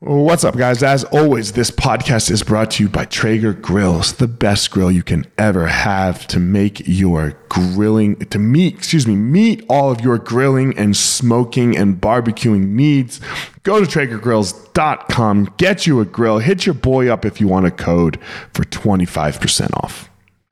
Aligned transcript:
What's 0.00 0.44
up, 0.44 0.56
guys? 0.56 0.84
As 0.84 1.02
always, 1.02 1.54
this 1.54 1.72
podcast 1.72 2.30
is 2.30 2.44
brought 2.44 2.70
to 2.72 2.84
you 2.84 2.88
by 2.88 3.04
Traeger 3.04 3.52
Grills, 3.52 4.12
the 4.12 4.28
best 4.28 4.70
grill 4.70 4.92
you 4.92 5.02
can 5.02 5.26
ever 5.36 5.66
have 5.66 6.24
to 6.28 6.38
make 6.38 6.86
your 6.86 7.36
grilling, 7.48 8.14
to 8.26 8.38
meet, 8.38 8.76
excuse 8.76 9.08
me, 9.08 9.16
meet 9.16 9.66
all 9.68 9.90
of 9.90 10.00
your 10.00 10.16
grilling 10.16 10.78
and 10.78 10.96
smoking 10.96 11.76
and 11.76 12.00
barbecuing 12.00 12.68
needs. 12.68 13.20
Go 13.64 13.84
to 13.84 13.86
TraegerGrills.com, 13.86 15.54
get 15.56 15.84
you 15.84 15.98
a 15.98 16.04
grill, 16.04 16.38
hit 16.38 16.64
your 16.64 16.76
boy 16.76 17.08
up 17.08 17.24
if 17.24 17.40
you 17.40 17.48
want 17.48 17.66
a 17.66 17.72
code 17.72 18.20
for 18.54 18.62
25% 18.62 19.74
off. 19.82 20.08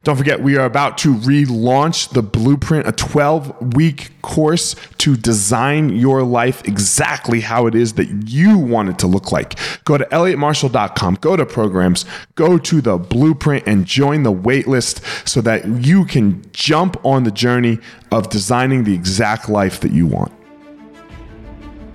Don't 0.07 0.16
forget, 0.16 0.41
we 0.41 0.57
are 0.57 0.64
about 0.64 0.98
to 0.98 1.14
relaunch 1.14 2.11
the 2.11 2.22
Blueprint, 2.22 2.86
a 2.86 2.93
12 2.93 3.75
week 3.75 4.12
course 4.22 4.77
to 4.98 5.16
design 5.16 5.89
your 5.89 6.22
life 6.22 6.62
exactly 6.64 7.40
how 7.40 7.66
it 7.66 7.75
is 7.75 7.95
that 7.95 8.30
you 8.30 8.57
want 8.57 8.89
it 8.89 9.00
to 9.00 9.08
look 9.08 9.32
like. 9.32 9.58
Go 9.84 9.98
to 9.98 10.04
elliottmarshall.com, 10.04 11.16
go 11.16 11.34
to 11.34 11.45
programs, 11.45 12.04
go 12.36 12.57
to 12.57 12.81
the 12.81 12.98
Blueprint, 12.98 13.67
and 13.67 13.84
join 13.84 14.22
the 14.22 14.32
waitlist 14.32 15.29
so 15.29 15.40
that 15.40 15.67
you 15.84 16.04
can 16.04 16.40
jump 16.53 17.04
on 17.04 17.25
the 17.25 17.32
journey 17.32 17.81
of 18.12 18.31
designing 18.31 18.84
the 18.84 18.95
exact 18.95 19.48
life 19.48 19.81
that 19.81 19.90
you 19.90 20.07
want. 20.07 20.31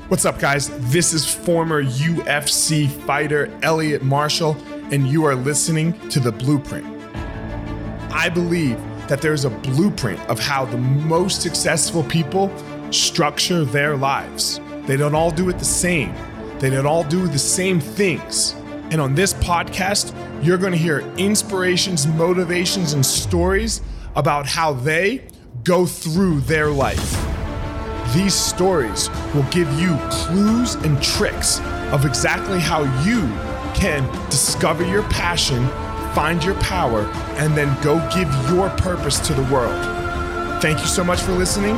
What's 0.10 0.26
up, 0.26 0.38
guys? 0.38 0.68
This 0.92 1.14
is 1.14 1.34
former 1.34 1.82
UFC 1.82 2.90
fighter 2.90 3.50
Elliott 3.64 4.04
Marshall, 4.04 4.58
and 4.92 5.08
you 5.08 5.24
are 5.24 5.36
listening 5.36 5.98
to 6.10 6.20
The 6.20 6.34
Blueprint. 6.34 7.01
I 8.12 8.30
believe 8.30 8.78
that 9.08 9.22
there's 9.22 9.46
a 9.46 9.50
blueprint 9.50 10.20
of 10.30 10.40
how 10.40 10.66
the 10.66 10.78
most 10.78 11.42
successful 11.42 12.04
people 12.04 12.52
structure 12.92 13.66
their 13.66 13.96
lives. 13.96 14.60
They 14.86 14.98
don't 14.98 15.16
all 15.16 15.32
do 15.32 15.50
it 15.50 15.60
the 15.60 15.66
same, 15.66 16.14
they 16.60 16.70
don't 16.70 16.86
all 16.86 17.04
do 17.04 17.28
the 17.28 17.40
same 17.40 17.80
things. 17.80 18.54
And 18.92 19.00
on 19.00 19.16
this 19.16 19.34
podcast, 19.36 20.14
you're 20.44 20.58
going 20.58 20.74
to 20.74 20.78
hear 20.78 21.00
inspirations, 21.18 22.06
motivations, 22.06 22.92
and 22.92 23.06
stories 23.06 23.82
about 24.16 24.46
how 24.46 24.74
they 24.74 25.26
go 25.64 25.86
through 25.86 26.42
their 26.42 26.70
life. 26.70 27.18
These 28.14 28.34
stories 28.34 29.10
will 29.34 29.44
give 29.44 29.72
you 29.80 29.98
clues 30.10 30.76
and 30.76 31.02
tricks 31.02 31.62
of 31.94 32.06
exactly 32.06 32.60
how 32.60 32.82
you 33.04 33.22
can 33.74 34.04
discover 34.30 34.84
your 34.84 35.04
passion 35.04 35.66
find 36.14 36.44
your 36.44 36.56
power, 36.56 37.02
and 37.38 37.56
then 37.56 37.82
go 37.82 37.98
give 38.14 38.30
your 38.50 38.70
purpose 38.72 39.20
to 39.28 39.34
the 39.34 39.44
world. 39.54 40.62
Thank 40.62 40.80
you 40.80 40.88
so 40.88 41.04
much 41.04 41.22
for 41.22 41.32
listening. 41.32 41.78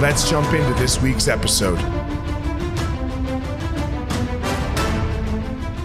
Let's 0.00 0.28
jump 0.28 0.52
into 0.54 0.74
this 0.80 1.00
week's 1.00 1.28
episode. 1.28 2.03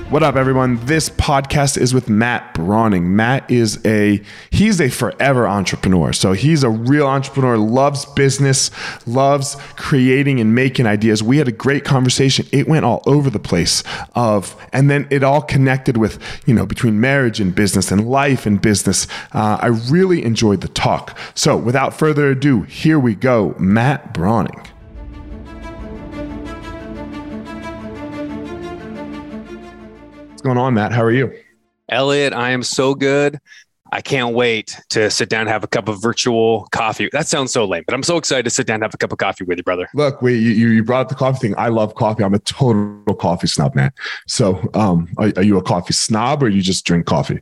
What 0.10 0.24
up, 0.24 0.38
everyone? 0.38 0.84
This 0.88 1.08
podcast 1.08 1.78
is 1.78 1.94
with 1.94 2.10
Matt 2.10 2.56
Brauning. 2.56 3.16
Matt 3.16 3.52
is 3.52 3.80
a 3.86 4.20
he's 4.50 4.82
a 4.82 4.90
forever 4.90 5.48
entrepreneur. 5.48 6.14
So 6.14 6.34
he's 6.34 6.64
a 6.64 6.70
real 6.72 7.06
entrepreneur, 7.06 7.60
loves 7.60 8.06
business, 8.06 8.72
loves 9.06 9.56
creating 9.76 10.40
and 10.40 10.56
making 10.56 10.88
ideas. 10.88 11.22
We 11.22 11.38
had 11.38 11.48
a 11.48 11.52
great 11.52 11.86
conversation. 11.86 12.48
It 12.52 12.68
went 12.68 12.86
all 12.86 13.04
over 13.06 13.30
the 13.30 13.38
place 13.38 13.84
of, 14.16 14.56
and 14.74 14.90
then 14.90 15.08
it 15.12 15.24
all 15.24 15.44
connected 15.44 15.96
with 15.96 16.20
you 16.48 16.56
know 16.56 16.66
between 16.66 17.00
marriage 17.00 17.40
and 17.40 17.54
business 17.54 17.92
and 17.92 18.10
life 18.10 18.48
and 18.48 18.60
business. 18.60 19.06
Uh, 19.32 19.60
I 19.62 19.68
really 19.68 20.26
enjoyed 20.26 20.62
the 20.62 20.70
talk. 20.70 21.16
So 21.36 21.56
without 21.56 21.94
further 21.94 22.32
ado, 22.32 22.64
here 22.64 22.98
we 22.98 23.14
go, 23.14 23.54
Matt 23.60 24.16
Brauning. 24.16 24.66
What's 30.40 30.46
going 30.46 30.58
on, 30.58 30.74
Matt? 30.74 30.94
How 30.94 31.04
are 31.04 31.12
you? 31.12 31.38
Elliot, 31.90 32.32
I 32.32 32.52
am 32.52 32.64
so 32.64 32.96
good. 32.96 33.42
I 33.92 34.00
can't 34.00 34.34
wait 34.34 34.80
to 34.92 35.12
sit 35.12 35.28
down 35.28 35.42
and 35.42 35.50
have 35.50 35.66
a 35.66 35.68
cup 35.68 35.90
of 35.90 36.02
virtual 36.02 36.66
coffee. 36.72 37.10
That 37.12 37.28
sounds 37.28 37.52
so 37.52 37.66
lame, 37.66 37.84
but 37.86 37.94
I'm 37.94 38.04
so 38.04 38.16
excited 38.16 38.44
to 38.44 38.50
sit 38.50 38.66
down 38.66 38.76
and 38.76 38.84
have 38.84 38.94
a 38.94 38.98
cup 38.98 39.12
of 39.12 39.18
coffee 39.18 39.44
with 39.44 39.58
you, 39.58 39.66
brother. 39.66 39.90
Look, 39.94 40.22
we 40.22 40.36
you, 40.36 40.70
you 40.70 40.82
brought 40.82 41.02
up 41.02 41.10
the 41.10 41.16
coffee 41.16 41.40
thing. 41.40 41.56
I 41.58 41.68
love 41.68 41.94
coffee. 41.96 42.24
I'm 42.24 42.34
a 42.34 42.40
total 42.40 43.16
coffee 43.16 43.48
snob, 43.48 43.76
man. 43.76 43.92
So, 44.28 44.66
um, 44.76 45.10
are, 45.18 45.34
are 45.36 45.44
you 45.44 45.58
a 45.58 45.62
coffee 45.62 45.92
snob 45.92 46.42
or 46.42 46.48
you 46.48 46.62
just 46.62 46.86
drink 46.86 47.06
coffee? 47.06 47.42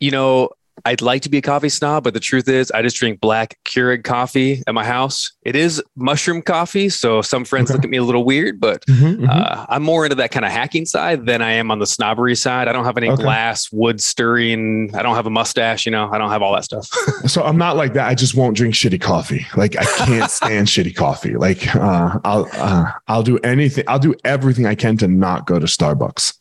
You 0.00 0.10
know, 0.10 0.48
I'd 0.84 1.02
like 1.02 1.22
to 1.22 1.28
be 1.28 1.38
a 1.38 1.42
coffee 1.42 1.68
snob, 1.68 2.04
but 2.04 2.14
the 2.14 2.20
truth 2.20 2.48
is, 2.48 2.70
I 2.70 2.82
just 2.82 2.96
drink 2.96 3.20
black 3.20 3.58
Keurig 3.64 4.04
coffee 4.04 4.62
at 4.66 4.74
my 4.74 4.84
house. 4.84 5.32
It 5.42 5.56
is 5.56 5.82
mushroom 5.96 6.42
coffee, 6.42 6.88
so 6.88 7.22
some 7.22 7.44
friends 7.44 7.70
okay. 7.70 7.76
look 7.76 7.84
at 7.84 7.90
me 7.90 7.96
a 7.96 8.02
little 8.02 8.24
weird, 8.24 8.60
but 8.60 8.84
mm-hmm, 8.86 9.24
mm-hmm. 9.24 9.26
Uh, 9.28 9.66
I'm 9.68 9.82
more 9.82 10.04
into 10.04 10.16
that 10.16 10.30
kind 10.30 10.44
of 10.44 10.52
hacking 10.52 10.86
side 10.86 11.26
than 11.26 11.42
I 11.42 11.52
am 11.52 11.70
on 11.70 11.78
the 11.78 11.86
snobbery 11.86 12.34
side. 12.34 12.68
I 12.68 12.72
don't 12.72 12.84
have 12.84 12.96
any 12.96 13.10
okay. 13.10 13.22
glass, 13.22 13.70
wood 13.72 14.00
stirring. 14.00 14.94
I 14.94 15.02
don't 15.02 15.14
have 15.14 15.26
a 15.26 15.30
mustache. 15.30 15.86
You 15.86 15.92
know, 15.92 16.10
I 16.10 16.18
don't 16.18 16.30
have 16.30 16.42
all 16.42 16.54
that 16.54 16.64
stuff. 16.64 16.86
so 17.26 17.42
I'm 17.42 17.56
not 17.56 17.76
like 17.76 17.92
that. 17.94 18.08
I 18.08 18.14
just 18.14 18.34
won't 18.34 18.56
drink 18.56 18.74
shitty 18.74 19.00
coffee. 19.00 19.46
Like 19.56 19.76
I 19.76 19.84
can't 19.84 20.30
stand 20.30 20.66
shitty 20.68 20.94
coffee. 20.94 21.36
Like 21.36 21.74
uh, 21.74 22.18
I'll 22.24 22.48
uh, 22.54 22.90
I'll 23.06 23.22
do 23.22 23.38
anything. 23.38 23.84
I'll 23.88 23.98
do 23.98 24.14
everything 24.24 24.66
I 24.66 24.74
can 24.74 24.96
to 24.98 25.08
not 25.08 25.46
go 25.46 25.58
to 25.58 25.66
Starbucks. 25.66 26.38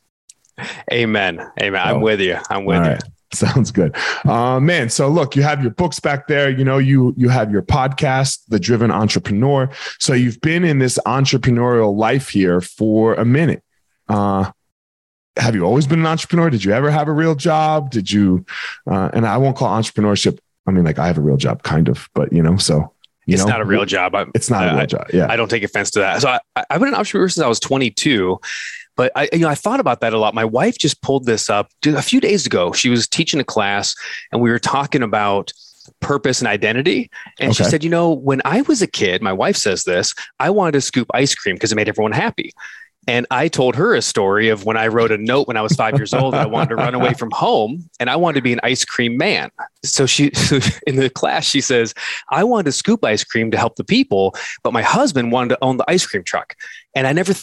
Amen. 0.92 1.40
Amen. 1.62 1.82
I'm 1.82 2.02
with 2.02 2.20
you. 2.20 2.38
I'm 2.50 2.66
with 2.66 2.84
you. 2.84 2.92
Right. 2.92 3.04
Sounds 3.34 3.72
good, 3.72 3.94
uh, 4.26 4.60
man. 4.60 4.90
So 4.90 5.10
look, 5.10 5.36
you 5.36 5.42
have 5.42 5.62
your 5.62 5.72
books 5.72 6.00
back 6.00 6.28
there. 6.28 6.50
You 6.50 6.64
know, 6.64 6.78
you 6.78 7.14
you 7.18 7.28
have 7.28 7.52
your 7.52 7.62
podcast, 7.62 8.40
The 8.48 8.60
Driven 8.60 8.90
Entrepreneur. 8.90 9.70
So 10.00 10.14
you've 10.14 10.40
been 10.40 10.64
in 10.64 10.80
this 10.80 10.98
entrepreneurial 11.06 11.96
life 11.96 12.30
here 12.30 12.62
for 12.62 13.16
a 13.16 13.26
minute. 13.26 13.64
Uh, 14.08 14.52
have 15.36 15.56
you 15.56 15.64
always 15.64 15.88
been 15.88 16.00
an 16.00 16.06
entrepreneur? 16.06 16.50
Did 16.50 16.64
you 16.64 16.72
ever 16.72 16.90
have 16.90 17.08
a 17.08 17.12
real 17.12 17.36
job? 17.36 17.92
Did 17.92 18.12
you? 18.12 18.46
Uh, 18.90 19.10
and 19.14 19.28
I 19.28 19.38
won't 19.38 19.58
call 19.58 19.78
entrepreneurship. 19.78 20.40
I 20.66 20.72
mean, 20.72 20.86
like 20.86 21.00
I 21.00 21.08
have 21.08 21.18
a 21.18 21.22
real 21.22 21.38
job, 21.38 21.64
kind 21.64 21.90
of, 21.90 22.10
but 22.14 22.32
you 22.32 22.42
know, 22.42 22.58
so 22.58 22.94
you 23.26 23.34
it's 23.34 23.44
know, 23.44 23.50
not 23.50 23.62
a 23.62 23.66
real 23.66 23.86
job. 23.86 24.16
I'm, 24.16 24.32
it's 24.36 24.50
not 24.50 24.64
a 24.64 24.72
real 24.72 24.82
I, 24.82 24.86
job. 24.86 25.08
Yeah, 25.14 25.28
I 25.30 25.36
don't 25.36 25.50
take 25.50 25.64
offense 25.64 25.92
to 25.92 26.00
that. 26.00 26.22
So 26.22 26.30
I, 26.30 26.66
I've 26.70 26.80
been 26.80 26.90
an 26.90 26.96
entrepreneur 26.96 27.28
since 27.28 27.44
I 27.44 27.48
was 27.48 27.60
22, 27.60 28.40
but 28.98 29.12
I, 29.16 29.30
you 29.32 29.40
know, 29.40 29.48
I 29.48 29.56
thought 29.56 29.80
about 29.80 30.02
that 30.02 30.12
a 30.12 30.20
lot. 30.20 30.34
My 30.34 30.44
wife 30.44 30.78
just 30.78 31.02
pulled 31.02 31.26
this 31.26 31.50
up 31.50 31.72
a 31.86 32.02
few 32.02 32.20
days 32.20 32.46
ago. 32.46 32.74
She 32.74 32.90
was 32.90 33.08
teaching 33.08 33.40
a 33.40 33.46
class, 33.46 33.96
and 34.32 34.42
we 34.42 34.50
were 34.50 34.60
talking 34.60 35.04
about 35.04 35.54
purpose 36.02 36.40
and 36.40 36.48
identity. 36.48 37.10
And 37.40 37.52
okay. 37.52 37.64
she 37.64 37.70
said, 37.70 37.84
you 37.84 37.90
know, 37.90 38.12
when 38.12 38.42
I 38.44 38.62
was 38.64 38.82
a 38.82 38.88
kid, 38.88 39.22
my 39.22 39.32
wife 39.32 39.56
says 39.56 39.86
this, 39.86 40.14
I 40.40 40.50
wanted 40.50 40.74
to 40.74 40.82
scoop 40.82 41.08
ice 41.14 41.34
cream 41.34 41.56
because 41.56 41.72
it 41.72 41.76
made 41.76 41.88
everyone 41.88 42.12
happy. 42.12 42.52
And 43.10 43.26
I 43.32 43.48
told 43.48 43.78
her 43.78 43.96
a 43.96 44.02
story 44.02 44.50
of 44.50 44.66
when 44.66 44.76
I 44.76 44.88
wrote 44.88 45.14
a 45.14 45.18
note 45.18 45.48
when 45.48 45.56
I 45.56 45.62
was 45.62 45.72
five 45.74 45.96
years 45.96 46.14
old 46.14 46.34
that 46.34 46.42
I 46.42 46.46
wanted 46.46 46.70
to 46.70 46.76
run 46.76 46.94
away 46.94 47.14
from 47.14 47.32
home 47.32 47.90
and 48.02 48.10
I 48.10 48.18
wanted 48.18 48.36
to 48.36 48.42
be 48.42 48.52
an 48.52 48.60
ice 48.64 48.84
cream 48.84 49.16
man. 49.16 49.50
So 49.86 50.06
she, 50.06 50.26
in 50.88 50.98
the 50.98 51.10
class, 51.10 51.46
she 51.46 51.62
says, 51.62 51.94
I 52.30 52.44
wanted 52.44 52.66
to 52.66 52.72
scoop 52.74 53.06
ice 53.06 53.24
cream 53.24 53.50
to 53.52 53.58
help 53.58 53.78
the 53.78 53.86
people, 53.86 54.36
but 54.62 54.74
my 54.74 54.82
husband 54.82 55.32
wanted 55.32 55.56
to 55.56 55.64
own 55.64 55.78
the 55.78 55.90
ice 55.90 56.06
cream 56.06 56.24
truck. 56.24 56.56
And 56.96 57.08
I 57.08 57.14
never 57.14 57.34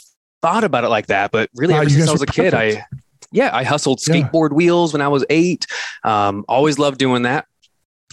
thought 0.45 0.63
about 0.63 0.85
it 0.85 0.89
like 0.89 1.07
that, 1.07 1.31
but 1.31 1.49
really, 1.55 1.73
wow, 1.73 1.81
ever 1.81 1.89
since 1.89 2.07
I 2.07 2.13
was 2.13 2.21
a 2.21 2.27
perfect. 2.27 2.53
kid, 2.53 2.55
I 2.55 2.85
yeah, 3.33 3.49
I 3.57 3.65
hustled 3.65 3.99
skateboard 3.99 4.51
yeah. 4.51 4.57
wheels 4.57 4.93
when 4.93 5.01
I 5.01 5.09
was 5.09 5.25
eight. 5.31 5.67
Um, 6.05 6.45
always 6.49 6.79
loved 6.79 6.99
doing 6.99 7.23
that, 7.23 7.47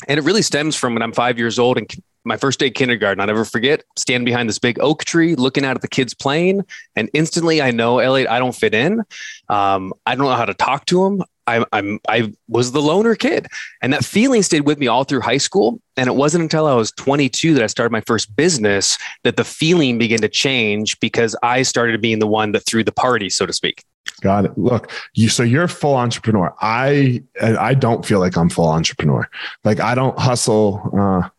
and 0.08 0.18
it 0.18 0.24
really 0.24 0.42
stems 0.42 0.78
from 0.78 0.94
when 0.94 1.03
I'm 1.03 1.12
five 1.12 1.38
years 1.38 1.59
old 1.59 1.78
and 1.78 1.92
my 2.24 2.38
first 2.38 2.58
day 2.58 2.69
kindergarten. 2.69 3.19
I'll 3.19 3.28
never 3.28 3.44
forget 3.44 3.84
standing 3.97 4.24
behind 4.24 4.47
this 4.47 4.59
big 4.59 4.80
oak 4.80 5.03
tree, 5.03 5.36
looking 5.36 5.66
out 5.66 5.75
at 5.75 5.81
the 5.81 5.90
kids 5.90 6.14
playing, 6.14 6.66
and 6.96 7.09
instantly 7.14 7.62
I 7.62 7.72
know, 7.72 8.00
Elliot, 8.00 8.30
I 8.30 8.40
don't 8.40 8.56
fit 8.56 8.74
in. 8.74 9.03
Um, 9.50 9.94
I 10.06 10.16
don't 10.16 10.25
know 10.25 10.31
how 10.31 10.46
to 10.46 10.53
talk 10.53 10.86
to 10.86 11.03
them. 11.03 11.24
I, 11.47 11.66
I'm 11.74 12.00
I 12.07 12.34
was 12.47 12.72
the 12.72 12.81
loner 12.81 13.16
kid, 13.16 13.47
and 13.81 13.94
that 13.94 14.06
feeling 14.06 14.44
stayed 14.44 14.62
with 14.62 14.78
me 14.78 14.88
all 14.88 15.03
through 15.03 15.22
high 15.22 15.38
school. 15.38 15.81
And 15.97 16.07
it 16.07 16.13
wasn't 16.13 16.44
until 16.44 16.68
I 16.68 16.74
was 16.74 16.91
22 16.94 17.53
that 17.56 17.63
I 17.63 17.68
started 17.68 17.91
my 17.91 18.02
first 18.02 18.35
business 18.35 18.97
that 19.24 19.35
the 19.35 19.44
feeling 19.44 19.97
began 19.97 20.19
to 20.22 20.30
change 20.30 21.00
because 21.00 21.35
I 21.44 21.63
started 21.63 22.01
being 22.01 22.19
the 22.19 22.28
one 22.28 22.53
that 22.53 22.62
threw 22.62 22.84
the 22.84 22.91
party, 22.91 23.30
so 23.30 23.46
to 23.46 23.53
speak. 23.53 23.84
Got 24.22 24.46
it. 24.46 24.57
Look, 24.57 24.91
you 25.13 25.30
so 25.30 25.44
you're 25.44 25.68
full 25.68 25.95
entrepreneur. 25.95 26.54
I 26.62 27.24
I 27.42 27.74
don't 27.74 28.06
feel 28.06 28.19
like 28.19 28.38
I'm 28.38 28.50
full 28.50 28.69
entrepreneur. 28.69 29.30
Like 29.63 29.80
I 29.80 29.95
don't 29.95 30.18
hustle. 30.18 30.81
Uh, 30.98 31.30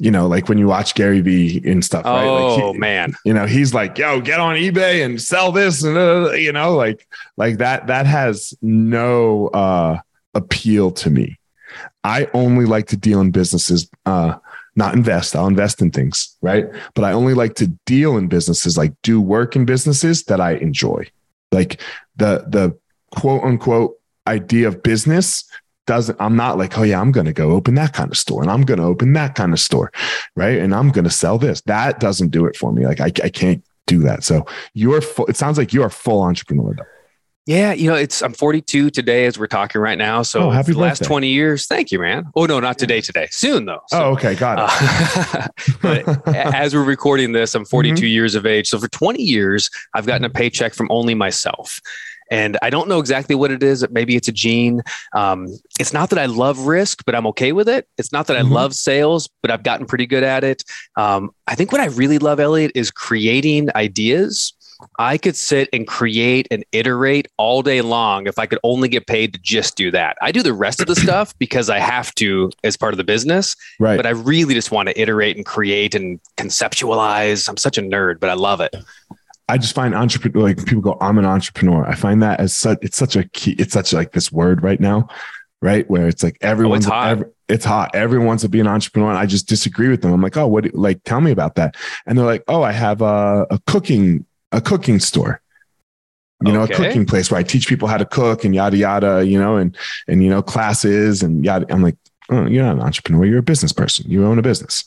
you 0.00 0.10
know, 0.10 0.26
like 0.26 0.48
when 0.48 0.56
you 0.56 0.66
watch 0.66 0.94
Gary 0.94 1.20
Vee 1.20 1.60
and 1.64 1.84
stuff, 1.84 2.06
right? 2.06 2.24
Oh 2.24 2.56
like 2.56 2.74
he, 2.74 2.78
man, 2.80 3.14
you 3.24 3.34
know, 3.34 3.44
he's 3.44 3.74
like, 3.74 3.98
"Yo, 3.98 4.20
get 4.20 4.40
on 4.40 4.56
eBay 4.56 5.04
and 5.04 5.20
sell 5.20 5.52
this," 5.52 5.82
and 5.82 5.96
uh, 5.96 6.32
you 6.32 6.52
know, 6.52 6.74
like, 6.74 7.06
like 7.36 7.58
that. 7.58 7.86
That 7.88 8.06
has 8.06 8.54
no 8.62 9.48
uh, 9.48 9.98
appeal 10.34 10.90
to 10.92 11.10
me. 11.10 11.38
I 12.02 12.28
only 12.32 12.64
like 12.64 12.86
to 12.88 12.96
deal 12.96 13.20
in 13.20 13.30
businesses, 13.30 13.90
uh, 14.06 14.38
not 14.74 14.94
invest. 14.94 15.36
I'll 15.36 15.46
invest 15.46 15.82
in 15.82 15.90
things, 15.90 16.34
right? 16.40 16.66
But 16.94 17.04
I 17.04 17.12
only 17.12 17.34
like 17.34 17.54
to 17.56 17.66
deal 17.84 18.16
in 18.16 18.28
businesses, 18.28 18.78
like 18.78 18.94
do 19.02 19.20
work 19.20 19.54
in 19.54 19.66
businesses 19.66 20.24
that 20.24 20.40
I 20.40 20.52
enjoy. 20.52 21.06
Like 21.52 21.78
the 22.16 22.46
the 22.48 22.74
quote 23.14 23.44
unquote 23.44 23.98
idea 24.26 24.68
of 24.68 24.82
business 24.82 25.44
doesn't 25.90 26.16
i'm 26.20 26.36
not 26.36 26.56
like 26.56 26.78
oh 26.78 26.84
yeah 26.84 27.00
i'm 27.00 27.10
going 27.10 27.26
to 27.26 27.32
go 27.32 27.50
open 27.50 27.74
that 27.74 27.92
kind 27.92 28.12
of 28.12 28.16
store 28.16 28.42
and 28.42 28.50
i'm 28.50 28.62
going 28.62 28.78
to 28.78 28.86
open 28.86 29.12
that 29.12 29.34
kind 29.34 29.52
of 29.52 29.58
store 29.58 29.90
right 30.36 30.58
and 30.58 30.72
i'm 30.72 30.90
going 30.90 31.02
to 31.04 31.10
sell 31.10 31.36
this 31.36 31.60
that 31.62 31.98
doesn't 31.98 32.28
do 32.28 32.46
it 32.46 32.54
for 32.54 32.72
me 32.72 32.86
like 32.86 33.00
i, 33.00 33.06
I 33.24 33.28
can't 33.28 33.64
do 33.88 33.98
that 33.98 34.22
so 34.22 34.46
you're 34.72 35.00
full 35.00 35.26
it 35.26 35.36
sounds 35.36 35.58
like 35.58 35.72
you're 35.72 35.86
a 35.86 35.90
full 35.90 36.22
entrepreneur 36.22 36.74
though 36.76 36.84
Yeah, 37.46 37.72
you 37.72 37.90
know, 37.90 37.96
it's 37.96 38.22
I'm 38.22 38.34
42 38.34 38.90
today 38.90 39.26
as 39.26 39.36
we're 39.36 39.48
talking 39.48 39.80
right 39.80 39.98
now. 39.98 40.22
So 40.22 40.42
Oh, 40.42 40.50
happy 40.50 40.72
the 40.72 40.78
last 40.78 41.02
20 41.02 41.26
years, 41.26 41.66
thank 41.66 41.90
you, 41.90 41.98
man. 41.98 42.26
Oh 42.36 42.46
no, 42.46 42.60
not 42.60 42.78
today. 42.78 43.00
Today, 43.00 43.26
soon 43.32 43.64
though. 43.64 43.80
So, 43.88 43.98
oh, 43.98 44.12
okay, 44.12 44.36
got 44.36 44.58
it. 44.58 44.66
uh, 45.34 45.48
but 45.82 46.36
as 46.36 46.74
we're 46.74 46.84
recording 46.84 47.32
this, 47.32 47.56
I'm 47.56 47.64
42 47.64 48.06
years 48.06 48.36
of 48.36 48.46
age. 48.46 48.68
So 48.68 48.78
for 48.78 48.88
20 48.88 49.20
years, 49.20 49.70
I've 49.94 50.06
gotten 50.06 50.24
a 50.24 50.30
paycheck 50.30 50.74
from 50.74 50.86
only 50.90 51.14
myself. 51.14 51.80
And 52.30 52.56
I 52.62 52.70
don't 52.70 52.88
know 52.88 53.00
exactly 53.00 53.34
what 53.34 53.50
it 53.50 53.62
is. 53.62 53.84
Maybe 53.90 54.14
it's 54.16 54.28
a 54.28 54.32
gene. 54.32 54.82
Um, 55.14 55.48
it's 55.80 55.92
not 55.92 56.10
that 56.10 56.18
I 56.18 56.26
love 56.26 56.60
risk, 56.60 57.04
but 57.04 57.14
I'm 57.14 57.26
okay 57.28 57.52
with 57.52 57.68
it. 57.68 57.88
It's 57.98 58.12
not 58.12 58.26
that 58.28 58.36
I 58.36 58.42
Mhm. 58.42 58.52
love 58.52 58.74
sales, 58.74 59.28
but 59.42 59.50
I've 59.50 59.62
gotten 59.64 59.86
pretty 59.86 60.06
good 60.06 60.22
at 60.22 60.44
it. 60.44 60.62
Um, 60.96 61.30
I 61.46 61.54
think 61.56 61.72
what 61.72 61.80
I 61.80 61.86
really 61.86 62.18
love, 62.18 62.38
Elliot, 62.40 62.72
is 62.74 62.90
creating 62.90 63.68
ideas. 63.74 64.52
I 64.98 65.18
could 65.18 65.36
sit 65.36 65.68
and 65.74 65.86
create 65.86 66.48
and 66.50 66.64
iterate 66.72 67.28
all 67.36 67.60
day 67.60 67.82
long 67.82 68.26
if 68.26 68.38
I 68.38 68.46
could 68.46 68.58
only 68.64 68.88
get 68.88 69.06
paid 69.06 69.34
to 69.34 69.40
just 69.42 69.76
do 69.76 69.90
that. 69.90 70.16
I 70.22 70.32
do 70.32 70.42
the 70.42 70.54
rest 70.54 70.80
of 70.80 70.86
the 70.86 70.96
stuff 70.96 71.34
because 71.38 71.68
I 71.68 71.78
have 71.78 72.14
to 72.14 72.50
as 72.64 72.78
part 72.78 72.94
of 72.94 72.96
the 72.96 73.04
business 73.04 73.56
right. 73.78 73.96
but 73.98 74.06
I 74.06 74.10
really 74.10 74.54
just 74.54 74.70
want 74.70 74.88
to 74.88 74.98
iterate 74.98 75.36
and 75.36 75.44
create 75.44 75.94
and 75.94 76.18
conceptualize. 76.38 77.46
I'm 77.48 77.58
such 77.58 77.76
a 77.76 77.82
nerd, 77.82 78.20
but 78.20 78.30
I 78.30 78.34
love 78.34 78.60
it. 78.62 78.74
I 79.50 79.58
just 79.58 79.74
find 79.74 79.94
entrepreneur 79.94 80.42
like 80.48 80.64
people 80.64 80.80
go, 80.82 80.96
I'm 81.00 81.18
an 81.18 81.26
entrepreneur. 81.26 81.84
I 81.86 81.94
find 81.94 82.22
that 82.22 82.40
as 82.40 82.54
such 82.54 82.78
it's 82.82 82.96
such 82.96 83.16
a 83.16 83.24
key, 83.30 83.52
it's 83.58 83.72
such 83.72 83.92
like 83.92 84.12
this 84.12 84.30
word 84.30 84.62
right 84.62 84.80
now, 84.80 85.08
right? 85.60 85.88
Where 85.90 86.06
it's 86.08 86.22
like 86.22 86.38
oh, 86.42 86.48
everyone's 86.48 86.86
hot. 86.86 87.08
ev- 87.10 87.24
it's 87.48 87.64
hot. 87.64 87.90
Everyone 87.94 88.28
wants 88.28 88.42
to 88.44 88.48
be 88.48 88.60
an 88.60 88.68
entrepreneur. 88.68 89.08
And 89.10 89.18
I 89.18 89.26
just 89.26 89.48
disagree 89.48 89.88
with 89.88 90.02
them. 90.02 90.12
I'm 90.12 90.22
like, 90.22 90.36
oh, 90.36 90.46
what 90.46 90.72
like 90.74 91.02
tell 91.04 91.20
me 91.20 91.32
about 91.32 91.56
that. 91.56 91.74
And 92.06 92.16
they're 92.16 92.24
like, 92.26 92.44
oh, 92.46 92.62
I 92.62 92.72
have 92.72 93.02
a, 93.02 93.46
a 93.50 93.58
cooking, 93.66 94.24
a 94.52 94.60
cooking 94.60 95.00
store. 95.00 95.40
You 96.42 96.52
know, 96.52 96.62
Okay. 96.62 96.72
a 96.72 96.76
cooking 96.76 97.04
place 97.04 97.30
where 97.30 97.38
I 97.38 97.42
teach 97.42 97.68
people 97.68 97.86
how 97.86 97.98
to 97.98 98.06
cook 98.06 98.44
and 98.44 98.54
yada 98.54 98.76
yada, 98.76 99.26
you 99.26 99.38
know, 99.38 99.56
and 99.56 99.76
and 100.08 100.22
you 100.24 100.30
know, 100.30 100.40
classes 100.42 101.22
and 101.22 101.44
yada. 101.44 101.66
I'm 101.68 101.82
like, 101.82 101.96
oh, 102.30 102.46
you're 102.46 102.64
not 102.64 102.76
an 102.76 102.80
entrepreneur, 102.82 103.26
you're 103.26 103.40
a 103.40 103.42
business 103.42 103.72
person. 103.72 104.08
You 104.10 104.24
own 104.24 104.38
a 104.38 104.42
business. 104.42 104.84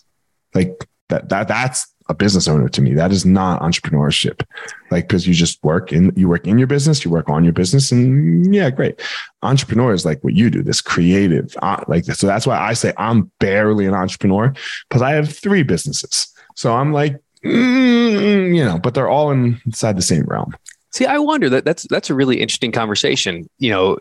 Like 0.56 0.88
that 1.10 1.30
that 1.30 1.48
that's 1.48 1.93
a 2.14 2.16
business 2.16 2.48
owner 2.48 2.70
to 2.70 2.82
me. 2.82 2.94
That 2.94 3.12
is 3.12 3.26
not 3.26 3.62
entrepreneurship. 3.62 4.46
Like 4.92 5.08
because 5.08 5.28
you 5.28 5.34
just 5.34 5.62
work 5.64 5.92
in 5.92 6.14
you 6.16 6.30
work 6.30 6.48
in 6.48 6.58
your 6.58 6.68
business, 6.68 7.04
you 7.04 7.12
work 7.12 7.30
on 7.30 7.44
your 7.44 7.54
business, 7.54 7.92
and 7.92 8.54
yeah, 8.54 8.70
great. 8.70 9.02
Entrepreneur 9.42 9.94
is 9.94 10.06
like 10.06 10.24
what 10.24 10.34
you 10.34 10.50
do, 10.50 10.64
this 10.64 10.82
creative, 10.82 11.56
uh, 11.62 11.84
like 11.88 12.06
so. 12.06 12.28
That's 12.28 12.48
why 12.48 12.58
I 12.58 12.74
say 12.74 12.94
I'm 12.98 13.32
barely 13.40 13.86
an 13.86 13.94
entrepreneur 13.94 14.54
because 14.88 15.02
I 15.02 15.12
have 15.12 15.36
three 15.36 15.64
businesses. 15.64 16.28
So 16.56 16.74
I'm 16.74 16.94
like, 16.94 17.20
mm, 17.44 18.56
you 18.56 18.64
know, 18.64 18.78
but 18.78 18.94
they're 18.94 19.10
all 19.10 19.32
inside 19.32 19.98
the 19.98 20.04
same 20.04 20.24
realm. 20.26 20.56
See, 20.92 21.06
I 21.08 21.18
wonder 21.18 21.50
that 21.50 21.66
that's 21.66 21.88
that's 21.90 22.10
a 22.10 22.16
really 22.16 22.40
interesting 22.40 22.72
conversation. 22.72 23.50
You 23.58 23.72
know, 23.72 23.98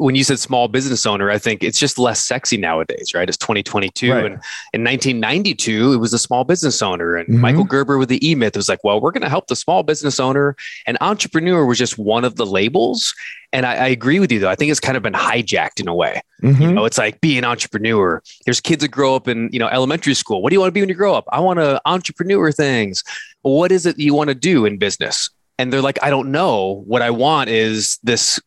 when 0.00 0.14
you 0.14 0.24
said 0.24 0.38
small 0.38 0.66
business 0.66 1.04
owner, 1.04 1.30
I 1.30 1.36
think 1.36 1.62
it's 1.62 1.78
just 1.78 1.98
less 1.98 2.22
sexy 2.22 2.56
nowadays, 2.56 3.12
right? 3.14 3.28
It's 3.28 3.36
2022, 3.36 4.10
Right. 4.10 4.24
and 4.24 4.34
in 4.72 4.82
1992, 4.82 5.92
it 5.92 5.96
was 5.98 6.14
a 6.14 6.18
small 6.18 6.44
business 6.44 6.80
owner, 6.80 7.16
and 7.16 7.28
Mhm. 7.28 7.38
Michael 7.40 7.64
Gerber 7.64 7.98
with 7.98 8.08
the 8.08 8.26
E 8.26 8.34
Myth 8.34 8.56
was 8.56 8.68
like, 8.68 8.82
"Well, 8.82 9.00
we're 9.00 9.10
going 9.10 9.22
to 9.22 9.28
help 9.28 9.48
the 9.48 9.56
small 9.56 9.82
business 9.82 10.18
owner," 10.18 10.56
and 10.86 10.96
entrepreneur 11.02 11.66
was 11.66 11.76
just 11.78 11.98
one 11.98 12.24
of 12.24 12.36
the 12.36 12.46
labels. 12.46 13.14
And 13.52 13.66
I, 13.66 13.74
I 13.74 13.86
agree 13.88 14.20
with 14.20 14.32
you, 14.32 14.38
though. 14.38 14.48
I 14.48 14.54
think 14.54 14.70
it's 14.70 14.80
kind 14.80 14.96
of 14.96 15.02
been 15.02 15.12
hijacked 15.12 15.80
in 15.80 15.88
a 15.88 15.94
way. 15.94 16.22
Mhm. 16.42 16.60
You 16.60 16.72
know, 16.72 16.84
it's 16.86 16.96
like 16.98 17.20
be 17.20 17.36
an 17.36 17.44
entrepreneur. 17.44 18.22
There's 18.46 18.60
kids 18.60 18.80
that 18.80 18.88
grow 18.88 19.14
up 19.14 19.28
in, 19.28 19.50
you 19.52 19.58
know, 19.58 19.68
elementary 19.68 20.14
school. 20.14 20.40
What 20.40 20.50
do 20.50 20.54
you 20.54 20.60
want 20.60 20.68
to 20.68 20.72
be 20.72 20.80
when 20.80 20.88
you 20.88 20.94
grow 20.94 21.14
up? 21.14 21.24
I 21.30 21.40
want 21.40 21.58
to 21.58 21.80
entrepreneur 21.84 22.52
things. 22.52 23.04
What 23.42 23.70
is 23.70 23.84
it 23.86 23.96
that 23.96 24.02
you 24.02 24.14
want 24.14 24.28
to 24.28 24.34
do 24.34 24.64
in 24.64 24.78
business? 24.78 25.28
And 25.58 25.70
they're 25.70 25.82
like, 25.82 25.98
I 26.02 26.08
don't 26.08 26.30
know. 26.30 26.84
What 26.86 27.02
I 27.02 27.10
want 27.10 27.50
is 27.50 27.98
this, 28.02 28.40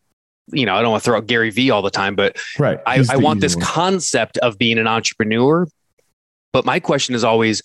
you 0.51 0.65
know, 0.65 0.75
I 0.75 0.81
don't 0.81 0.91
want 0.91 1.03
to 1.03 1.05
throw 1.09 1.17
out 1.17 1.27
Gary 1.27 1.49
Vee 1.49 1.69
all 1.69 1.81
the 1.81 1.89
time, 1.91 2.15
but 2.15 2.37
Right. 2.59 2.79
I, 2.85 3.03
I 3.09 3.17
want 3.17 3.39
this 3.41 3.55
one. 3.55 3.65
concept 3.65 4.37
of 4.39 4.57
being 4.57 4.77
an 4.77 4.87
entrepreneur. 4.87 5.67
But 6.51 6.65
my 6.65 6.79
question 6.79 7.15
is 7.15 7.23
always, 7.23 7.61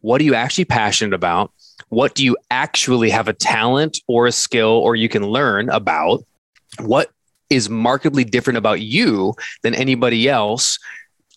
what 0.00 0.20
are 0.20 0.24
you 0.24 0.34
actually 0.34 0.64
passionate 0.64 1.14
about? 1.14 1.52
What 1.88 2.14
do 2.14 2.24
you 2.24 2.36
actually 2.50 3.10
have 3.10 3.28
a 3.28 3.32
talent 3.32 3.98
or 4.08 4.26
a 4.26 4.32
skill 4.32 4.70
or 4.70 4.96
you 4.96 5.08
can 5.08 5.22
learn 5.24 5.68
about? 5.68 6.24
What 6.80 7.10
is 7.50 7.68
markedly 7.68 8.24
different 8.24 8.56
about 8.56 8.80
you 8.80 9.34
than 9.62 9.74
anybody 9.74 10.28
else? 10.28 10.78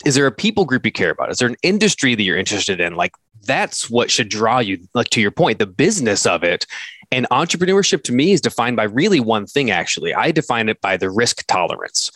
Is 0.05 0.15
there 0.15 0.27
a 0.27 0.31
people 0.31 0.65
group 0.65 0.85
you 0.85 0.91
care 0.91 1.09
about? 1.09 1.31
Is 1.31 1.39
there 1.39 1.49
an 1.49 1.57
industry 1.63 2.15
that 2.15 2.23
you're 2.23 2.37
interested 2.37 2.79
in? 2.79 2.95
Like 2.95 3.13
that's 3.45 3.89
what 3.89 4.11
should 4.11 4.29
draw 4.29 4.59
you, 4.59 4.87
like 4.93 5.09
to 5.09 5.21
your 5.21 5.31
point, 5.31 5.59
the 5.59 5.67
business 5.67 6.25
of 6.25 6.43
it. 6.43 6.65
And 7.11 7.27
entrepreneurship 7.29 8.03
to 8.03 8.13
me 8.13 8.31
is 8.31 8.41
defined 8.41 8.75
by 8.75 8.83
really 8.83 9.19
one 9.19 9.45
thing, 9.45 9.71
actually. 9.71 10.13
I 10.13 10.31
define 10.31 10.69
it 10.69 10.81
by 10.81 10.97
the 10.97 11.09
risk 11.09 11.45
tolerance. 11.47 12.11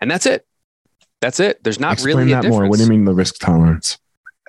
And 0.00 0.10
that's 0.10 0.26
it. 0.26 0.46
That's 1.20 1.40
it. 1.40 1.62
There's 1.62 1.80
not 1.80 1.94
Explain 1.94 2.16
really 2.16 2.32
a 2.32 2.34
that 2.36 2.42
difference. 2.42 2.60
more. 2.60 2.68
What 2.68 2.78
do 2.78 2.84
you 2.84 2.90
mean 2.90 3.04
the 3.04 3.14
risk 3.14 3.38
tolerance? 3.38 3.98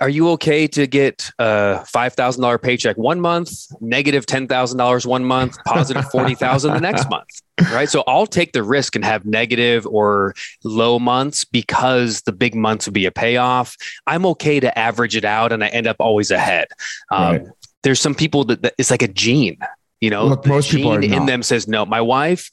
Are 0.02 0.10
you 0.10 0.30
okay 0.32 0.68
to 0.68 0.88
get 0.88 1.32
a 1.40 1.86
five 1.86 2.14
thousand 2.14 2.42
dollar 2.42 2.58
paycheck 2.58 2.98
one 2.98 3.22
month, 3.22 3.52
negative 3.80 4.26
ten 4.26 4.48
thousand 4.48 4.78
dollars 4.78 5.08
one 5.08 5.24
month, 5.24 5.58
positive 5.66 6.06
forty 6.12 6.36
thousand 6.36 6.74
the 6.74 6.82
next 6.82 7.10
month? 7.10 7.30
Right. 7.72 7.90
So 7.90 8.04
I'll 8.06 8.28
take 8.28 8.52
the 8.52 8.64
risk 8.64 8.96
and 8.98 9.06
have 9.06 9.26
negative 9.26 9.88
or 9.88 10.36
low 10.66 11.00
months 11.00 11.46
because 11.46 12.22
the 12.22 12.34
big 12.34 12.54
months 12.54 12.86
would 12.86 12.94
be 12.94 13.06
a 13.06 13.12
payoff. 13.12 13.78
I'm 14.06 14.26
okay 14.26 14.60
to 14.60 14.78
average 14.78 15.16
it 15.16 15.24
out 15.24 15.54
and 15.54 15.64
I 15.64 15.68
end 15.70 15.88
up 15.88 15.96
always 16.00 16.32
ahead. 16.32 16.68
Um, 17.12 17.26
Right. 17.26 17.48
There's 17.84 18.02
some 18.02 18.16
people 18.16 18.44
that, 18.46 18.64
that 18.64 18.74
it's 18.78 18.90
like 18.90 19.04
a 19.04 19.08
gene. 19.08 19.60
You 20.02 20.10
know, 20.10 20.26
Look, 20.26 20.46
most 20.48 20.72
people 20.72 20.94
in 20.94 21.26
them 21.28 21.44
says 21.44 21.68
no. 21.68 21.86
My 21.86 22.02
wife, 22.02 22.50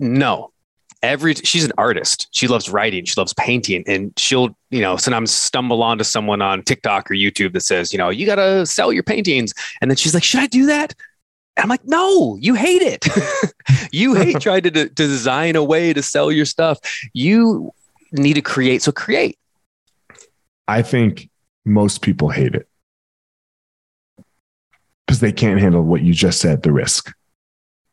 no 0.00 0.52
every 1.02 1.34
she's 1.34 1.64
an 1.64 1.72
artist. 1.78 2.28
She 2.32 2.48
loves 2.48 2.68
writing. 2.68 3.04
She 3.04 3.14
loves 3.16 3.34
painting. 3.34 3.84
And 3.86 4.12
she'll 4.18 4.56
you 4.70 4.80
know 4.80 4.96
sometimes 4.96 5.30
stumble 5.30 5.82
onto 5.82 6.04
someone 6.04 6.42
on 6.42 6.62
tiktok 6.62 7.10
or 7.10 7.14
youtube 7.14 7.52
that 7.54 7.60
says 7.60 7.92
you 7.92 7.98
know 7.98 8.10
you 8.10 8.26
got 8.26 8.36
to 8.36 8.66
sell 8.66 8.92
your 8.92 9.02
paintings. 9.02 9.54
And 9.80 9.90
then 9.90 9.96
she's 9.96 10.14
like 10.14 10.24
should 10.24 10.40
i 10.40 10.46
do 10.46 10.66
that? 10.66 10.94
And 11.56 11.64
i'm 11.64 11.68
like 11.68 11.84
no 11.84 12.36
you 12.40 12.54
hate 12.54 12.82
it. 12.82 13.06
You 13.92 14.14
hate 14.14 14.40
trying 14.40 14.62
to, 14.62 14.70
to 14.70 14.88
design 14.88 15.56
a 15.56 15.64
way 15.64 15.92
to 15.92 16.02
sell 16.02 16.30
your 16.30 16.44
stuff. 16.44 16.78
You 17.12 17.72
need 18.12 18.34
to 18.34 18.42
create 18.42 18.82
so 18.82 18.92
create. 18.92 19.38
I 20.66 20.82
think 20.82 21.30
most 21.64 22.02
people 22.02 22.30
hate 22.30 22.54
it. 22.54 22.68
Because 25.06 25.20
they 25.20 25.32
can't 25.32 25.60
handle 25.60 25.82
what 25.82 26.02
you 26.02 26.12
just 26.12 26.40
said 26.40 26.62
the 26.62 26.72
risk. 26.72 27.12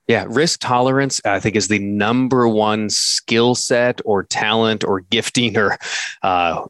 Yeah, 0.07 0.25
risk 0.27 0.59
tolerance, 0.59 1.19
I 1.25 1.39
think, 1.39 1.55
is 1.55 1.67
the 1.67 1.79
number 1.79 2.47
one 2.47 2.89
skill 2.89 3.55
set 3.55 4.01
or 4.05 4.23
talent 4.23 4.83
or 4.83 4.99
gifting 5.09 5.57
or 5.57 5.77
uh, 6.21 6.65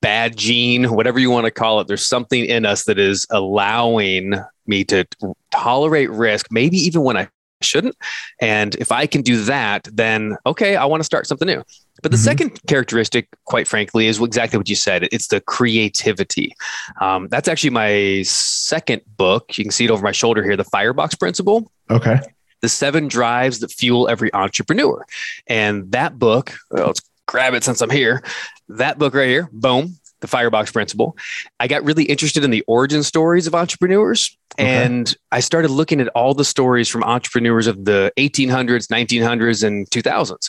bad 0.00 0.36
gene, 0.36 0.84
whatever 0.92 1.18
you 1.18 1.30
want 1.30 1.44
to 1.46 1.50
call 1.50 1.80
it. 1.80 1.88
There's 1.88 2.06
something 2.06 2.44
in 2.44 2.64
us 2.64 2.84
that 2.84 2.98
is 2.98 3.26
allowing 3.30 4.34
me 4.66 4.84
to 4.84 5.04
tolerate 5.50 6.10
risk, 6.10 6.46
maybe 6.52 6.76
even 6.78 7.02
when 7.02 7.16
I 7.16 7.28
shouldn't. 7.62 7.96
And 8.40 8.74
if 8.76 8.92
I 8.92 9.06
can 9.06 9.22
do 9.22 9.42
that, 9.44 9.88
then 9.92 10.36
okay, 10.46 10.76
I 10.76 10.84
want 10.84 11.00
to 11.00 11.04
start 11.04 11.26
something 11.26 11.46
new. 11.46 11.62
But 12.02 12.10
the 12.10 12.16
Mhm. 12.16 12.20
second 12.24 12.60
characteristic, 12.66 13.28
quite 13.44 13.68
frankly, 13.68 14.06
is 14.06 14.20
exactly 14.20 14.56
what 14.56 14.68
you 14.68 14.74
said. 14.74 15.08
It's 15.12 15.28
the 15.28 15.40
creativity. 15.40 16.54
Um, 17.00 17.28
that's 17.28 17.46
actually 17.48 17.70
my 17.70 18.22
second 18.24 19.02
book. 19.16 19.56
You 19.58 19.64
can 19.64 19.70
see 19.70 19.84
it 19.84 19.90
over 19.90 20.02
my 20.02 20.10
shoulder 20.12 20.42
here, 20.42 20.56
the 20.56 20.64
Firebox 20.64 21.14
Principle 21.16 21.70
Okay. 21.90 22.20
The 22.62 22.68
seven 22.68 23.08
drives 23.08 23.58
that 23.58 23.70
fuel 23.70 24.08
every 24.08 24.32
entrepreneur. 24.32 25.04
And 25.46 25.92
that 25.92 26.18
book, 26.18 26.54
well, 26.70 26.86
let's 26.86 27.02
grab 27.26 27.54
it 27.54 27.64
since 27.64 27.80
I'm 27.80 27.90
here. 27.90 28.22
That 28.68 28.98
book 28.98 29.14
right 29.14 29.28
here, 29.28 29.48
boom, 29.52 29.98
the 30.20 30.28
Firebox 30.28 30.70
Principle. 30.72 31.16
I 31.60 31.66
got 31.66 31.84
really 31.84 32.04
interested 32.04 32.44
in 32.44 32.50
the 32.50 32.64
origin 32.66 33.02
stories 33.02 33.46
of 33.46 33.54
entrepreneurs. 33.54 34.36
Okay. 34.58 34.84
And 34.84 35.14
I 35.32 35.40
started 35.40 35.70
looking 35.70 36.00
at 36.00 36.08
all 36.08 36.34
the 36.34 36.44
stories 36.44 36.88
from 36.88 37.02
entrepreneurs 37.02 37.66
of 37.66 37.84
the 37.84 38.12
1800s, 38.16 38.86
1900s, 38.86 39.64
and 39.64 39.88
2000s. 39.90 40.48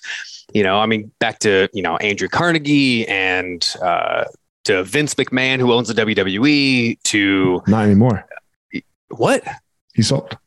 You 0.53 0.63
know, 0.63 0.77
I 0.77 0.85
mean, 0.85 1.11
back 1.19 1.39
to, 1.39 1.67
you 1.73 1.81
know, 1.81 1.97
Andrew 1.97 2.27
Carnegie 2.27 3.07
and, 3.07 3.67
uh, 3.81 4.25
to 4.65 4.83
Vince 4.83 5.15
McMahon, 5.15 5.59
who 5.59 5.73
owns 5.73 5.87
the 5.87 5.93
WWE, 5.93 7.01
to 7.03 7.61
Not 7.67 7.85
anymore. 7.85 8.25
what? 9.09 9.43
He 9.93 10.01
sold. 10.01 10.37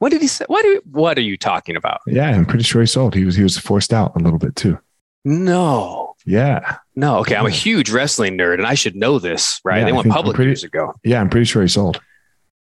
What 0.00 0.10
did 0.12 0.20
he 0.22 0.26
say? 0.26 0.46
What, 0.48 0.62
do, 0.62 0.80
what 0.90 1.16
are 1.18 1.22
you 1.22 1.36
talking 1.36 1.76
about? 1.76 2.00
Yeah, 2.06 2.30
I'm 2.30 2.46
pretty 2.46 2.64
sure 2.64 2.80
he 2.80 2.86
sold. 2.86 3.14
He 3.14 3.24
was 3.24 3.36
he 3.36 3.42
was 3.42 3.56
forced 3.58 3.92
out 3.92 4.16
a 4.16 4.18
little 4.18 4.38
bit 4.38 4.56
too. 4.56 4.78
No. 5.24 6.14
Yeah. 6.26 6.76
No, 6.96 7.18
okay. 7.18 7.36
I'm 7.36 7.46
a 7.46 7.50
huge 7.50 7.90
wrestling 7.90 8.36
nerd 8.36 8.54
and 8.54 8.66
I 8.66 8.74
should 8.74 8.96
know 8.96 9.18
this, 9.18 9.60
right? 9.64 9.78
Yeah, 9.80 9.84
they 9.84 9.92
went 9.92 10.08
public 10.08 10.34
pretty- 10.36 10.50
years 10.50 10.64
ago. 10.64 10.94
Yeah, 11.04 11.20
I'm 11.20 11.28
pretty 11.28 11.44
sure 11.44 11.62
he 11.62 11.68
sold. 11.68 12.00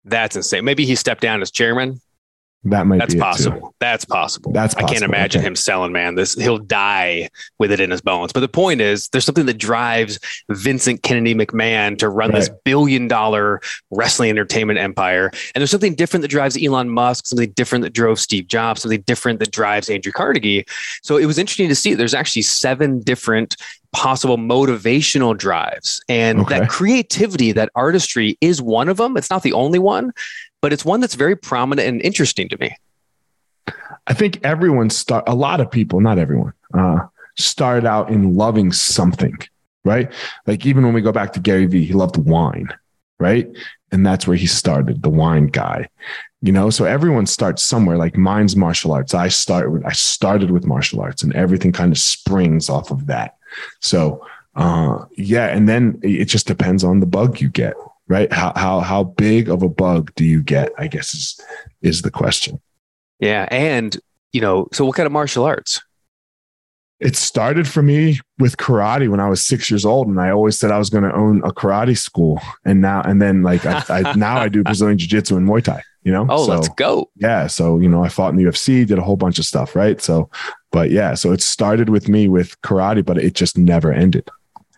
That's 0.05 0.37
insane. 0.37 0.65
Maybe 0.65 0.87
he 0.87 0.95
stepped 0.95 1.21
down 1.21 1.43
as 1.43 1.51
chairman. 1.51 2.01
That 2.65 2.87
might 2.87 2.99
That's 2.99 3.15
be 3.15 3.19
it, 3.19 3.23
too. 3.23 3.25
possible. 3.25 3.75
That's 3.79 4.05
possible. 4.05 4.53
That's 4.53 4.75
I 4.75 4.83
can't 4.83 5.03
imagine 5.05 5.41
okay. 5.41 5.47
him 5.47 5.55
selling, 5.57 5.93
man. 5.93 6.17
This 6.17 6.35
he'll 6.35 6.59
die 6.59 7.31
with 7.59 7.71
it 7.71 7.79
in 7.79 7.91
his 7.91 8.01
bones. 8.01 8.33
But 8.33 8.41
the 8.41 8.49
point 8.49 8.81
is, 8.81 9.09
there's 9.09 9.25
something 9.25 9.47
that 9.47 9.59
drives 9.59 10.19
Vincent 10.51 11.03
Kennedy 11.05 11.35
McMahon 11.35 11.97
to 11.99 12.09
run 12.09 12.33
this 12.33 12.51
billion 12.65 13.07
dollar 13.07 13.61
wrestling 13.93 14.31
entertainment 14.31 14.79
empire. 14.81 15.31
And 15.55 15.63
there's 15.63 15.71
something 15.71 15.95
different 15.95 16.23
that 16.23 16.29
drives 16.29 16.59
Elon 16.63 16.91
Musk, 16.91 17.27
something 17.27 17.51
different 17.53 17.85
that 17.85 17.93
drove 17.93 18.19
Steve 18.19 18.49
Jobs, 18.49 18.83
something 18.83 19.03
different 19.03 19.39
that 19.39 19.53
drives 19.53 19.89
Andrew 19.89 20.13
Carnegie. 20.13 20.65
So 21.03 21.17
it 21.17 21.27
was 21.27 21.39
interesting 21.39 21.69
to 21.69 21.77
see 21.77 21.95
there's 21.95 22.13
actually 22.15 22.43
seven 22.43 23.01
different 23.01 23.57
possible 23.93 24.37
motivational 24.37 25.35
drives. 25.37 26.03
And 26.09 26.41
Okay. 26.41 26.59
that 26.59 26.69
creativity, 26.69 27.53
that 27.53 27.71
artistry 27.75 28.37
is 28.43 28.61
one 28.61 28.89
of 28.89 28.99
them. 28.99 29.17
It's 29.17 29.31
not 29.31 29.43
the 29.43 29.55
only 29.55 29.79
one, 29.79 30.13
but 30.61 30.73
it's 30.73 30.85
one 30.85 31.01
that's 31.01 31.15
very 31.15 31.37
prominent 31.37 31.89
and 31.89 32.03
interesting 32.03 32.49
to 32.49 32.59
me. 32.59 32.77
I 34.07 34.15
think 34.15 34.45
everyone 34.45 34.91
start 34.91 35.25
a 35.29 35.35
lot 35.35 35.61
of 35.61 35.71
people, 35.71 36.01
not 36.01 36.19
everyone, 36.19 36.55
uh, 36.73 37.07
started 37.37 37.87
out 37.87 38.11
in 38.11 38.35
loving 38.35 38.73
something, 38.73 39.39
right? 39.85 40.11
Like 40.47 40.65
even 40.67 40.85
when 40.85 40.95
we 40.95 41.03
go 41.03 41.13
back 41.13 41.33
to 41.35 41.41
Gary 41.41 41.67
Vee, 41.67 41.85
he 41.85 41.93
loved 41.93 42.17
wine, 42.17 42.69
right? 43.21 43.49
And 43.93 44.07
that's 44.07 44.27
where 44.27 44.37
he 44.37 44.47
started, 44.47 45.03
the 45.03 45.11
wine 45.11 45.47
guy. 45.47 45.89
You 46.41 46.53
know, 46.53 46.71
so 46.71 46.85
everyone 46.85 47.27
starts 47.27 47.63
somewhere. 47.63 47.97
Like 47.97 48.17
mine's 48.17 48.55
martial 48.55 48.93
arts. 48.93 49.13
I 49.13 49.29
start 49.29 49.73
with 49.73 49.85
I 49.85 49.93
started 49.93 50.53
with 50.53 50.67
martial 50.67 51.01
arts, 51.01 51.25
and 51.25 51.35
everything 51.35 51.73
kind 51.73 51.91
of 51.91 51.99
springs 51.99 52.69
off 52.71 52.93
of 52.93 53.07
that. 53.07 53.37
So 53.81 54.25
uh, 54.55 55.05
yeah, 55.17 55.47
and 55.47 55.69
then 55.69 55.99
it 56.03 56.27
just 56.27 56.47
depends 56.47 56.85
on 56.85 57.01
the 57.01 57.07
bug 57.07 57.41
you 57.41 57.49
get, 57.49 57.75
right? 58.09 58.33
How 58.33 58.53
how 58.57 58.81
how 58.81 59.05
big 59.05 59.49
of 59.49 59.63
a 59.63 59.69
bug 59.69 60.13
do 60.17 60.25
you 60.25 60.43
get? 60.43 60.73
I 60.79 60.87
guess 60.89 61.15
is 61.15 61.41
is 61.83 62.03
the 62.03 62.11
question. 62.11 62.61
Yeah. 63.21 63.49
And, 63.51 63.97
you 64.33 64.41
know, 64.41 64.69
so 64.73 64.85
what 64.85 64.95
kind 64.97 65.07
of 65.07 65.13
martial 65.13 65.45
arts? 65.45 65.83
it 67.01 67.15
started 67.15 67.69
for 67.69 67.81
me 67.81 68.19
with 68.41 68.57
karate 68.57 69.09
when 69.09 69.21
I 69.21 69.29
was 69.29 69.41
six 69.43 69.71
years 69.71 69.85
old, 69.85 70.09
and 70.09 70.21
I 70.21 70.31
always 70.31 70.59
said 70.59 70.73
I 70.73 70.79
was 70.79 70.91
going 70.91 71.05
to 71.05 71.15
own 71.15 71.39
a 71.45 71.53
karate 71.53 71.97
school. 71.97 72.41
And 72.65 72.81
now, 72.81 73.03
and 73.03 73.23
then, 73.23 73.43
like 73.45 73.65
I, 73.65 73.85
I 73.89 74.13
now 74.17 74.39
I 74.39 74.49
do 74.49 74.65
Brazilian 74.65 74.99
Jiu 74.99 75.07
Jitsu 75.09 75.37
and 75.37 75.49
Muay 75.49 75.63
Thai. 75.63 75.83
You 76.03 76.11
know, 76.13 76.27
Oh, 76.29 76.47
so 76.47 76.55
let's 76.55 76.69
go. 76.71 77.09
yeah. 77.15 77.47
So 77.47 77.79
you 77.79 77.89
know, 77.89 78.03
I 78.03 78.09
fought 78.09 78.31
in 78.31 78.37
the 78.37 78.43
UFC, 78.45 78.85
did 78.85 78.99
a 78.99 79.03
whole 79.03 79.17
bunch 79.17 79.39
of 79.39 79.45
stuff, 79.45 79.77
right? 79.77 80.01
So, 80.01 80.29
but 80.73 80.91
yeah, 80.91 81.15
so 81.15 81.31
it 81.33 81.41
started 81.41 81.89
with 81.89 82.09
me 82.09 82.27
with 82.29 82.61
karate, 82.63 83.05
but 83.05 83.19
it 83.19 83.35
just 83.35 83.57
never 83.57 83.93
ended. 83.93 84.29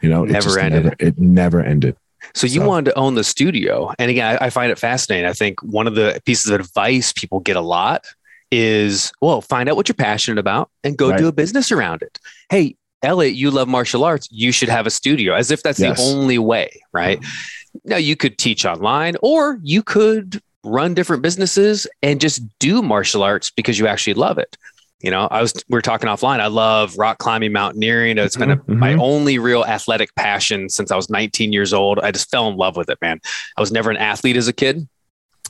You 0.03 0.11
know, 0.11 0.25
it 0.25 0.33
Never 0.33 0.43
just 0.45 0.59
ended. 0.59 0.85
Never, 0.85 0.97
it 0.99 1.19
never 1.19 1.63
ended. 1.63 1.97
So 2.35 2.47
you 2.47 2.61
So- 2.61 2.67
wanted 2.67 2.91
to 2.91 2.99
own 2.99 3.15
the 3.15 3.25
studio. 3.25 3.93
And 3.99 4.11
again, 4.11 4.39
I, 4.41 4.47
I 4.47 4.50
find 4.50 4.71
it 4.73 4.79
fascinating. 4.79 5.29
I 5.29 5.33
think 5.33 5.62
one 5.62 5.87
of 5.87 5.95
the 5.95 6.21
pieces 6.25 6.50
of 6.50 6.61
advice 6.61 7.12
people 7.12 7.41
get 7.41 7.57
a 7.57 7.61
lot 7.61 8.05
is, 8.50 9.12
well, 9.21 9.41
find 9.41 9.69
out 9.69 9.77
what 9.77 9.89
you're 9.89 9.95
passionate 9.95 10.39
about 10.39 10.71
and 10.85 10.97
go 10.97 11.11
Right. 11.11 11.19
do 11.19 11.29
a 11.29 11.33
business 11.33 11.71
around 11.71 12.03
it. 12.03 12.19
Hey, 12.50 12.77
Elliot, 13.03 13.35
you 13.35 13.50
love 13.50 13.69
martial 13.69 14.05
arts. 14.05 14.29
You 14.31 14.53
should 14.53 14.69
have 14.69 14.87
a 14.87 14.91
studio 14.91 15.35
as 15.35 15.50
if 15.50 15.62
that's 15.62 15.79
Yes. 15.79 15.97
the 15.99 16.03
only 16.03 16.39
way, 16.39 16.83
right? 16.93 17.19
Uh-huh. 17.19 17.79
Now 17.85 17.97
you 17.97 18.17
could 18.17 18.37
teach 18.39 18.65
online 18.67 19.17
or 19.23 19.59
you 19.62 19.83
could 19.83 20.43
run 20.65 20.93
different 20.93 21.23
businesses 21.23 21.87
and 22.03 22.21
just 22.21 22.43
do 22.59 22.83
martial 22.83 23.23
arts 23.23 23.50
because 23.50 23.79
you 23.79 23.87
actually 23.87 24.12
love 24.15 24.37
it. 24.37 24.59
You 25.00 25.11
know, 25.11 25.28
I 25.30 25.40
was 25.40 25.54
we 25.69 25.76
were 25.76 25.83
talking 25.83 26.09
offline. 26.09 26.40
I 26.40 26.49
love 26.49 26.97
rock 26.99 27.19
climbing, 27.19 27.52
mountaineering. 27.52 28.19
It's 28.19 28.37
been 28.37 28.50
a, 28.50 28.57
Mhm, 28.57 28.76
my 28.76 28.92
mhm. 28.92 29.00
only 29.00 29.38
real 29.38 29.64
athletic 29.64 30.14
passion 30.14 30.69
since 30.69 30.90
I 30.90 30.97
was 30.97 31.09
19 31.09 31.52
years 31.52 31.73
old. 31.73 31.99
I 32.00 32.11
just 32.11 32.30
fell 32.30 32.49
in 32.49 32.57
love 32.57 32.76
with 32.76 32.90
it, 32.90 32.99
man. 33.00 33.21
I 33.57 33.61
was 33.61 33.73
never 33.73 33.90
an 33.90 33.97
athlete 33.97 34.37
as 34.37 34.47
a 34.49 34.52
kid. 34.52 34.87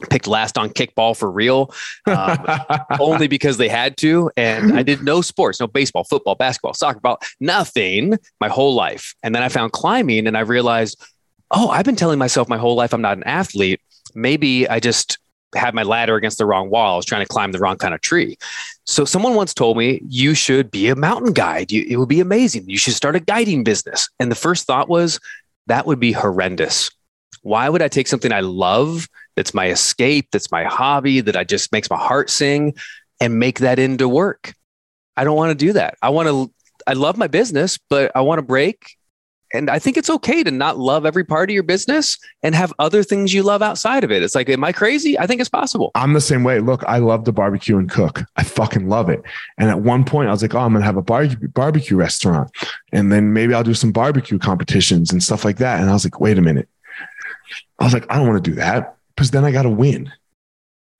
Picked 0.09 0.26
last 0.28 0.57
on 0.57 0.71
kickball 0.71 1.14
for 1.14 1.30
real, 1.30 1.75
um, 2.07 2.38
only 3.00 3.26
because 3.28 3.59
they 3.59 3.69
had 3.69 3.99
to. 3.99 4.30
And 4.35 4.73
I 4.78 4.83
did 4.83 5.02
no 5.02 5.21
sports, 5.21 5.61
no 5.61 5.66
baseball, 5.66 6.04
football, 6.04 6.37
basketball, 6.37 6.73
soccer, 6.73 7.00
ball, 7.00 7.19
nothing 7.38 8.19
my 8.40 8.49
whole 8.49 8.75
life. 8.75 9.14
And 9.23 9.35
then 9.35 9.42
I 9.42 9.50
found 9.50 9.73
climbing 9.73 10.26
and 10.26 10.38
I 10.38 10.40
realized, 10.40 11.04
oh, 11.50 11.69
I've 11.69 11.85
been 11.85 11.97
telling 11.97 12.19
myself 12.19 12.49
my 12.49 12.57
whole 12.57 12.76
life 12.76 12.95
I'm 12.95 13.02
not 13.02 13.19
an 13.19 13.25
athlete. 13.25 13.80
Maybe 14.14 14.66
I 14.66 14.80
just 14.80 15.19
had 15.54 15.75
my 15.75 15.83
ladder 15.83 16.16
against 16.16 16.38
the 16.38 16.47
wrong 16.47 16.71
wall. 16.71 16.95
I 16.95 16.97
was 16.97 17.07
trying 17.07 17.23
to 17.23 17.28
climb 17.28 17.52
the 17.52 17.59
wrong 17.59 17.76
kind 17.76 17.95
of 17.95 18.00
tree. 18.00 18.37
So 18.87 19.04
someone 19.04 19.35
once 19.35 19.54
told 19.54 19.76
me 19.76 20.00
you 20.07 20.35
should 20.35 20.71
be 20.71 20.88
a 20.88 20.97
mountain 20.97 21.33
guide. 21.33 21.73
You, 21.73 21.85
it 21.88 21.97
would 21.97 22.09
be 22.09 22.21
amazing. 22.21 22.69
You 22.69 22.78
should 22.78 22.95
start 22.95 23.16
a 23.16 23.21
guiding 23.21 23.64
business. 23.64 24.09
And 24.19 24.30
the 24.30 24.37
first 24.37 24.66
thought 24.66 24.88
was 24.88 25.21
that 25.66 25.87
would 25.87 26.00
be 26.00 26.12
horrendous. 26.12 26.90
Why 27.42 27.69
would 27.69 27.83
I 27.83 27.88
take 27.88 28.07
something 28.07 28.33
I 28.33 28.40
love 28.40 29.09
that's 29.37 29.54
my 29.54 29.71
escape, 29.71 30.28
that's 30.33 30.50
my 30.50 30.64
hobby, 30.64 31.21
that 31.21 31.37
I 31.37 31.45
just 31.45 31.73
makes 31.73 31.88
my 31.88 31.99
heart 31.99 32.30
sing 32.30 32.75
and 33.21 33.38
make 33.38 33.61
that 33.61 33.78
into 33.78 34.09
work? 34.09 34.54
I 35.16 35.25
don't 35.25 35.37
want 35.37 35.50
to 35.50 35.66
do 35.66 35.73
that. 35.75 35.97
I 36.02 36.11
want 36.11 36.28
to 36.28 36.52
I 36.87 36.95
love 36.95 37.16
my 37.16 37.26
business, 37.26 37.78
but 37.88 38.11
I 38.14 38.23
want 38.23 38.38
to 38.38 38.42
break 38.42 38.97
and 39.52 39.71
I 39.71 39.78
think 39.78 39.97
it's 39.97 40.11
okay 40.11 40.42
to 40.42 40.50
not 40.50 40.78
love 40.78 41.04
every 41.04 41.25
part 41.25 41.50
of 41.50 41.54
your 41.54 41.62
business 41.62 42.19
and 42.42 42.54
have 42.54 42.73
other 42.78 43.02
things 43.02 43.35
you 43.35 43.42
love 43.42 43.62
outside 43.62 44.04
of 44.04 44.11
it. 44.11 44.23
It's 44.23 44.35
like, 44.35 44.49
am 44.49 44.64
I 44.64 44.73
crazy? 44.73 45.19
I 45.19 45.26
think 45.26 45.40
it's 45.40 45.50
possible. 45.50 45.90
I'm 45.95 46.12
the 46.12 46.21
same 46.21 46.45
way. 46.45 46.61
Look, 46.61 46.85
I 46.85 46.99
love 46.99 47.25
to 47.25 47.33
barbecue 47.33 47.78
and 47.78 47.90
cook. 47.90 48.23
I 48.37 48.42
fucking 48.42 48.88
love 48.88 49.09
it. 49.09 49.23
And 49.59 49.69
at 49.69 49.80
one 49.80 50.04
point, 50.04 50.28
I 50.28 50.33
was 50.33 50.42
like, 50.42 50.54
oh, 50.54 50.61
I'm 50.61 50.73
gonna 50.73 50.85
have 50.85 50.97
a 50.97 51.02
barbecue 51.02 51.49
barbecue 51.49 51.97
restaurant, 51.97 52.50
and 52.92 53.12
then 53.12 53.33
maybe 53.33 53.54
I'll 53.54 53.62
do 53.62 53.75
some 53.75 53.92
barbecue 53.92 54.38
competitions 54.38 55.12
and 55.12 55.23
stuff 55.23 55.45
like 55.45 55.59
that. 55.59 55.80
And 55.80 55.90
I 55.90 55.92
was 55.92 56.04
like, 56.04 56.21
wait 56.21 56.38
a 56.38 56.42
minute. 56.42 56.69
I 57.78 57.85
was 57.85 57.92
like, 57.92 58.07
I 58.11 58.16
don't 58.16 58.28
want 58.28 58.42
to 58.45 58.50
do 58.50 58.57
that 58.57 58.97
because 59.14 59.30
then 59.30 59.45
I 59.45 59.50
got 59.50 59.62
to 59.62 59.71
win. 59.71 60.11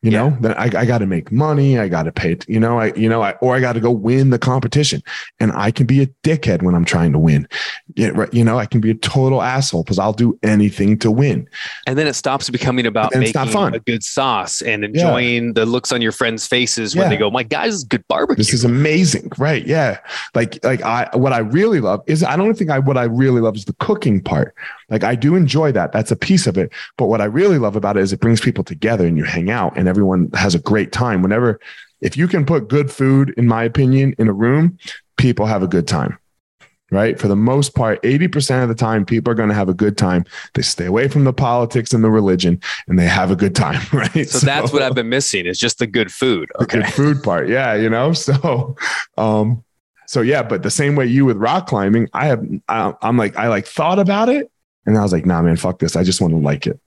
You 0.03 0.11
Yeah. 0.13 0.29
know, 0.31 0.37
then 0.41 0.53
I, 0.55 0.65
I 0.65 0.87
got 0.87 0.99
to 0.99 1.07
make 1.07 1.31
money. 1.31 1.79
I 1.79 1.89
got 1.89 2.05
to 2.05 2.13
pay. 2.13 2.39
You 2.49 2.59
know, 2.59 2.79
I 2.79 2.93
you 2.95 3.07
know, 3.09 3.21
I 3.23 3.33
or 3.43 3.55
I 3.55 3.61
got 3.61 3.75
to 3.75 3.81
go 3.81 3.91
win 3.91 4.31
the 4.31 4.39
competition, 4.39 5.03
and 5.41 5.53
I 5.53 5.71
can 5.71 5.85
be 5.87 6.01
a 6.03 6.07
dickhead 6.25 6.63
when 6.63 6.75
I'm 6.75 6.87
trying 6.87 7.13
to 7.13 7.19
win. 7.19 7.47
Yeah, 7.97 8.09
right. 8.15 8.33
You 8.33 8.43
know, 8.43 8.59
I 8.59 8.65
can 8.65 8.81
be 8.81 8.91
a 8.91 8.95
total 8.95 9.43
asshole 9.43 9.83
because 9.83 9.99
I'll 9.99 10.15
do 10.15 10.39
anything 10.43 10.99
to 11.01 11.11
win. 11.11 11.47
And 11.87 11.99
then 11.99 12.07
it 12.07 12.15
stops 12.15 12.49
becoming 12.49 12.87
about 12.87 13.15
making 13.15 13.47
fun. 13.49 13.75
a 13.75 13.81
good 13.81 14.03
sauce 14.03 14.63
and 14.63 14.85
enjoying 14.85 15.53
the 15.53 15.67
looks 15.67 15.93
on 15.93 16.01
your 16.01 16.13
friends' 16.13 16.47
faces 16.47 16.97
when 16.97 17.05
Yeah. 17.05 17.09
they 17.11 17.17
go, 17.19 17.31
"My 17.31 17.43
guys, 17.43 17.75
is 17.75 17.85
good 17.85 18.05
barbecue." 18.09 18.37
This 18.37 18.55
is 18.55 18.65
amazing, 18.65 19.31
right? 19.37 19.67
Yeah, 19.67 19.99
like 20.35 20.65
like 20.65 20.81
I 20.83 21.11
what 21.15 21.35
I 21.35 21.39
really 21.41 21.81
love 21.81 22.03
is 22.07 22.25
I 22.25 22.37
don't 22.37 22.55
think 22.57 22.71
I 22.71 22.79
what 22.79 22.97
I 22.97 23.05
really 23.05 23.43
love 23.43 23.55
is 23.55 23.67
the 23.67 23.75
cooking 23.75 24.23
part. 24.23 24.55
Like 24.91 25.05
I 25.05 25.15
do 25.15 25.35
enjoy 25.37 25.73
that. 25.73 25.93
That's 25.93 26.11
a 26.11 26.17
piece 26.17 26.47
of 26.47 26.59
it. 26.59 26.71
But 26.99 27.07
what 27.07 27.21
I 27.21 27.25
really 27.25 27.59
love 27.59 27.77
about 27.77 27.97
it 27.97 28.03
is 28.03 28.13
it 28.13 28.21
brings 28.21 28.41
people 28.41 28.65
together 28.65 29.07
and 29.07 29.17
you 29.17 29.25
hang 29.25 29.51
out 29.51 29.77
and 29.77 29.89
everyone 29.89 30.31
has 30.35 30.55
a 30.55 30.59
great 30.59 30.93
time. 30.93 31.23
Whenever 31.23 31.61
if 32.01 32.17
you 32.17 32.27
can 32.29 32.45
put 32.47 32.69
good 32.69 32.91
food, 32.91 33.35
in 33.37 33.47
my 33.47 33.63
opinion, 33.63 34.15
in 34.19 34.29
a 34.29 34.33
room, 34.33 34.79
people 35.17 35.47
have 35.47 35.63
a 35.63 35.69
good 35.69 35.87
time. 35.87 36.19
Right. 36.93 37.21
For 37.21 37.29
the 37.29 37.37
most 37.37 37.77
part, 37.77 38.03
80% 38.03 38.65
of 38.65 38.69
the 38.69 38.75
time, 38.75 39.07
people 39.07 39.31
are 39.31 39.37
going 39.37 39.49
to 39.49 39.55
have 39.55 39.69
a 39.69 39.75
good 39.75 39.97
time. 39.97 40.25
They 40.55 40.63
stay 40.63 40.87
away 40.87 41.07
from 41.07 41.23
the 41.23 41.33
politics 41.33 41.93
and 41.93 42.03
the 42.03 42.11
religion 42.11 42.61
and 42.89 42.99
they 42.99 43.07
have 43.07 43.31
a 43.31 43.37
good 43.37 43.55
time. 43.55 43.81
Right. 43.93 44.29
so, 44.29 44.45
that's 44.45 44.73
what 44.73 44.83
I've 44.83 44.97
been 44.97 45.09
missing 45.09 45.47
is 45.47 45.57
just 45.57 45.79
the 45.79 45.87
good 45.87 46.11
food. 46.13 46.51
the 46.59 46.65
Okay. 46.65 46.81
good 46.81 46.93
food 46.93 47.23
part. 47.23 47.49
Yeah, 47.49 47.75
you 47.75 47.89
know. 47.91 48.13
So, 48.15 48.75
um, 49.17 49.63
so 50.09 50.21
yeah, 50.21 50.43
but 50.43 50.65
the 50.65 50.71
same 50.73 50.97
way 50.97 51.07
you 51.07 51.25
with 51.25 51.37
rock 51.37 51.69
climbing, 51.69 52.09
I 52.13 52.27
have, 52.27 52.45
I, 52.69 52.93
I'm 53.03 53.17
like, 53.17 53.37
I 53.37 53.47
like 53.47 53.69
thought 53.69 54.01
about 54.01 54.29
it, 54.29 54.50
and 54.87 54.97
I 54.97 55.03
was 55.03 55.13
like, 55.13 55.27
nah, 55.27 55.43
man, 55.43 55.57
fuck 55.57 55.79
this. 55.79 55.97
I 55.97 56.05
just 56.05 56.21
want 56.21 56.33
to 56.33 56.39
like 56.39 56.67
it. 56.67 56.81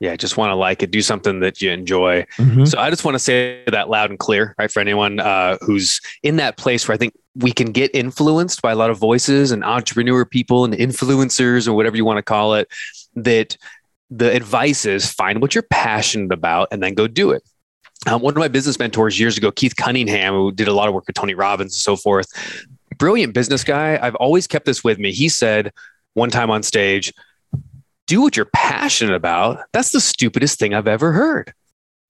Yeah, 0.00 0.16
just 0.16 0.36
want 0.36 0.50
to 0.50 0.56
like 0.56 0.82
it, 0.82 0.90
do 0.90 1.00
something 1.00 1.40
that 1.40 1.62
you 1.62 1.70
enjoy. 1.70 2.26
Mhm. 2.36 2.66
So 2.66 2.78
I 2.78 2.90
just 2.90 3.04
want 3.04 3.14
to 3.14 3.20
say 3.20 3.62
that 3.68 3.88
loud 3.88 4.10
and 4.10 4.18
clear, 4.18 4.54
right? 4.58 4.70
For 4.70 4.80
anyone 4.80 5.20
uh, 5.20 5.58
who's 5.60 6.00
in 6.24 6.36
that 6.36 6.56
place 6.56 6.88
where 6.88 6.94
I 6.94 6.98
think 6.98 7.14
we 7.36 7.52
can 7.52 7.70
get 7.70 7.94
influenced 7.94 8.62
by 8.62 8.72
a 8.72 8.74
lot 8.74 8.90
of 8.90 8.98
voices 8.98 9.52
and 9.52 9.62
entrepreneur 9.62 10.24
people 10.24 10.64
and 10.64 10.74
influencers 10.74 11.68
or 11.68 11.74
whatever 11.74 11.96
you 11.96 12.04
want 12.04 12.18
to 12.18 12.22
call 12.22 12.54
it, 12.54 12.68
that 13.14 13.56
the 14.10 14.34
advice 14.34 14.84
is 14.84 15.10
find 15.10 15.40
what 15.40 15.54
you're 15.54 15.62
passionate 15.70 16.32
about 16.32 16.68
and 16.72 16.82
then 16.82 16.94
go 16.94 17.06
do 17.06 17.30
it. 17.30 17.42
Um, 18.08 18.20
one 18.20 18.34
of 18.34 18.38
my 18.38 18.48
business 18.48 18.80
mentors 18.80 19.20
years 19.20 19.38
ago, 19.38 19.52
Keith 19.52 19.76
Cunningham, 19.76 20.34
who 20.34 20.50
did 20.50 20.66
a 20.66 20.72
lot 20.72 20.88
of 20.88 20.94
work 20.94 21.06
with 21.06 21.14
Tony 21.14 21.34
Robbins 21.34 21.74
and 21.74 21.80
so 21.80 21.94
forth, 21.94 22.26
brilliant 22.98 23.34
business 23.34 23.62
guy. 23.62 23.98
I've 24.02 24.16
always 24.16 24.48
kept 24.48 24.66
this 24.66 24.82
with 24.82 24.98
me. 24.98 25.12
He 25.12 25.28
said 25.28 25.72
one 26.14 26.30
time 26.30 26.50
on 26.50 26.62
stage, 26.62 27.12
do 28.06 28.20
what 28.20 28.36
you're 28.36 28.50
passionate 28.52 29.14
about. 29.14 29.60
That's 29.72 29.92
the 29.92 30.00
stupidest 30.00 30.58
thing 30.58 30.74
I've 30.74 30.88
ever 30.88 31.12
heard. 31.12 31.52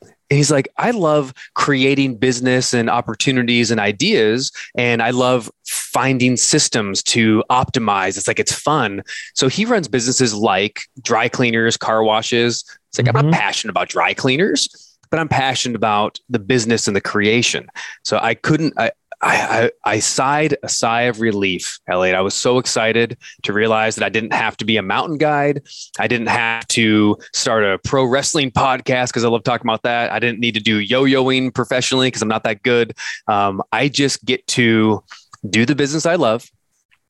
And 0.03 0.39
he's 0.39 0.51
like, 0.51 0.69
I 0.79 0.93
love 0.93 1.35
creating 1.55 2.17
business 2.17 2.73
and 2.73 2.89
opportunities 2.89 3.71
and 3.71 3.79
ideas. 3.79 4.51
And 4.75 5.03
I 5.03 5.11
love 5.11 5.51
finding 5.67 6.39
systems 6.39 7.03
to 7.05 7.45
optimize. 7.51 8.17
It's 8.17 8.27
like, 8.27 8.41
it's 8.41 8.55
fun. 8.55 9.03
So 9.35 9.49
he 9.49 9.67
runs 9.67 9.89
businesses 9.89 10.35
like 10.35 10.81
dry 11.03 11.29
cleaners, 11.29 11.77
car 11.77 12.03
washes. 12.03 12.65
It's 12.89 12.99
like, 12.99 13.09
I'm 13.09 13.15
Mhm. 13.15 13.31
not 13.31 13.35
passionate 13.35 13.73
about 13.73 13.91
dry 13.91 14.15
cleaners, 14.15 14.97
but 15.11 15.21
I'm 15.21 15.29
passionate 15.29 15.77
about 15.77 16.19
the 16.31 16.39
business 16.39 16.87
and 16.87 16.97
the 16.97 17.03
creation. 17.03 17.67
So 18.03 18.19
I 18.19 18.33
couldn't, 18.35 18.73
I, 18.79 18.93
I, 19.23 19.37
I, 19.85 19.93
I 19.93 19.99
sighed 20.01 20.57
a 20.65 20.69
sigh 20.69 21.03
of 21.03 21.21
relief, 21.21 21.79
Elliot. 21.87 22.17
I 22.17 22.21
was 22.21 22.35
so 22.35 22.59
excited 22.59 23.17
to 23.45 23.53
realize 23.53 23.95
that 23.95 24.05
I 24.05 24.09
didn't 24.09 24.33
have 24.33 24.57
to 24.59 24.65
be 24.65 24.77
a 24.77 24.83
mountain 24.83 25.17
guide. 25.17 25.63
I 25.99 26.09
didn't 26.09 26.27
have 26.27 26.67
to 26.69 27.17
start 27.33 27.63
a 27.63 27.79
pro 27.79 28.05
wrestling 28.05 28.51
podcast 28.51 29.09
because 29.09 29.25
I 29.25 29.29
love 29.29 29.45
talking 29.45 29.67
about 29.67 29.83
that. 29.85 30.11
I 30.11 30.19
didn't 30.19 30.41
need 30.41 30.55
to 30.55 30.61
do 30.61 30.79
yo-yoing 30.79 31.55
professionally 31.55 32.09
because 32.09 32.23
I'm 32.23 32.29
not 32.29 32.43
that 32.45 32.63
good. 32.65 32.95
Um, 33.29 33.63
I 33.71 33.89
just 33.89 34.25
get 34.25 34.45
to 34.49 35.05
do 35.49 35.67
the 35.67 35.77
business 35.77 36.05
I 36.05 36.17
love. 36.17 36.51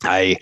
I 0.04 0.36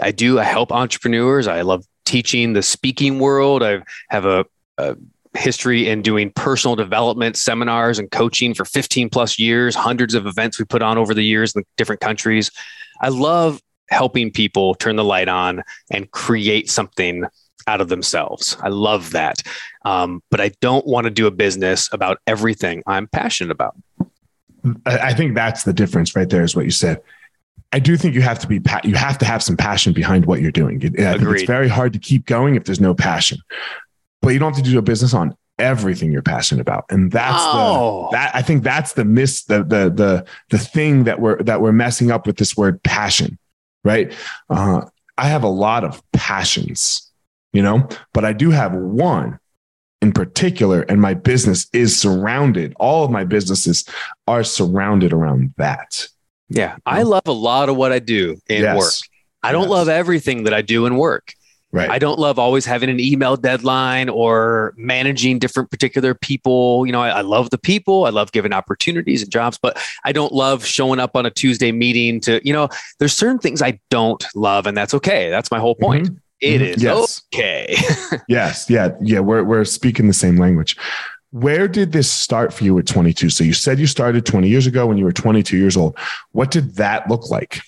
I 0.00 0.10
do. 0.10 0.38
I 0.38 0.44
help 0.44 0.72
entrepreneurs. 0.72 1.46
I 1.46 1.62
love 1.62 1.84
teaching 2.04 2.52
the 2.52 2.62
speaking 2.62 3.18
world. 3.18 3.62
I 3.62 3.82
have 4.10 4.26
a, 4.26 4.44
a 4.76 4.96
history 5.34 5.88
in 5.88 6.02
doing 6.02 6.30
personal 6.30 6.76
development 6.76 7.36
seminars 7.36 7.98
and 7.98 8.10
coaching 8.10 8.54
for 8.54 8.64
15 8.64 9.10
plus 9.10 9.38
years, 9.38 9.74
hundreds 9.74 10.14
of 10.14 10.26
events 10.26 10.58
we 10.58 10.64
put 10.64 10.82
on 10.82 10.96
over 10.96 11.12
the 11.14 11.24
years 11.24 11.54
in 11.54 11.64
different 11.76 12.00
countries. 12.00 12.50
I 13.00 13.08
love 13.08 13.60
helping 13.90 14.30
people 14.30 14.74
turn 14.74 14.96
the 14.96 15.04
light 15.04 15.28
on 15.28 15.62
and 15.90 16.10
create 16.10 16.70
something 16.70 17.24
out 17.66 17.80
of 17.80 17.88
themselves. 17.88 18.56
I 18.62 18.68
love 18.68 19.10
that. 19.12 19.42
Um, 19.84 20.22
but 20.30 20.40
I 20.40 20.52
don't 20.60 20.86
want 20.86 21.04
to 21.04 21.10
do 21.10 21.26
a 21.26 21.30
business 21.30 21.88
about 21.92 22.18
everything 22.26 22.82
I'm 22.86 23.06
passionate 23.08 23.50
about. 23.50 23.74
I 24.86 25.12
think 25.12 25.34
that's 25.34 25.64
the 25.64 25.74
difference 25.74 26.16
right 26.16 26.28
there, 26.28 26.42
is 26.42 26.56
what 26.56 26.64
you 26.64 26.70
said. 26.70 27.02
I 27.72 27.80
do 27.80 27.96
think 27.96 28.14
you 28.14 28.22
have 28.22 28.38
to 28.38 28.46
be 28.46 28.60
you 28.84 28.94
have 28.94 29.18
to 29.18 29.24
have 29.24 29.42
some 29.42 29.56
passion 29.56 29.92
behind 29.92 30.26
what 30.26 30.40
you're 30.40 30.52
doing. 30.52 30.76
I 30.76 31.18
think 31.18 31.22
it's 31.22 31.42
very 31.42 31.68
hard 31.68 31.92
to 31.92 31.98
keep 31.98 32.24
going 32.24 32.54
if 32.54 32.64
there's 32.64 32.80
no 32.80 32.94
passion 32.94 33.38
but 34.24 34.32
you 34.32 34.38
don't 34.38 34.54
have 34.54 34.64
to 34.64 34.70
do 34.70 34.78
a 34.78 34.82
business 34.82 35.14
on 35.14 35.36
everything 35.58 36.10
you're 36.10 36.22
passionate 36.22 36.60
about 36.60 36.84
and 36.90 37.12
that's 37.12 37.36
oh. 37.38 38.08
the 38.10 38.16
that 38.16 38.34
i 38.34 38.42
think 38.42 38.64
that's 38.64 38.94
the 38.94 39.04
miss 39.04 39.44
the 39.44 39.62
the 39.62 39.88
the 39.88 40.24
the 40.50 40.58
thing 40.58 41.04
that 41.04 41.20
we're 41.20 41.40
that 41.44 41.60
we're 41.60 41.72
messing 41.72 42.10
up 42.10 42.26
with 42.26 42.36
this 42.38 42.56
word 42.56 42.82
passion 42.82 43.38
right 43.84 44.12
uh, 44.50 44.80
i 45.16 45.28
have 45.28 45.44
a 45.44 45.48
lot 45.48 45.84
of 45.84 46.02
passions 46.12 47.12
you 47.52 47.62
know 47.62 47.86
but 48.12 48.24
i 48.24 48.32
do 48.32 48.50
have 48.50 48.72
one 48.72 49.38
in 50.02 50.10
particular 50.10 50.82
and 50.82 51.00
my 51.00 51.14
business 51.14 51.68
is 51.72 51.96
surrounded 51.96 52.74
all 52.80 53.04
of 53.04 53.10
my 53.12 53.22
businesses 53.22 53.88
are 54.26 54.42
surrounded 54.42 55.12
around 55.12 55.54
that 55.56 56.08
yeah 56.48 56.76
i 56.84 57.02
love 57.02 57.22
a 57.26 57.32
lot 57.32 57.68
of 57.68 57.76
what 57.76 57.92
i 57.92 58.00
do 58.00 58.36
in 58.48 58.62
yes. 58.62 58.76
work 58.76 58.92
i 59.44 59.52
don't 59.52 59.62
yes. 59.62 59.70
love 59.70 59.88
everything 59.88 60.44
that 60.44 60.52
i 60.52 60.62
do 60.62 60.84
in 60.84 60.96
work 60.96 61.32
Right. 61.74 61.90
I 61.90 61.98
don't 61.98 62.20
love 62.20 62.38
always 62.38 62.64
having 62.64 62.88
an 62.88 63.00
email 63.00 63.36
deadline 63.36 64.08
or 64.08 64.74
managing 64.76 65.40
different 65.40 65.72
particular 65.72 66.14
people. 66.14 66.86
You 66.86 66.92
know, 66.92 67.00
I, 67.00 67.08
I, 67.08 67.20
love 67.22 67.50
the 67.50 67.58
people. 67.58 68.04
I 68.04 68.10
love 68.10 68.30
giving 68.30 68.52
opportunities 68.52 69.22
and 69.22 69.32
jobs, 69.32 69.58
but 69.60 69.76
I 70.04 70.12
don't 70.12 70.32
love 70.32 70.64
showing 70.64 71.00
up 71.00 71.16
on 71.16 71.26
a 71.26 71.32
Tuesday 71.32 71.72
meeting 71.72 72.20
to, 72.20 72.40
you 72.46 72.52
know, 72.52 72.68
there's 73.00 73.12
certain 73.12 73.40
things 73.40 73.60
I 73.60 73.80
don't 73.90 74.24
love, 74.36 74.68
and 74.68 74.76
that's 74.76 74.94
okay. 74.94 75.30
That's 75.30 75.50
my 75.50 75.58
whole 75.58 75.74
point. 75.74 76.06
Mm-hmm. 76.06 76.16
It 76.40 76.60
mm-hmm. 76.60 76.74
is 76.74 76.82
yes. 76.84 77.22
okay. 77.34 77.76
yes. 78.28 78.70
Yeah. 78.70 78.90
Yeah. 79.00 79.18
We're, 79.18 79.42
we're 79.42 79.64
speaking 79.64 80.06
the 80.06 80.12
same 80.12 80.36
language. 80.36 80.76
Where 81.32 81.66
did 81.66 81.90
this 81.90 82.08
start 82.08 82.52
for 82.52 82.62
you 82.62 82.78
at 82.78 82.86
22? 82.86 83.30
So 83.30 83.42
you 83.42 83.52
said 83.52 83.80
you 83.80 83.88
started 83.88 84.24
20 84.24 84.48
years 84.48 84.68
ago 84.68 84.86
when 84.86 84.96
you 84.96 85.04
were 85.04 85.12
22 85.12 85.56
years 85.56 85.76
old. 85.76 85.98
What 86.30 86.52
did 86.52 86.76
that 86.76 87.10
look 87.10 87.30
like? 87.30 87.62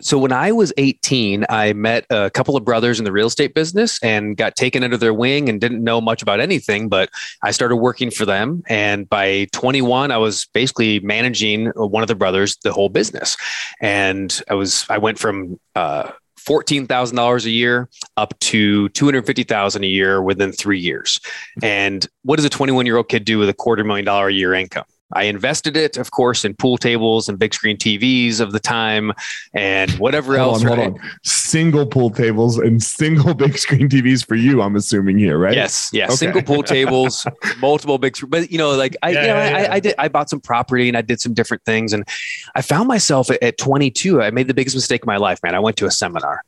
So 0.00 0.18
when 0.18 0.32
I 0.32 0.52
was 0.52 0.72
18, 0.76 1.46
I 1.48 1.72
met 1.72 2.06
a 2.10 2.30
couple 2.30 2.56
of 2.56 2.64
brothers 2.64 2.98
in 2.98 3.04
the 3.04 3.12
real 3.12 3.26
estate 3.26 3.54
business 3.54 3.98
and 4.02 4.36
got 4.36 4.56
taken 4.56 4.82
under 4.82 4.96
their 4.96 5.14
wing 5.14 5.48
and 5.48 5.60
didn't 5.60 5.82
know 5.82 6.00
much 6.00 6.22
about 6.22 6.40
anything, 6.40 6.88
but 6.88 7.10
I 7.42 7.50
started 7.50 7.76
working 7.76 8.10
for 8.10 8.24
them. 8.24 8.62
And 8.68 9.08
by 9.08 9.46
21, 9.52 10.10
I 10.10 10.16
was 10.18 10.46
basically 10.52 11.00
managing 11.00 11.66
one 11.68 12.02
of 12.02 12.08
the 12.08 12.14
brothers, 12.14 12.56
the 12.62 12.72
whole 12.72 12.88
business. 12.88 13.36
And 13.80 14.40
I 14.48 14.54
was, 14.54 14.86
I 14.88 14.98
went 14.98 15.18
from, 15.18 15.58
uh, 15.74 16.10
$14,000 16.38 17.44
a 17.44 17.50
year 17.50 17.88
up 18.16 18.38
to 18.40 18.88
250,000 18.90 19.84
a 19.84 19.86
year 19.86 20.22
within 20.22 20.52
3 20.52 20.78
years. 20.78 21.20
And 21.62 22.06
what 22.22 22.36
does 22.36 22.46
a 22.46 22.50
21 22.50 22.86
year 22.86 22.96
old 22.96 23.08
kid 23.08 23.26
do 23.26 23.38
with 23.38 23.50
a 23.50 23.54
quarter 23.54 23.84
million 23.84 24.06
dollar 24.06 24.28
a 24.28 24.32
year 24.32 24.54
income? 24.54 24.86
I 25.12 25.24
invested 25.24 25.76
it, 25.76 25.96
of 25.96 26.10
course, 26.10 26.44
in 26.44 26.54
pool 26.54 26.78
tables 26.78 27.28
and 27.28 27.38
big 27.38 27.54
screen 27.54 27.76
TVs 27.76 28.40
of 28.40 28.52
the 28.52 28.60
time 28.60 29.12
and 29.54 29.90
whatever 29.92 30.38
hold 30.38 30.54
else. 30.54 30.62
On, 30.62 30.68
right? 30.68 30.78
Hold 30.78 31.00
on. 31.00 31.10
Single 31.22 31.86
pool 31.86 32.10
tables 32.10 32.58
and 32.58 32.82
single 33.00 33.34
big 33.34 33.58
screen 33.58 33.88
TVs 33.88 34.26
for 34.26 34.36
you, 34.36 34.62
I'm 34.62 34.76
assuming 34.76 35.18
here, 35.18 35.38
right? 35.38 35.54
Yes. 35.54 35.90
Yeah. 35.92 36.06
Okay. 36.06 36.16
Single 36.16 36.42
pool 36.42 36.62
tables, 36.64 37.26
multiple 37.60 37.98
big 37.98 38.16
screen. 38.16 38.30
But, 38.30 38.50
you 38.50 38.58
know, 38.58 38.76
like 38.76 38.96
I, 39.02 39.10
yeah, 39.10 39.20
you 39.20 39.26
know, 39.26 39.34
yeah, 39.34 39.42
I, 39.42 39.62
yeah. 39.62 39.72
I, 39.74 39.80
did, 39.80 39.94
I 39.98 40.08
bought 40.08 40.30
some 40.30 40.40
property 40.40 40.88
and 40.88 40.96
I 40.96 41.02
did 41.02 41.20
some 41.20 41.34
different 41.34 41.64
things. 41.64 41.92
And 41.92 42.06
I 42.54 42.62
found 42.62 42.88
myself 42.88 43.30
at, 43.30 43.42
at 43.42 43.58
22, 43.58 44.22
I 44.22 44.30
made 44.30 44.46
the 44.46 44.54
biggest 44.54 44.76
mistake 44.76 45.02
of 45.02 45.06
my 45.06 45.16
life, 45.16 45.40
man. 45.42 45.54
I 45.54 45.60
went 45.60 45.76
to 45.78 45.86
a 45.86 45.90
seminar 45.90 46.42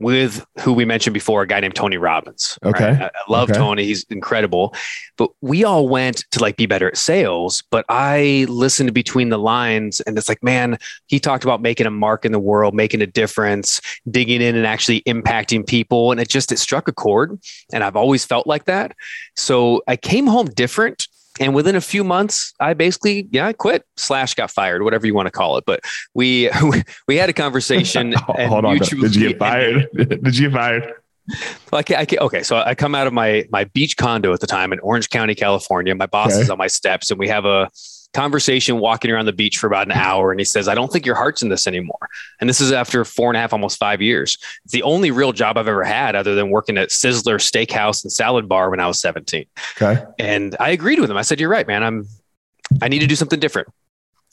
with 0.00 0.46
who 0.60 0.72
we 0.72 0.84
mentioned 0.84 1.14
before, 1.14 1.42
a 1.42 1.46
guy 1.46 1.60
named 1.60 1.74
Tony 1.74 1.96
Robbins. 1.96 2.58
Okay. 2.64 2.92
Right? 2.92 3.02
I, 3.02 3.06
I, 3.06 3.10
love 3.28 3.50
okay. 3.50 3.58
Tony. 3.58 3.84
He's 3.84 4.04
incredible. 4.04 4.74
But 5.16 5.30
we 5.40 5.64
all 5.64 5.88
went 5.88 6.24
to 6.30 6.40
like 6.40 6.56
be 6.56 6.66
better 6.66 6.88
at 6.88 6.96
sales, 6.96 7.62
but 7.70 7.84
I 7.88 8.46
listened 8.48 8.92
between 8.94 9.30
the 9.30 9.38
lines 9.38 10.00
and 10.00 10.16
it's 10.16 10.28
like, 10.28 10.42
man, 10.42 10.78
he 11.06 11.18
talked 11.18 11.44
about 11.44 11.60
making 11.60 11.86
a 11.86 11.90
mark 11.90 12.24
in 12.24 12.32
the 12.32 12.38
world, 12.38 12.74
making 12.74 13.02
a 13.02 13.06
difference, 13.06 13.80
digging 14.10 14.40
in 14.40 14.54
and 14.54 14.66
actually 14.66 15.02
impacting 15.02 15.66
people. 15.66 16.12
And 16.12 16.20
it 16.20 16.28
just, 16.28 16.52
it 16.52 16.58
struck 16.58 16.86
a 16.88 16.92
chord. 16.92 17.38
And 17.72 17.82
I've 17.82 17.96
always 17.96 18.24
felt 18.24 18.46
like 18.46 18.66
that. 18.66 18.94
So 19.36 19.82
I 19.88 19.96
came 19.96 20.26
home 20.26 20.46
different 20.46 21.08
and 21.40 21.54
within 21.54 21.76
a 21.76 21.80
few 21.80 22.04
months, 22.04 22.52
I 22.60 22.74
basically, 22.74 23.28
yeah, 23.30 23.46
I 23.46 23.52
quit 23.52 23.84
slash 23.96 24.34
got 24.34 24.50
fired, 24.50 24.82
whatever 24.82 25.06
you 25.06 25.14
want 25.14 25.26
to 25.26 25.30
call 25.30 25.56
it. 25.58 25.64
But 25.66 25.80
we 26.14 26.50
we 27.08 27.16
had 27.16 27.28
a 27.28 27.32
conversation. 27.32 28.12
Hold 28.16 28.64
on, 28.64 28.78
did 28.78 28.92
you 29.14 29.28
get 29.28 29.38
fired? 29.38 29.88
did 29.94 30.36
you 30.36 30.50
get 30.50 30.52
fired? 30.52 30.92
Well, 31.70 31.82
I 31.88 31.94
I 31.94 32.06
okay, 32.20 32.42
so 32.42 32.56
I 32.56 32.74
come 32.74 32.94
out 32.94 33.06
of 33.06 33.12
my 33.12 33.46
my 33.50 33.64
beach 33.64 33.96
condo 33.96 34.32
at 34.32 34.40
the 34.40 34.46
time 34.46 34.72
in 34.72 34.80
Orange 34.80 35.10
County, 35.10 35.34
California. 35.34 35.94
My 35.94 36.06
boss 36.06 36.32
okay. 36.32 36.40
is 36.40 36.50
on 36.50 36.58
my 36.58 36.68
steps, 36.68 37.10
and 37.10 37.18
we 37.18 37.28
have 37.28 37.44
a 37.44 37.70
conversation 38.18 38.80
walking 38.80 39.12
around 39.12 39.26
the 39.26 39.32
beach 39.32 39.58
for 39.58 39.68
about 39.68 39.86
an 39.86 39.92
hour. 39.92 40.32
And 40.32 40.40
he 40.40 40.44
says, 40.44 40.66
I 40.66 40.74
don't 40.74 40.92
think 40.92 41.06
your 41.06 41.14
heart's 41.14 41.40
in 41.40 41.50
this 41.50 41.68
anymore. 41.68 42.08
And 42.40 42.50
this 42.50 42.60
is 42.60 42.72
after 42.72 43.04
four 43.04 43.30
and 43.30 43.36
a 43.36 43.40
half, 43.40 43.52
almost 43.52 43.78
five 43.78 44.02
years. 44.02 44.36
It's 44.64 44.72
the 44.72 44.82
only 44.82 45.12
real 45.12 45.32
job 45.32 45.56
I've 45.56 45.68
ever 45.68 45.84
had 45.84 46.16
other 46.16 46.34
than 46.34 46.50
working 46.50 46.78
at 46.78 46.88
Sizzler 46.88 47.38
Steakhouse 47.38 48.02
and 48.02 48.12
Salad 48.12 48.48
Bar 48.48 48.70
when 48.70 48.80
I 48.80 48.88
was 48.88 48.98
17. 48.98 49.46
Okay. 49.80 50.04
And 50.18 50.56
I 50.58 50.70
agreed 50.70 50.98
with 50.98 51.08
him. 51.08 51.16
I 51.16 51.22
said, 51.22 51.38
You're 51.38 51.48
right, 51.48 51.66
man. 51.66 51.84
I'm, 51.84 52.08
I 52.82 52.88
need 52.88 52.98
to 52.98 53.06
do 53.06 53.14
something 53.14 53.38
different. 53.38 53.68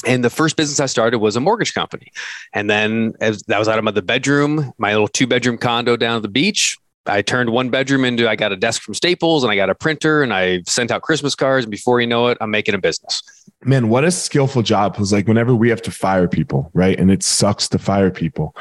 And 0.08 0.24
the 0.24 0.32
first 0.32 0.58
business 0.58 0.80
I 0.80 0.88
started 0.88 1.20
was 1.20 1.36
a 1.36 1.40
mortgage 1.40 1.76
company. 1.76 2.12
And 2.54 2.68
then 2.68 3.14
as 3.22 3.44
that 3.44 3.60
was 3.60 3.68
out 3.68 3.78
of 3.78 3.84
my 3.84 3.92
the 3.92 4.02
bedroom, 4.02 4.74
my 4.80 4.94
little 4.94 5.08
two 5.08 5.28
bedroom 5.28 5.60
condo 5.60 5.96
down 5.96 6.16
at 6.16 6.22
the 6.24 6.28
beach, 6.28 6.78
I 7.08 7.22
turned 7.22 7.50
one 7.50 7.70
bedroom 7.70 8.04
into 8.06 8.28
I 8.28 8.36
got 8.36 8.52
a 8.52 8.56
desk 8.56 8.82
from 8.82 8.94
Staples 8.94 9.44
and 9.44 9.52
I 9.52 9.56
got 9.56 9.70
a 9.70 9.76
printer 9.76 10.24
and 10.24 10.34
I 10.34 10.62
sent 10.66 10.92
out 10.92 11.02
Christmas 11.02 11.36
cards. 11.36 11.66
And 11.66 11.72
before 11.72 12.02
you 12.02 12.08
know 12.08 12.28
it, 12.28 12.38
I'm 12.42 12.52
making 12.52 12.76
a 12.76 12.80
business. 12.80 13.22
Man, 13.64 13.90
what 13.90 14.04
a 14.04 14.12
skillful 14.12 14.64
job. 14.64 14.94
Because 14.94 15.14
like 15.14 15.28
whenever 15.28 15.54
we 15.54 15.70
have 15.70 15.82
to 15.84 15.92
fire 15.92 16.28
people, 16.28 16.72
right? 16.74 16.98
And 17.00 17.12
it 17.12 17.24
sucks 17.24 17.68
to 17.70 17.80
fire 17.80 18.12
people. 18.12 18.56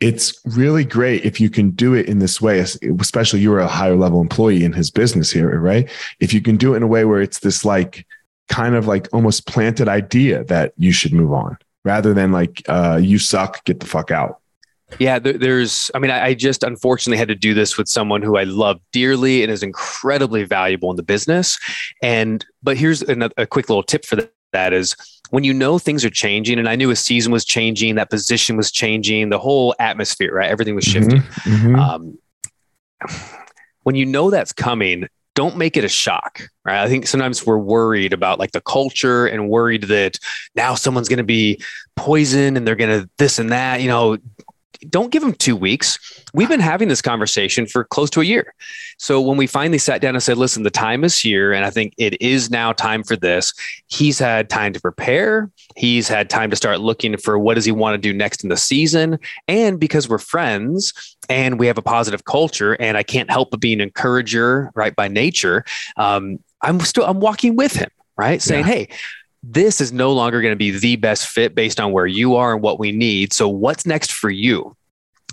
It's 0.00 0.40
really 0.56 0.84
great 0.84 1.24
if 1.24 1.40
you 1.40 1.50
can 1.50 1.70
do 1.70 1.94
it 1.94 2.06
in 2.06 2.20
this 2.20 2.40
way, 2.40 2.58
especially 2.60 3.40
you 3.40 3.50
were 3.50 3.60
a 3.60 3.68
higher 3.68 3.96
level 3.96 4.20
employee 4.20 4.64
in 4.64 4.72
his 4.72 4.90
business 4.90 5.30
here, 5.30 5.58
right? 5.60 5.90
If 6.20 6.32
you 6.32 6.40
can 6.40 6.56
do 6.56 6.72
it 6.72 6.78
in 6.78 6.82
a 6.82 6.86
way 6.86 7.04
where 7.04 7.20
it's 7.20 7.40
this 7.40 7.64
like 7.64 8.06
kind 8.48 8.74
of 8.74 8.86
like 8.86 9.08
almost 9.12 9.46
planted 9.46 9.88
idea 9.88 10.42
that 10.44 10.72
you 10.78 10.90
should 10.90 11.12
move 11.12 11.32
on 11.32 11.58
rather 11.84 12.14
than 12.14 12.32
like 12.32 12.62
uh, 12.68 12.98
you 13.00 13.18
suck, 13.18 13.62
get 13.64 13.80
the 13.80 13.86
fuck 13.86 14.10
out 14.10 14.39
yeah, 14.98 15.18
there's, 15.18 15.90
I 15.94 15.98
mean, 15.98 16.10
I 16.10 16.34
just 16.34 16.62
unfortunately 16.62 17.18
had 17.18 17.28
to 17.28 17.34
do 17.34 17.54
this 17.54 17.78
with 17.78 17.88
someone 17.88 18.22
who 18.22 18.36
I 18.36 18.44
love 18.44 18.80
dearly 18.92 19.42
and 19.42 19.50
is 19.50 19.62
incredibly 19.62 20.44
valuable 20.44 20.90
in 20.90 20.96
the 20.96 21.02
business. 21.02 21.58
And, 22.02 22.44
but 22.62 22.76
here's 22.76 23.02
a, 23.02 23.30
a 23.36 23.46
quick 23.46 23.68
little 23.68 23.82
tip 23.82 24.04
for 24.04 24.18
that 24.52 24.72
is 24.72 24.96
when 25.30 25.44
you 25.44 25.54
know 25.54 25.78
things 25.78 26.04
are 26.04 26.10
changing, 26.10 26.58
and 26.58 26.68
I 26.68 26.76
knew 26.76 26.90
a 26.90 26.96
season 26.96 27.32
was 27.32 27.44
changing, 27.44 27.94
that 27.94 28.10
position 28.10 28.56
was 28.56 28.72
changing, 28.72 29.30
the 29.30 29.38
whole 29.38 29.74
atmosphere, 29.78 30.34
right? 30.34 30.50
Everything 30.50 30.74
was 30.74 30.84
mm-hmm, 30.84 31.02
shifting. 31.02 31.20
Mm-hmm, 31.20 31.76
mm-hmm. 31.76 31.78
Um, 31.78 32.18
when 33.84 33.94
you 33.94 34.04
know 34.04 34.30
that's 34.30 34.52
coming, 34.52 35.08
don't 35.34 35.56
make 35.56 35.76
it 35.76 35.84
a 35.84 35.88
shock, 35.88 36.42
right? 36.64 36.82
I 36.82 36.88
think 36.88 37.06
sometimes 37.06 37.46
we're 37.46 37.58
worried 37.58 38.12
about 38.12 38.38
like 38.38 38.52
the 38.52 38.60
culture 38.60 39.26
and 39.26 39.48
worried 39.48 39.84
that 39.84 40.18
now 40.54 40.74
someone's 40.74 41.08
going 41.08 41.18
to 41.18 41.24
be 41.24 41.62
poisoned 41.96 42.56
and 42.56 42.66
they're 42.66 42.74
going 42.74 43.02
to 43.02 43.08
this 43.16 43.38
and 43.38 43.50
that. 43.50 43.80
You 43.80 43.88
know, 43.88 44.18
don't 44.88 45.12
give 45.12 45.22
him 45.22 45.34
two 45.34 45.56
weeks. 45.56 45.98
We've 46.32 46.48
been 46.48 46.60
having 46.60 46.88
this 46.88 47.02
conversation 47.02 47.66
for 47.66 47.84
close 47.84 48.10
to 48.10 48.20
a 48.20 48.24
year. 48.24 48.54
So 48.98 49.20
when 49.20 49.36
we 49.36 49.46
finally 49.46 49.78
sat 49.78 50.00
down 50.00 50.14
and 50.14 50.22
said, 50.22 50.38
listen, 50.38 50.62
the 50.62 50.70
time 50.70 51.04
is 51.04 51.18
here, 51.18 51.52
and 51.52 51.64
I 51.64 51.70
think 51.70 51.94
it 51.98 52.20
is 52.20 52.50
now 52.50 52.72
time 52.72 53.02
for 53.02 53.16
this, 53.16 53.52
he's 53.88 54.18
had 54.18 54.48
time 54.48 54.72
to 54.72 54.80
prepare. 54.80 55.50
He's 55.76 56.08
had 56.08 56.30
time 56.30 56.50
to 56.50 56.56
start 56.56 56.80
looking 56.80 57.16
for 57.16 57.38
what 57.38 57.54
does 57.54 57.64
he 57.64 57.72
want 57.72 57.94
to 57.94 57.98
do 57.98 58.16
next 58.16 58.42
in 58.42 58.48
the 58.48 58.56
season. 58.56 59.18
And 59.48 59.78
because 59.78 60.08
we're 60.08 60.18
friends 60.18 61.16
and 61.28 61.58
we 61.58 61.66
have 61.66 61.78
a 61.78 61.82
positive 61.82 62.24
culture, 62.24 62.74
and 62.74 62.96
I 62.96 63.02
can't 63.02 63.30
help 63.30 63.50
but 63.50 63.60
be 63.60 63.72
an 63.72 63.80
encourager, 63.80 64.70
right, 64.74 64.94
by 64.94 65.08
nature, 65.08 65.64
um, 65.96 66.38
I'm 66.62 66.80
still 66.80 67.04
I'm 67.04 67.20
walking 67.20 67.56
with 67.56 67.74
him, 67.74 67.90
right? 68.16 68.40
Saying, 68.42 68.66
yeah. 68.66 68.72
hey, 68.72 68.88
this 69.42 69.80
is 69.80 69.92
no 69.92 70.12
longer 70.12 70.40
going 70.42 70.52
to 70.52 70.56
be 70.56 70.70
the 70.70 70.96
best 70.96 71.26
fit 71.28 71.54
based 71.54 71.80
on 71.80 71.92
where 71.92 72.06
you 72.06 72.36
are 72.36 72.52
and 72.52 72.62
what 72.62 72.78
we 72.78 72.92
need. 72.92 73.32
So, 73.32 73.48
what's 73.48 73.86
next 73.86 74.12
for 74.12 74.30
you? 74.30 74.76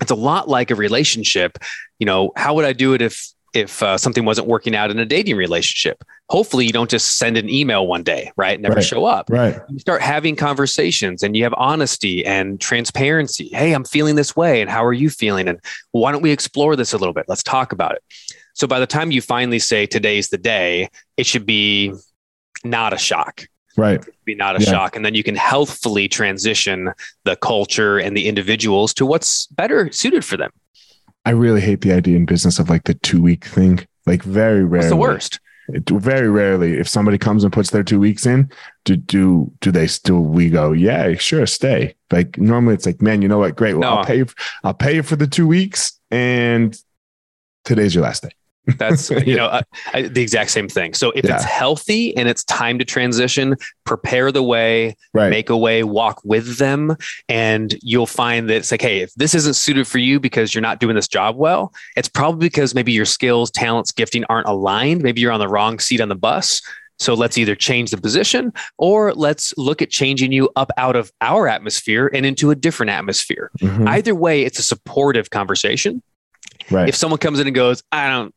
It's 0.02 0.12
a 0.12 0.16
lot 0.16 0.48
like 0.48 0.72
a 0.72 0.76
relationship. 0.76 1.58
You 2.00 2.06
know, 2.06 2.32
how 2.36 2.54
would 2.56 2.66
I 2.66 2.74
do 2.74 2.94
it 2.94 3.02
if 3.02 3.28
if 3.54 3.82
uh, 3.82 3.98
something 3.98 4.24
wasn't 4.24 4.48
working 4.48 4.76
out 4.76 4.92
in 4.92 5.00
a 5.00 5.06
dating 5.06 5.36
relationship? 5.36 6.04
Hopefully, 6.30 6.66
you 6.66 6.72
don't 6.72 6.90
just 6.90 7.18
send 7.18 7.38
an 7.38 7.50
email 7.50 7.88
one 7.88 8.04
day, 8.04 8.32
right? 8.38 8.60
Never 8.62 8.76
Right. 8.76 8.84
show 8.84 9.06
up. 9.06 9.30
Right. 9.30 9.60
You 9.70 9.80
start 9.80 10.02
having 10.02 10.36
conversations 10.36 11.24
and 11.24 11.36
you 11.36 11.44
have 11.44 11.54
honesty 11.58 12.26
and 12.26 12.62
transparency. 12.62 13.50
Hey, 13.52 13.74
I'm 13.74 13.86
feeling 13.86 14.16
this 14.16 14.36
way, 14.36 14.62
and 14.62 14.70
how 14.70 14.86
are 14.86 14.94
you 14.94 15.10
feeling? 15.10 15.48
And 15.48 15.60
why 15.92 16.12
don't 16.12 16.22
we 16.22 16.32
explore 16.32 16.76
this 16.76 16.94
a 16.94 16.98
little 16.98 17.14
bit? 17.14 17.26
Let's 17.28 17.44
talk 17.44 17.72
about 17.72 17.94
it. 17.94 18.04
So 18.54 18.68
by 18.68 18.80
the 18.80 18.88
time 18.88 19.12
you 19.12 19.22
finally 19.22 19.60
say 19.60 19.86
today's 19.86 20.30
the 20.30 20.38
day, 20.38 20.90
it 21.18 21.26
should 21.26 21.46
be 21.46 21.94
not 22.64 22.94
a 22.94 22.98
shock 22.98 23.48
Right. 23.78 24.04
be 24.26 24.36
not 24.36 24.60
a 24.60 24.64
Yeah. 24.64 24.72
shock. 24.72 24.96
And 24.96 25.06
then 25.06 25.16
you 25.16 25.24
can 25.24 25.36
healthfully 25.36 26.08
transition 26.10 26.92
the 27.24 27.36
culture 27.38 27.98
and 28.00 28.18
the 28.18 28.28
individuals 28.28 28.94
to 28.96 29.06
what's 29.06 29.46
better 29.48 29.92
suited 29.92 30.26
for 30.26 30.36
them. 30.36 30.52
I 31.26 31.30
really 31.32 31.62
hate 31.62 31.82
the 31.82 31.92
idea 31.94 32.18
in 32.18 32.26
business 32.26 32.58
of 32.60 32.70
like 32.70 32.86
the 32.86 32.94
two 32.96 33.22
week 33.22 33.46
thing. 33.46 33.86
Like 34.06 34.24
very 34.24 34.64
rarely. 34.64 34.78
What's 34.78 34.90
the 34.90 34.96
worst? 34.96 35.40
It, 35.70 35.90
very 35.90 36.30
rarely, 36.30 36.80
if 36.80 36.88
somebody 36.88 37.18
comes 37.18 37.44
and 37.44 37.52
puts 37.52 37.72
their 37.72 37.84
two 37.84 38.00
weeks 38.00 38.26
in, 38.26 38.50
do 38.86 38.96
do 38.96 39.52
do 39.60 39.70
they 39.70 39.86
still? 39.88 40.22
We 40.22 40.50
go, 40.50 40.72
yeah, 40.72 41.16
sure, 41.16 41.46
stay. 41.46 41.94
Like 42.10 42.38
normally, 42.38 42.74
it's 42.76 42.86
like, 42.86 43.02
man, 43.02 43.22
you 43.22 43.28
know 43.28 43.38
what? 43.40 43.58
Great. 43.58 43.74
Well, 43.74 43.82
No. 43.92 43.98
I'll 43.98 44.06
pay. 44.06 44.18
You, 44.20 44.28
I'll 44.64 44.74
pay 44.74 44.96
you 44.96 45.04
for 45.04 45.18
the 45.18 45.28
two 45.28 45.46
weeks, 45.46 46.00
and 46.10 46.74
today's 47.66 47.94
your 47.94 48.06
last 48.06 48.24
day. 48.24 48.30
That's 48.78 49.10
Yeah. 49.12 49.20
you 49.20 49.36
know 49.36 49.46
uh, 49.46 49.62
I, 49.94 50.02
the 50.04 50.22
exact 50.22 50.52
same 50.52 50.68
thing. 50.68 50.94
So 50.94 51.12
if 51.16 51.26
it's 51.26 51.44
healthy 51.44 52.16
and 52.18 52.28
it's 52.28 52.44
time 52.44 52.80
to 52.80 52.86
transition, 52.86 53.56
prepare 53.86 54.32
the 54.32 54.44
way, 54.44 54.96
Right. 55.14 55.30
make 55.30 55.50
a 55.50 55.58
way, 55.58 55.84
walk 55.84 56.22
with 56.24 56.58
them, 56.58 56.96
and 57.30 57.76
you'll 57.82 58.06
find 58.08 58.50
that 58.50 58.56
it's 58.58 58.72
like, 58.72 58.82
hey, 58.82 59.00
if 59.00 59.14
this 59.16 59.34
isn't 59.36 59.56
suited 59.56 59.88
for 59.88 59.98
you 60.00 60.20
because 60.20 60.54
you're 60.54 60.62
not 60.62 60.80
doing 60.80 60.96
this 60.96 61.08
job 61.08 61.36
well, 61.38 61.74
it's 61.96 62.10
probably 62.10 62.48
because 62.48 62.76
maybe 62.76 62.92
your 62.92 63.06
skills, 63.06 63.50
talents, 63.52 63.92
gifting 63.92 64.24
aren't 64.30 64.48
aligned. 64.48 65.02
Maybe 65.02 65.22
you're 65.22 65.32
on 65.32 65.40
the 65.40 65.48
wrong 65.48 65.80
seat 65.80 66.02
on 66.02 66.10
the 66.10 66.16
bus. 66.16 66.62
So 67.00 67.14
let's 67.14 67.38
either 67.38 67.54
change 67.54 67.92
the 67.92 67.98
position 67.98 68.52
or 68.80 69.14
let's 69.14 69.54
look 69.56 69.84
at 69.84 69.92
changing 69.92 70.32
you 70.32 70.50
up 70.56 70.72
out 70.78 70.96
of 70.96 71.12
our 71.22 71.48
atmosphere 71.48 72.10
and 72.12 72.26
into 72.26 72.50
a 72.50 72.56
different 72.56 72.90
atmosphere. 72.90 73.52
Mhm. 73.62 73.88
Either 73.88 74.16
way, 74.16 74.42
it's 74.44 74.58
a 74.58 74.64
supportive 74.64 75.30
conversation. 75.30 76.02
right. 76.72 76.90
If 76.90 76.96
someone 76.96 77.20
comes 77.20 77.40
in 77.40 77.46
and 77.48 77.56
goes, 77.56 77.84
I 77.92 78.10
don't, 78.10 78.34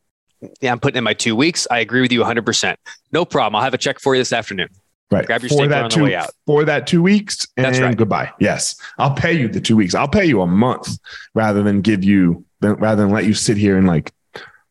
yeah, 0.60 0.72
I'm 0.72 0.80
putting 0.80 0.98
in 0.98 1.04
my 1.04 1.14
two 1.14 1.36
weeks. 1.36 1.66
I 1.70 1.80
agree 1.80 2.00
with 2.00 2.12
you 2.12 2.20
100%. 2.20 2.76
No 3.12 3.24
problem. 3.24 3.56
I'll 3.56 3.62
have 3.62 3.74
a 3.74 3.78
check 3.78 4.00
for 4.00 4.14
you 4.14 4.20
this 4.20 4.32
afternoon. 4.32 4.68
right. 5.10 5.26
grab 5.26 5.42
your 5.42 5.50
for 5.50 5.66
that 5.68 5.84
on 5.84 5.90
the 5.90 5.96
two, 5.96 6.04
way 6.04 6.14
out. 6.14 6.30
For 6.46 6.64
that 6.64 6.86
two 6.86 7.02
weeks, 7.02 7.46
and 7.56 7.66
That's 7.66 7.78
right. 7.80 7.96
goodbye. 7.96 8.32
Yes, 8.40 8.76
I'll 8.98 9.14
pay 9.14 9.32
you 9.32 9.48
the 9.48 9.60
two 9.60 9.76
weeks. 9.76 9.94
I'll 9.94 10.08
pay 10.08 10.24
you 10.24 10.40
a 10.40 10.46
month 10.46 10.98
rather 11.34 11.62
than 11.62 11.80
give 11.80 12.04
you 12.04 12.44
rather 12.60 13.02
than 13.02 13.10
let 13.10 13.24
you 13.24 13.34
sit 13.34 13.56
here 13.56 13.78
and 13.78 13.86
like 13.86 14.12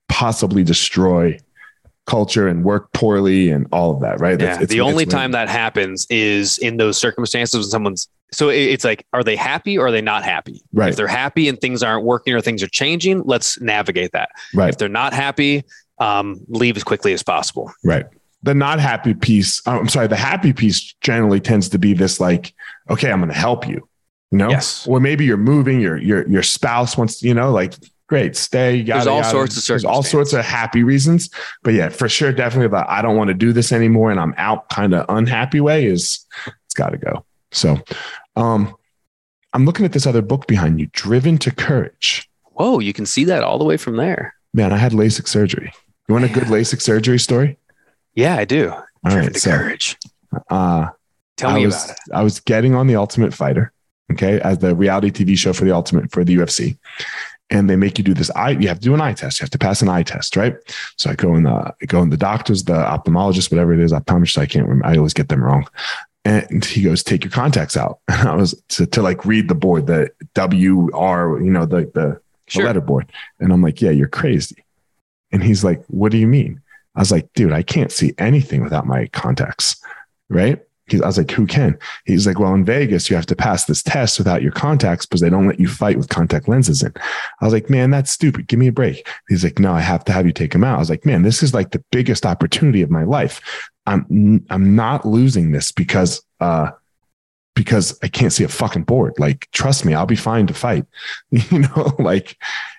possibly 0.07 0.63
destroy 0.63 1.37
culture 2.09 2.47
and 2.47 2.63
work 2.63 2.91
poorly 2.91 3.49
and 3.49 3.67
all 3.71 3.91
of 3.91 4.01
that. 4.01 4.19
Right. 4.19 4.39
Yeah. 4.41 4.65
the 4.65 4.81
only 4.81 5.05
time 5.05 5.31
that 5.33 5.47
happens 5.47 6.07
is 6.09 6.57
in 6.57 6.77
those 6.77 6.97
circumstances 6.97 7.53
when 7.53 7.63
someone's, 7.63 8.09
so 8.31 8.49
it's 8.49 8.83
like, 8.83 9.05
are 9.13 9.23
they 9.23 9.35
happy 9.35 9.77
or 9.77 9.87
are 9.87 9.91
they 9.91 10.01
not 10.01 10.23
happy? 10.23 10.61
right. 10.73 10.89
If 10.89 10.95
they're 10.95 11.07
happy 11.07 11.47
and 11.47 11.61
things 11.61 11.83
aren't 11.83 12.03
working 12.03 12.33
or 12.33 12.41
things 12.41 12.63
are 12.63 12.67
changing, 12.67 13.21
let's 13.25 13.61
navigate 13.61 14.11
that. 14.13 14.29
Right. 14.55 14.69
If 14.69 14.79
they're 14.79 14.89
not 14.89 15.13
happy, 15.13 15.63
um, 15.99 16.41
leave 16.47 16.77
as 16.77 16.83
quickly 16.83 17.13
as 17.13 17.21
possible. 17.21 17.71
Right. 17.83 18.07
The 18.41 18.55
not 18.55 18.79
happy 18.79 19.13
piece, 19.13 19.61
oh, 19.67 19.79
I'm 19.79 19.89
sorry, 19.89 20.07
the 20.07 20.15
happy 20.15 20.51
piece 20.51 20.93
generally 21.01 21.39
tends 21.39 21.69
to 21.69 21.77
be 21.77 21.93
this 21.93 22.19
like, 22.19 22.53
okay, 22.89 23.11
I'm 23.11 23.19
going 23.19 23.29
to 23.29 23.37
help 23.37 23.67
you, 23.67 23.87
you 24.31 24.37
know? 24.37 24.49
Yes. 24.49 24.87
Or 24.87 24.99
maybe 24.99 25.25
you're 25.25 25.37
moving, 25.37 25.79
your 25.79 25.97
your 25.97 26.27
your 26.27 26.43
spouse 26.43 26.97
wants, 26.97 27.21
you 27.21 27.33
know, 27.33 27.51
like 27.51 27.75
great, 28.09 28.35
stay. 28.35 28.75
Yada, 28.75 28.93
There's 28.99 29.07
all 29.07 29.17
yada. 29.19 29.29
sorts 29.29 29.57
of 29.57 29.65
There's 29.65 29.85
all 29.85 30.03
sorts 30.03 30.33
of 30.33 30.43
happy 30.43 30.83
reasons. 30.83 31.29
But 31.63 31.73
yeah, 31.75 31.87
for 31.89 32.09
sure, 32.09 32.33
definitely 32.33 32.65
about 32.65 32.89
I 32.89 33.01
don't 33.01 33.15
want 33.15 33.29
to 33.29 33.33
do 33.33 33.53
this 33.53 33.71
anymore 33.71 34.11
and 34.11 34.19
I'm 34.19 34.33
out 34.37 34.67
kind 34.69 34.93
of 34.93 35.05
unhappy 35.07 35.61
way 35.61 35.85
is 35.85 36.25
it's 36.65 36.73
got 36.73 36.89
to 36.89 36.97
go. 36.97 37.23
So 37.51 37.77
um 38.35 38.75
I'm 39.53 39.65
looking 39.65 39.85
at 39.85 39.93
this 39.93 40.05
other 40.05 40.21
book 40.21 40.45
behind 40.47 40.79
you, 40.79 40.89
Driven 40.91 41.37
to 41.39 41.51
Courage. 41.51 42.29
Whoa, 42.53 42.79
you 42.79 42.91
can 42.93 43.05
see 43.05 43.23
that 43.25 43.43
all 43.43 43.57
the 43.57 43.63
way 43.65 43.77
from 43.77 43.95
there. 43.95 44.35
Man, 44.53 44.73
I 44.73 44.77
had 44.77 44.91
LASIK 44.91 45.27
surgery. 45.27 45.71
You 46.07 46.13
want 46.13 46.25
a 46.25 46.29
good 46.29 46.43
LASIK 46.49 46.81
surgery 46.81 47.17
story? 47.19 47.57
Yeah, 48.15 48.35
I 48.35 48.45
do. 48.45 48.71
All 48.71 48.83
Driven 49.05 49.21
right. 49.25 49.33
to 49.33 49.39
So 49.39 49.51
courage. 49.51 49.97
uh 50.49 50.89
Tell 51.37 51.51
I 51.51 51.55
me 51.55 51.65
was, 51.67 51.85
about 51.85 51.91
it. 51.91 52.13
I 52.13 52.21
was 52.23 52.39
getting 52.41 52.75
on 52.75 52.87
the 52.87 52.97
Ultimate 52.97 53.33
Fighter, 53.33 53.71
okay, 54.11 54.41
as 54.41 54.57
the 54.57 54.75
reality 54.75 55.09
TV 55.09 55.37
show 55.37 55.53
for 55.53 55.63
the 55.63 55.71
Ultimate 55.71 56.11
for 56.11 56.25
the 56.25 56.35
UFC, 56.35 56.77
and 57.49 57.69
they 57.69 57.75
make 57.75 57.97
you 57.97 58.03
do 58.03 58.13
this 58.13 58.29
eye. 58.31 58.51
You 58.51 58.67
have 58.67 58.79
to 58.79 58.83
do 58.83 58.93
an 58.93 59.01
eye 59.01 59.13
test. 59.13 59.39
You 59.39 59.43
have 59.43 59.51
to 59.51 59.57
pass 59.57 59.81
an 59.81 59.89
eye 59.89 60.03
test, 60.03 60.35
right? 60.35 60.55
So 60.97 61.09
I 61.09 61.15
go 61.15 61.35
in 61.35 61.43
the 61.43 61.73
I 61.81 61.85
go 61.85 62.01
in 62.01 62.09
the 62.09 62.17
doctor's, 62.17 62.63
the 62.63 62.73
ophthalmologist, 62.73 63.51
whatever 63.51 63.73
it 63.73 63.79
is, 63.79 63.91
optometrist. 63.91 64.37
I 64.37 64.45
can't 64.45 64.67
remember. 64.67 64.85
I 64.85 64.97
always 64.97 65.13
get 65.13 65.29
them 65.29 65.43
wrong. 65.43 65.67
And 66.25 66.63
he 66.63 66.83
goes, 66.83 67.01
"Take 67.01 67.23
your 67.23 67.31
contacts 67.31 67.77
out." 67.77 67.99
And 68.07 68.27
I 68.27 68.35
was 68.35 68.61
to, 68.69 68.85
to 68.87 69.01
like 69.01 69.25
read 69.25 69.47
the 69.47 69.55
board, 69.55 69.87
the 69.87 70.09
W 70.35 70.89
R, 70.93 71.39
you 71.41 71.51
know, 71.51 71.65
the 71.65 71.89
the, 71.93 72.21
the 72.53 72.63
letter 72.63 72.81
board, 72.81 73.11
and 73.39 73.51
I'm 73.51 73.61
like, 73.61 73.81
"Yeah, 73.81 73.91
you're 73.91 74.07
crazy." 74.07 74.63
And 75.31 75.43
he's 75.43 75.63
like, 75.63 75.83
"What 75.87 76.11
do 76.11 76.17
you 76.17 76.27
mean?" 76.27 76.61
I 76.95 76.99
was 76.99 77.11
like, 77.11 77.31
"Dude, 77.33 77.53
I 77.53 77.63
can't 77.63 77.91
see 77.91 78.13
anything 78.17 78.63
without 78.63 78.85
my 78.85 79.07
contacts." 79.07 79.81
Right? 80.29 80.61
I 80.95 81.07
was 81.07 81.17
like, 81.17 81.31
who 81.31 81.45
can? 81.45 81.77
He's 82.05 82.27
like, 82.27 82.39
well, 82.39 82.53
in 82.53 82.65
Vegas, 82.65 83.09
you 83.09 83.15
have 83.15 83.25
to 83.27 83.35
pass 83.35 83.65
this 83.65 83.83
test 83.83 84.17
without 84.17 84.41
your 84.41 84.51
contacts 84.51 85.05
because 85.05 85.21
they 85.21 85.29
don't 85.29 85.47
let 85.47 85.59
you 85.59 85.67
fight 85.67 85.97
with 85.97 86.09
contact 86.09 86.47
lenses 86.47 86.83
in. 86.83 86.93
I 87.41 87.45
was 87.45 87.53
like, 87.53 87.69
man, 87.69 87.91
that's 87.91 88.11
stupid. 88.11 88.47
Give 88.47 88.59
me 88.59 88.67
a 88.67 88.71
break. 88.71 89.07
He's 89.27 89.43
like, 89.43 89.59
no, 89.59 89.73
I 89.73 89.81
have 89.81 90.03
to 90.05 90.11
have 90.11 90.25
you 90.25 90.33
take 90.33 90.51
them 90.51 90.63
out. 90.63 90.77
I 90.77 90.79
was 90.79 90.89
like, 90.89 91.05
man, 91.05 91.23
this 91.23 91.43
is 91.43 91.53
like 91.53 91.71
the 91.71 91.83
biggest 91.91 92.25
opportunity 92.25 92.81
of 92.81 92.89
my 92.89 93.03
life. 93.03 93.41
I'm 93.85 94.45
I'm 94.49 94.75
not 94.75 95.05
losing 95.05 95.51
this 95.51 95.71
because 95.71 96.21
uh 96.39 96.71
because 97.59 97.99
I 98.01 98.07
can't 98.07 98.31
see 98.31 98.45
a 98.45 98.47
fucking 98.47 98.83
board. 98.83 99.15
Like, 99.17 99.49
trust 99.51 99.83
me, 99.83 99.93
I'll 99.93 100.05
be 100.05 100.15
fine 100.15 100.47
to 100.47 100.53
fight. 100.53 100.85
You 101.31 101.59
know, 101.59 101.93
like, 101.99 102.37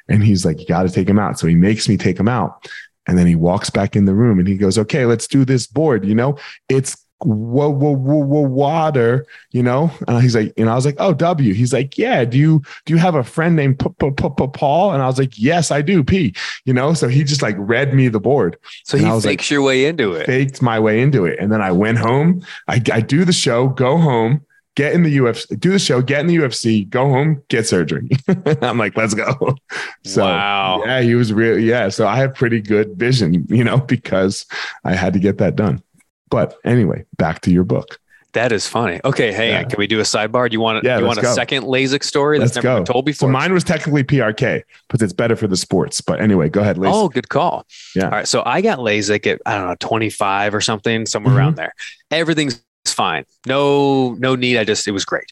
and 0.09 0.25
he's 0.25 0.46
like, 0.46 0.59
you 0.59 0.66
got 0.66 0.85
to 0.85 0.90
take 0.90 1.09
him 1.09 1.18
out. 1.18 1.38
So 1.38 1.46
he 1.46 1.55
makes 1.55 1.87
me 1.87 1.99
take 1.99 2.18
him 2.18 2.29
out. 2.29 2.66
And 3.07 3.18
then 3.18 3.27
he 3.27 3.37
walks 3.37 3.68
back 3.68 3.94
in 3.94 4.07
the 4.07 4.14
room 4.14 4.38
and 4.38 4.49
he 4.49 4.57
goes, 4.57 4.79
okay, 4.79 5.05
let's 5.05 5.27
do 5.27 5.44
this 5.44 5.66
board. 5.66 6.07
You 6.07 6.14
know, 6.14 6.38
it's 6.68 6.96
whoa, 7.22 7.70
whoa, 7.70 7.94
whoa, 7.94 8.24
whoa, 8.24 8.40
water, 8.40 9.26
you 9.50 9.62
know? 9.62 9.90
And 10.09 10.22
he's 10.22 10.35
like, 10.35 10.52
and 10.56 10.68
I 10.70 10.74
was 10.74 10.87
like, 10.87 10.96
oh, 10.98 11.12
W. 11.12 11.54
He's 11.54 11.72
like, 11.72 11.98
yeah, 11.98 12.24
do 12.24 12.38
you, 12.38 12.62
do 12.87 12.92
you 12.94 12.98
have 12.98 13.14
a 13.14 13.24
friend 13.24 13.56
named 13.56 13.78
Paul? 13.78 14.92
And 14.92 15.02
I 15.02 15.06
was 15.06 15.18
like, 15.18 15.38
yes, 15.38 15.70
I 15.70 15.83
do, 15.83 16.02
P, 16.02 16.35
you 16.64 16.72
know? 16.72 16.94
So 16.94 17.09
he 17.09 17.24
just 17.24 17.42
like 17.42 17.56
read 17.59 17.94
me 17.94 18.09
the 18.09 18.20
board, 18.20 18.56
So 18.85 18.96
and 18.96 19.06
he 19.06 19.12
was 19.12 19.24
like, 19.24 19.38
fakes 19.40 19.50
your 19.50 19.62
way 19.62 19.85
into 19.87 20.12
it. 20.12 20.26
faked 20.26 20.62
my 20.62 20.78
way 20.78 21.00
into 21.00 21.24
it. 21.24 21.38
And 21.38 21.52
then 21.52 21.62
I 21.62 21.72
went 21.72 21.98
home, 21.98 22.42
I, 22.68 22.83
I 22.92 23.00
do 23.00 23.24
the 23.24 23.33
show, 23.33 23.68
go 23.68 23.98
home, 23.98 24.44
get 24.76 24.94
in 24.94 25.02
the 25.02 25.18
UFC, 25.18 25.59
do 25.59 25.72
the 25.72 25.78
show, 25.78 26.00
get 26.00 26.20
in 26.20 26.26
the 26.28 26.37
UFC, 26.37 26.88
go 26.88 27.09
home, 27.09 27.42
get 27.48 27.66
surgery. 27.66 28.09
I'm 28.62 28.78
like, 28.78 28.96
let's 28.96 29.14
go. 29.14 29.56
So 30.02 30.24
wow. 30.24 30.83
yeah, 30.87 31.02
he 31.02 31.14
was 31.14 31.30
real. 31.30 31.59
Yeah. 31.59 31.90
So 31.90 32.06
I 32.09 32.16
have 32.16 32.35
pretty 32.35 32.62
good 32.62 32.96
vision, 32.96 33.46
you 33.50 33.62
know, 33.62 33.76
because 33.76 34.46
I 34.83 34.94
had 34.94 35.12
to 35.12 35.18
get 35.18 35.37
that 35.38 35.56
done. 35.56 35.83
But 36.31 36.55
anyway, 36.64 37.05
back 37.16 37.40
to 37.43 37.51
your 37.51 37.64
book. 37.64 37.99
That 38.33 38.53
is 38.53 38.64
funny. 38.64 39.01
Okay, 39.05 39.33
hang 39.33 39.49
Yeah. 39.51 39.59
on. 39.59 39.71
Can 39.71 39.79
we 39.79 39.88
do 39.88 39.99
a 39.99 40.05
sidebar? 40.05 40.49
Do 40.49 40.55
you 40.55 40.61
want 40.61 40.85
Yeah, 40.85 41.01
you 41.01 41.05
want 41.05 41.19
a 41.19 41.23
go. 41.23 41.35
second 41.35 41.64
LASIK 41.64 42.05
story 42.05 42.38
that's 42.38 42.55
Let's 42.55 42.64
never 42.64 42.77
go. 42.77 42.79
been 42.79 42.85
told 42.85 43.03
So 43.03 43.07
before? 43.07 43.29
mine 43.29 43.53
was 43.53 43.64
technically 43.64 44.05
PRK, 44.05 44.62
but 44.88 45.03
it's 45.03 45.12
better 45.12 45.35
for 45.35 45.49
the 45.49 45.57
sports. 45.57 46.01
But 46.01 46.21
anyway, 46.21 46.49
go 46.49 46.61
ahead, 46.61 46.79
Lacey. 46.79 46.93
Oh, 46.95 47.09
good 47.09 47.29
call. 47.29 47.66
Yeah. 47.97 48.05
All 48.05 48.11
right. 48.12 48.29
So 48.29 48.45
I 48.47 48.61
got 48.61 48.79
LASIK 48.79 49.27
at 49.27 49.40
I 49.47 49.59
don't 49.59 49.66
know 49.71 49.77
25 49.81 50.55
or 50.55 50.61
something, 50.61 51.07
somewhere 51.07 51.35
Mhm. 51.35 51.38
around 51.38 51.57
there. 51.57 51.75
Everything's 52.12 52.62
fine. 52.87 53.25
No, 53.49 54.14
no 54.21 54.37
need. 54.37 54.59
I 54.59 54.62
just 54.64 54.87
it 54.87 54.93
was 54.93 55.05
great. 55.05 55.25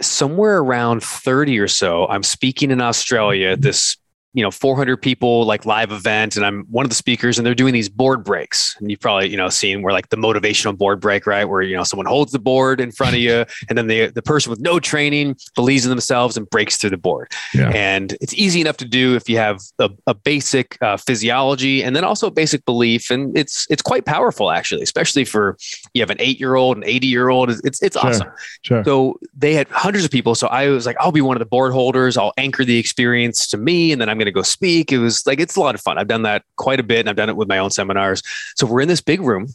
Somewhere 0.00 0.58
around 0.58 1.02
30 1.02 1.58
or 1.58 1.68
so, 1.68 2.06
I'm 2.06 2.22
speaking 2.22 2.70
in 2.70 2.80
Australia 2.80 3.48
at 3.48 3.62
this 3.62 3.96
you 4.36 4.42
know 4.42 4.50
400 4.50 4.98
people 4.98 5.44
like 5.46 5.64
live 5.66 5.90
event 5.90 6.36
and 6.36 6.44
i'm 6.46 6.64
one 6.70 6.84
of 6.84 6.90
the 6.90 6.94
speakers 6.94 7.38
and 7.38 7.46
they're 7.46 7.54
doing 7.54 7.72
these 7.72 7.88
board 7.88 8.22
breaks 8.22 8.76
and 8.78 8.90
you've 8.90 9.00
probably 9.00 9.28
you 9.28 9.36
know 9.36 9.48
seen 9.48 9.82
where 9.82 9.92
like 9.92 10.10
the 10.10 10.16
motivational 10.16 10.76
board 10.76 11.00
break 11.00 11.26
right 11.26 11.46
where 11.46 11.62
you 11.62 11.74
know 11.74 11.82
someone 11.84 12.06
holds 12.06 12.32
the 12.32 12.38
board 12.38 12.80
in 12.80 12.92
front 12.92 13.14
of 13.14 13.20
you 13.20 13.44
and 13.68 13.78
then 13.78 13.86
the 13.86 14.08
the 14.08 14.22
person 14.22 14.50
with 14.50 14.60
no 14.60 14.78
training 14.78 15.34
believes 15.54 15.84
in 15.86 15.90
themselves 15.90 16.36
and 16.36 16.48
breaks 16.50 16.76
through 16.76 16.90
the 16.90 16.96
board 16.96 17.32
Yeah. 17.54 17.70
and 17.74 18.16
it's 18.20 18.34
easy 18.34 18.60
enough 18.60 18.76
to 18.78 18.84
do 18.84 19.16
if 19.16 19.28
you 19.28 19.38
have 19.38 19.60
a, 19.78 19.90
a 20.06 20.14
basic 20.14 20.76
uh, 20.82 20.98
physiology 20.98 21.82
and 21.82 21.96
then 21.96 22.04
also 22.04 22.30
basic 22.30 22.64
belief 22.66 23.10
and 23.10 23.36
it's 23.36 23.66
it's 23.70 23.82
quite 23.82 24.04
powerful 24.04 24.50
actually 24.52 24.82
especially 24.82 25.24
for 25.24 25.56
you 25.94 26.02
have 26.02 26.10
an 26.10 26.20
eight 26.20 26.38
year 26.38 26.54
old 26.56 26.76
an 26.76 26.84
80 26.84 27.06
year 27.06 27.30
old 27.30 27.50
it's 27.50 27.82
it's 27.82 27.96
Sure. 27.98 28.10
awesome 28.10 28.28
Sure. 28.62 28.84
so 28.84 29.18
they 29.34 29.54
had 29.54 29.66
hundreds 29.68 30.04
of 30.04 30.10
people. 30.10 30.34
So 30.34 30.46
I 30.48 30.68
was 30.68 30.84
like, 30.86 30.96
I'll 31.00 31.12
be 31.12 31.20
one 31.20 31.36
of 31.36 31.38
the 31.38 31.46
board 31.46 31.72
holders. 31.72 32.16
I'll 32.16 32.32
anchor 32.36 32.64
the 32.64 32.78
experience 32.78 33.46
to 33.48 33.56
me, 33.56 33.92
and 33.92 34.00
then 34.00 34.08
I'm 34.08 34.18
going 34.18 34.25
to 34.26 34.32
go 34.32 34.42
speak. 34.42 34.92
It 34.92 34.98
was 34.98 35.26
like 35.26 35.40
it's 35.40 35.56
a 35.56 35.60
lot 35.60 35.74
of 35.74 35.80
fun. 35.80 35.98
I've 35.98 36.08
done 36.08 36.22
that 36.22 36.44
quite 36.56 36.80
a 36.80 36.82
bit, 36.82 37.00
and 37.00 37.08
I've 37.08 37.16
done 37.16 37.28
it 37.28 37.36
with 37.36 37.48
my 37.48 37.58
own 37.58 37.70
seminars. 37.70 38.22
So 38.56 38.66
we're 38.66 38.80
in 38.80 38.88
this 38.88 39.00
big 39.00 39.20
room, 39.20 39.48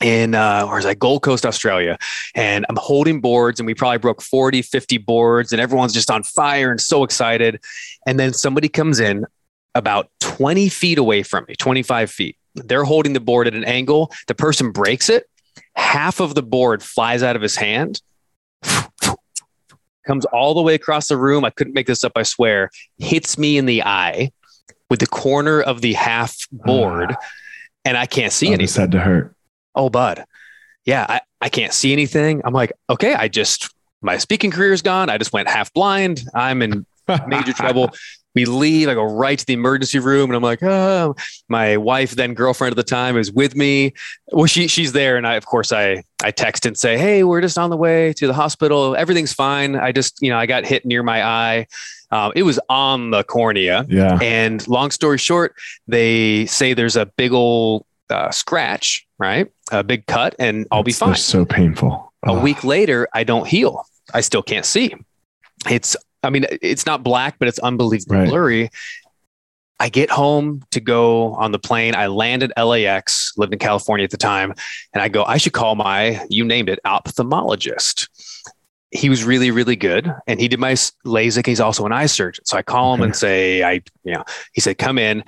in 0.00 0.34
uh 0.34 0.66
where's 0.66 0.84
that? 0.84 0.98
Gold 0.98 1.22
coast 1.22 1.46
australia. 1.46 1.98
And 2.34 2.66
i'm 2.68 2.76
holding 2.76 3.20
boards 3.20 3.60
and 3.60 3.66
we 3.66 3.74
probably 3.74 3.98
broke 3.98 4.20
40 4.20 4.62
50 4.62 4.98
boards 4.98 5.52
and 5.52 5.60
everyone's 5.60 5.92
just 5.92 6.10
on 6.10 6.22
fire 6.22 6.70
and 6.70 6.80
so 6.80 7.04
excited. 7.04 7.60
And 8.06 8.18
then 8.18 8.32
somebody 8.32 8.68
comes 8.68 9.00
in 9.00 9.26
about 9.74 10.10
20 10.20 10.68
feet 10.68 10.98
away 10.98 11.22
from 11.22 11.44
me 11.48 11.54
25 11.54 12.10
feet. 12.10 12.36
They're 12.54 12.84
holding 12.84 13.12
the 13.12 13.20
board 13.20 13.46
at 13.46 13.54
an 13.54 13.64
angle. 13.64 14.12
The 14.26 14.34
person 14.34 14.72
breaks 14.72 15.08
it. 15.08 15.28
Half 15.74 16.20
of 16.20 16.34
the 16.34 16.42
board 16.42 16.82
flies 16.82 17.22
out 17.22 17.36
of 17.36 17.42
his 17.42 17.56
hand 17.56 18.00
comes 20.06 20.24
all 20.26 20.54
the 20.54 20.62
way 20.62 20.74
across 20.74 21.08
the 21.08 21.16
room. 21.16 21.44
I 21.44 21.50
couldn't 21.50 21.74
make 21.74 21.86
this 21.86 22.04
up 22.04 22.12
i 22.16 22.22
swear. 22.22 22.70
Hits 22.98 23.36
me 23.38 23.58
in 23.58 23.66
the 23.66 23.82
eye 23.82 24.30
with 24.88 25.00
the 25.00 25.06
corner 25.06 25.60
of 25.60 25.80
the 25.80 25.92
half 25.94 26.36
board 26.52 27.10
Ah. 27.12 27.26
and 27.84 27.96
i 27.96 28.06
can't 28.06 28.32
see 28.32 28.46
Oh, 28.48 28.50
anything. 28.50 28.64
this 28.66 28.76
had 28.76 28.92
to 28.92 29.00
hurt. 29.00 29.34
oh 29.74 29.90
bud. 29.90 30.24
Yeah 30.84 31.04
I, 31.08 31.20
I 31.40 31.48
can't 31.48 31.72
see 31.72 31.92
anything. 31.92 32.40
I'm 32.44 32.54
like 32.54 32.72
okay 32.88 33.14
i 33.14 33.28
just 33.28 33.72
my 34.02 34.18
speaking 34.18 34.50
career 34.50 34.72
is 34.72 34.82
gone. 34.82 35.10
I 35.10 35.18
just 35.18 35.32
went 35.32 35.48
half 35.48 35.72
blind. 35.72 36.22
I'm 36.34 36.62
in 36.62 36.86
major 37.26 37.52
trouble 37.52 37.90
we 38.36 38.44
leave 38.44 38.88
i 38.88 38.94
go 38.94 39.02
right 39.02 39.38
to 39.40 39.46
the 39.46 39.52
emergency 39.54 39.98
room 39.98 40.30
and 40.30 40.36
i'm 40.36 40.42
like 40.42 40.62
oh 40.62 41.16
my 41.48 41.76
wife 41.76 42.12
then 42.12 42.34
girlfriend 42.34 42.70
at 42.70 42.76
the 42.76 42.84
time 42.84 43.16
is 43.16 43.32
with 43.32 43.56
me 43.56 43.92
well 44.30 44.46
she 44.46 44.68
she's 44.68 44.92
there 44.92 45.16
and 45.16 45.26
i 45.26 45.34
of 45.34 45.44
course 45.46 45.72
i 45.72 46.00
i 46.22 46.30
text 46.30 46.64
and 46.66 46.78
say 46.78 46.96
hey 46.96 47.24
we're 47.24 47.40
just 47.40 47.58
on 47.58 47.70
the 47.70 47.76
way 47.76 48.12
to 48.12 48.28
the 48.28 48.34
hospital 48.34 48.94
everything's 48.94 49.32
fine 49.32 49.74
i 49.74 49.90
just 49.90 50.22
you 50.22 50.30
know 50.30 50.38
i 50.38 50.46
got 50.46 50.64
hit 50.64 50.84
near 50.86 51.02
my 51.02 51.24
eye 51.26 51.66
um, 52.12 52.30
it 52.36 52.44
was 52.44 52.60
on 52.68 53.10
the 53.10 53.24
cornea 53.24 53.84
Yeah. 53.88 54.16
and 54.22 54.66
long 54.68 54.92
story 54.92 55.18
short, 55.18 55.56
they 55.88 56.46
say 56.46 56.72
there's 56.72 56.94
a 56.94 57.06
big 57.06 57.32
old 57.32 57.84
uh, 58.10 58.30
scratch, 58.30 59.04
right? 59.18 59.48
A 59.72 59.82
big 59.82 60.06
cut, 60.06 60.36
and 60.38 60.68
I'll 60.70 60.84
be 60.84 60.92
fine. 60.92 61.16
so 61.16 61.44
painful. 61.44 62.12
A 62.24 62.30
Oh, 62.30 62.40
week 62.40 62.62
later, 62.62 63.08
I 63.12 63.24
don't 63.24 63.48
heal. 63.48 63.84
I 64.14 64.20
still 64.20 64.44
can't 64.44 64.64
see. 64.64 64.94
It's, 65.68 65.96
I 66.26 66.30
mean, 66.30 66.46
it's 66.62 66.84
not 66.86 67.02
black, 67.02 67.38
but 67.38 67.48
it's 67.48 67.58
unbelievably 67.60 68.16
Right. 68.18 68.28
blurry. 68.28 68.70
I 69.78 69.88
get 69.90 70.10
home 70.10 70.62
to 70.70 70.80
go 70.80 71.34
on 71.34 71.52
the 71.52 71.58
plane. 71.58 71.94
I 71.94 72.06
land 72.06 72.42
at 72.42 72.52
LAX, 72.56 73.32
lived 73.36 73.52
in 73.52 73.58
California 73.58 74.04
at 74.04 74.10
the 74.10 74.16
time, 74.16 74.54
and 74.94 75.02
I 75.02 75.08
go, 75.08 75.22
I 75.24 75.36
should 75.36 75.52
call 75.52 75.74
my, 75.74 76.24
you 76.30 76.44
named 76.44 76.68
it, 76.70 76.78
ophthalmologist. 76.86 78.08
He 78.90 79.10
was 79.10 79.24
really, 79.24 79.50
really 79.50 79.76
good, 79.76 80.10
and 80.26 80.40
he 80.40 80.48
did 80.48 80.60
my 80.60 80.72
LASIK. 80.72 81.44
He's 81.46 81.60
also 81.60 81.84
an 81.84 81.92
eye 81.92 82.06
surgeon, 82.06 82.44
so 82.46 82.56
I 82.56 82.62
call 82.62 82.94
him 82.94 83.02
and 83.02 83.14
say, 83.14 83.62
I, 83.62 83.72
you 84.04 84.14
know, 84.14 84.24
he 84.54 84.60
said, 84.60 84.78
come 84.78 84.98
in. 84.98 85.22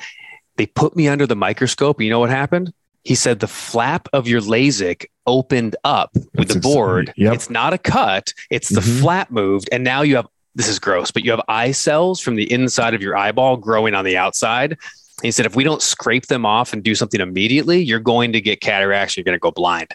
They 0.57 0.67
put 0.67 0.97
me 0.97 1.07
under 1.09 1.27
the 1.27 1.37
microscope. 1.37 2.01
You 2.01 2.09
know 2.11 2.19
what 2.19 2.31
happened? 2.31 2.73
He 3.05 3.15
said 3.15 3.41
the 3.41 3.47
flap 3.47 4.09
of 4.13 4.27
your 4.27 4.41
LASIK 4.41 5.07
opened 5.27 5.77
up 5.85 6.11
with 6.15 6.49
That's 6.49 6.55
the 6.55 6.61
board. 6.61 7.13
yep. 7.17 7.35
It's 7.35 7.51
not 7.51 7.73
a 7.75 7.79
cut, 7.79 8.33
it's 8.51 8.71
the 8.71 8.81
Mhm. 8.81 9.01
flap 9.01 9.31
moved. 9.31 9.69
And 9.71 9.85
now 9.85 10.03
you 10.03 10.17
have 10.17 10.27
this 10.59 10.69
is 10.69 10.79
gross, 10.81 11.13
but 11.13 11.25
you 11.25 11.31
have 11.31 11.41
eye 11.49 11.71
cells 11.71 12.21
from 12.21 12.35
the 12.35 12.53
inside 12.53 12.93
of 12.93 13.01
your 13.01 13.17
eyeball 13.17 13.57
growing 13.57 13.95
on 13.95 14.05
the 14.05 14.17
outside. 14.17 14.73
And 14.73 15.23
he 15.23 15.31
said, 15.31 15.47
if 15.47 15.55
we 15.55 15.63
don't 15.63 15.81
scrape 15.81 16.27
them 16.27 16.45
off 16.45 16.73
and 16.73 16.83
do 16.83 16.97
something 16.97 17.21
immediately, 17.21 17.81
you're 17.81 18.01
going 18.01 18.33
to 18.33 18.41
get 18.41 18.61
cataracts. 18.61 19.17
You're 19.17 19.25
going 19.25 19.37
to 19.37 19.41
go 19.41 19.53
blind. 19.53 19.89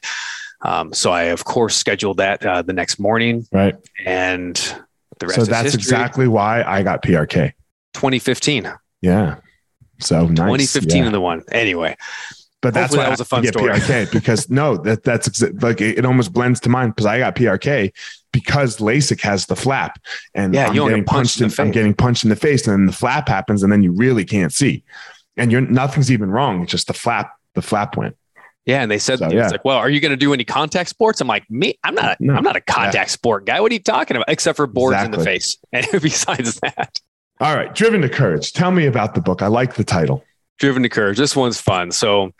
Um, 0.61 0.93
so 0.93 1.11
I, 1.11 1.23
of 1.23 1.43
course, 1.43 1.75
scheduled 1.75 2.17
that 2.17 2.45
uh, 2.45 2.61
the 2.61 2.71
next 2.71 2.97
morning, 2.97 3.45
right. 3.51 3.75
and 4.05 4.55
the 5.19 5.27
rest 5.27 5.39
So 5.41 5.45
that's 5.45 5.75
exactly 5.75 6.29
why 6.29 6.63
I 6.63 6.81
got 6.81 7.03
PRK. 7.03 7.51
2015, 7.93 8.71
Yeah. 9.01 9.35
So 9.99 10.27
nice. 10.27 10.37
2015 10.37 10.97
Yeah. 10.97 11.05
in 11.07 11.11
the 11.11 11.19
one. 11.19 11.43
Anyway, 11.51 11.97
But 12.63 12.73
that's 12.73 12.95
Hopefully 12.95 12.97
why 12.99 13.03
that 13.03 13.09
was 13.11 13.19
a 13.19 13.25
fun 13.25 13.45
story. 13.45 13.71
PRK 13.73 14.11
because 14.11 14.49
no, 14.49 14.77
that 14.77 15.03
that's 15.03 15.29
exa- 15.29 15.61
like 15.61 15.81
it, 15.81 15.99
it 15.99 16.05
almost 16.05 16.33
blends 16.33 16.59
to 16.61 16.69
mine 16.69 16.89
because 16.89 17.05
I 17.05 17.19
got 17.19 17.35
PRK 17.35 17.91
because 18.31 18.77
LASIK 18.77 19.21
has 19.21 19.45
the 19.45 19.55
flap 19.55 19.99
and 20.33 20.55
Yeah, 20.55 20.67
I'm 20.67 20.73
you 20.73 20.79
don't 20.79 20.87
get 20.87 20.91
getting 20.93 21.05
punched 21.05 21.39
punched 21.39 21.41
in 21.41 21.43
in, 21.43 21.49
the 21.49 21.61
I'm 21.61 21.67
face. 21.67 21.73
getting 21.75 21.93
punched 21.93 22.23
in 22.23 22.29
the 22.31 22.35
face 22.35 22.65
and 22.67 22.73
then 22.79 22.85
the 22.87 22.93
flap 22.93 23.27
happens 23.27 23.61
and 23.61 23.71
then 23.71 23.83
you 23.83 23.91
really 23.91 24.25
can't 24.25 24.51
see 24.51 24.83
and 25.37 25.51
you're 25.51 25.61
nothing's 25.61 26.11
even 26.11 26.31
wrong. 26.31 26.63
It's 26.63 26.71
just 26.71 26.87
the 26.87 26.93
flap, 26.93 27.33
the 27.53 27.61
flap 27.61 27.97
went. 27.97 28.15
yeah, 28.65 28.81
and 28.81 28.89
they 28.89 28.97
said 28.97 29.19
So, 29.19 29.25
it's 29.25 29.33
yeah. 29.35 29.49
like, 29.49 29.65
well, 29.65 29.77
are 29.77 29.89
you 29.89 29.99
going 29.99 30.11
to 30.11 30.17
do 30.17 30.33
any 30.33 30.45
contact 30.45 30.89
sports? 30.89 31.19
I'm 31.21 31.27
like, 31.27 31.43
me, 31.51 31.77
I'm 31.83 31.95
not. 31.95 32.21
No. 32.21 32.33
I'm 32.33 32.43
not 32.43 32.55
a 32.55 32.61
contact 32.61 33.11
sport 33.11 33.45
guy. 33.45 33.59
What 33.59 33.71
are 33.71 33.75
you 33.75 33.81
talking 33.83 34.15
about? 34.15 34.29
Except 34.29 34.55
for 34.55 34.67
boards 34.67 35.03
in 35.03 35.11
the 35.11 35.23
face. 35.23 35.57
And 35.73 35.85
besides 36.01 36.59
that, 36.61 37.01
All 37.41 37.53
right, 37.55 37.75
Driven 37.75 38.01
to 38.01 38.09
Courage. 38.09 38.53
Tell 38.53 38.71
me 38.71 38.85
about 38.85 39.15
the 39.15 39.21
book. 39.21 39.41
I 39.41 39.47
like 39.47 39.73
the 39.75 39.83
title. 39.83 40.23
Driven 40.59 40.83
to 40.83 40.89
Courage. 40.89 41.17
This 41.17 41.35
one's 41.35 41.59
fun. 41.59 41.91
So, 41.91 42.31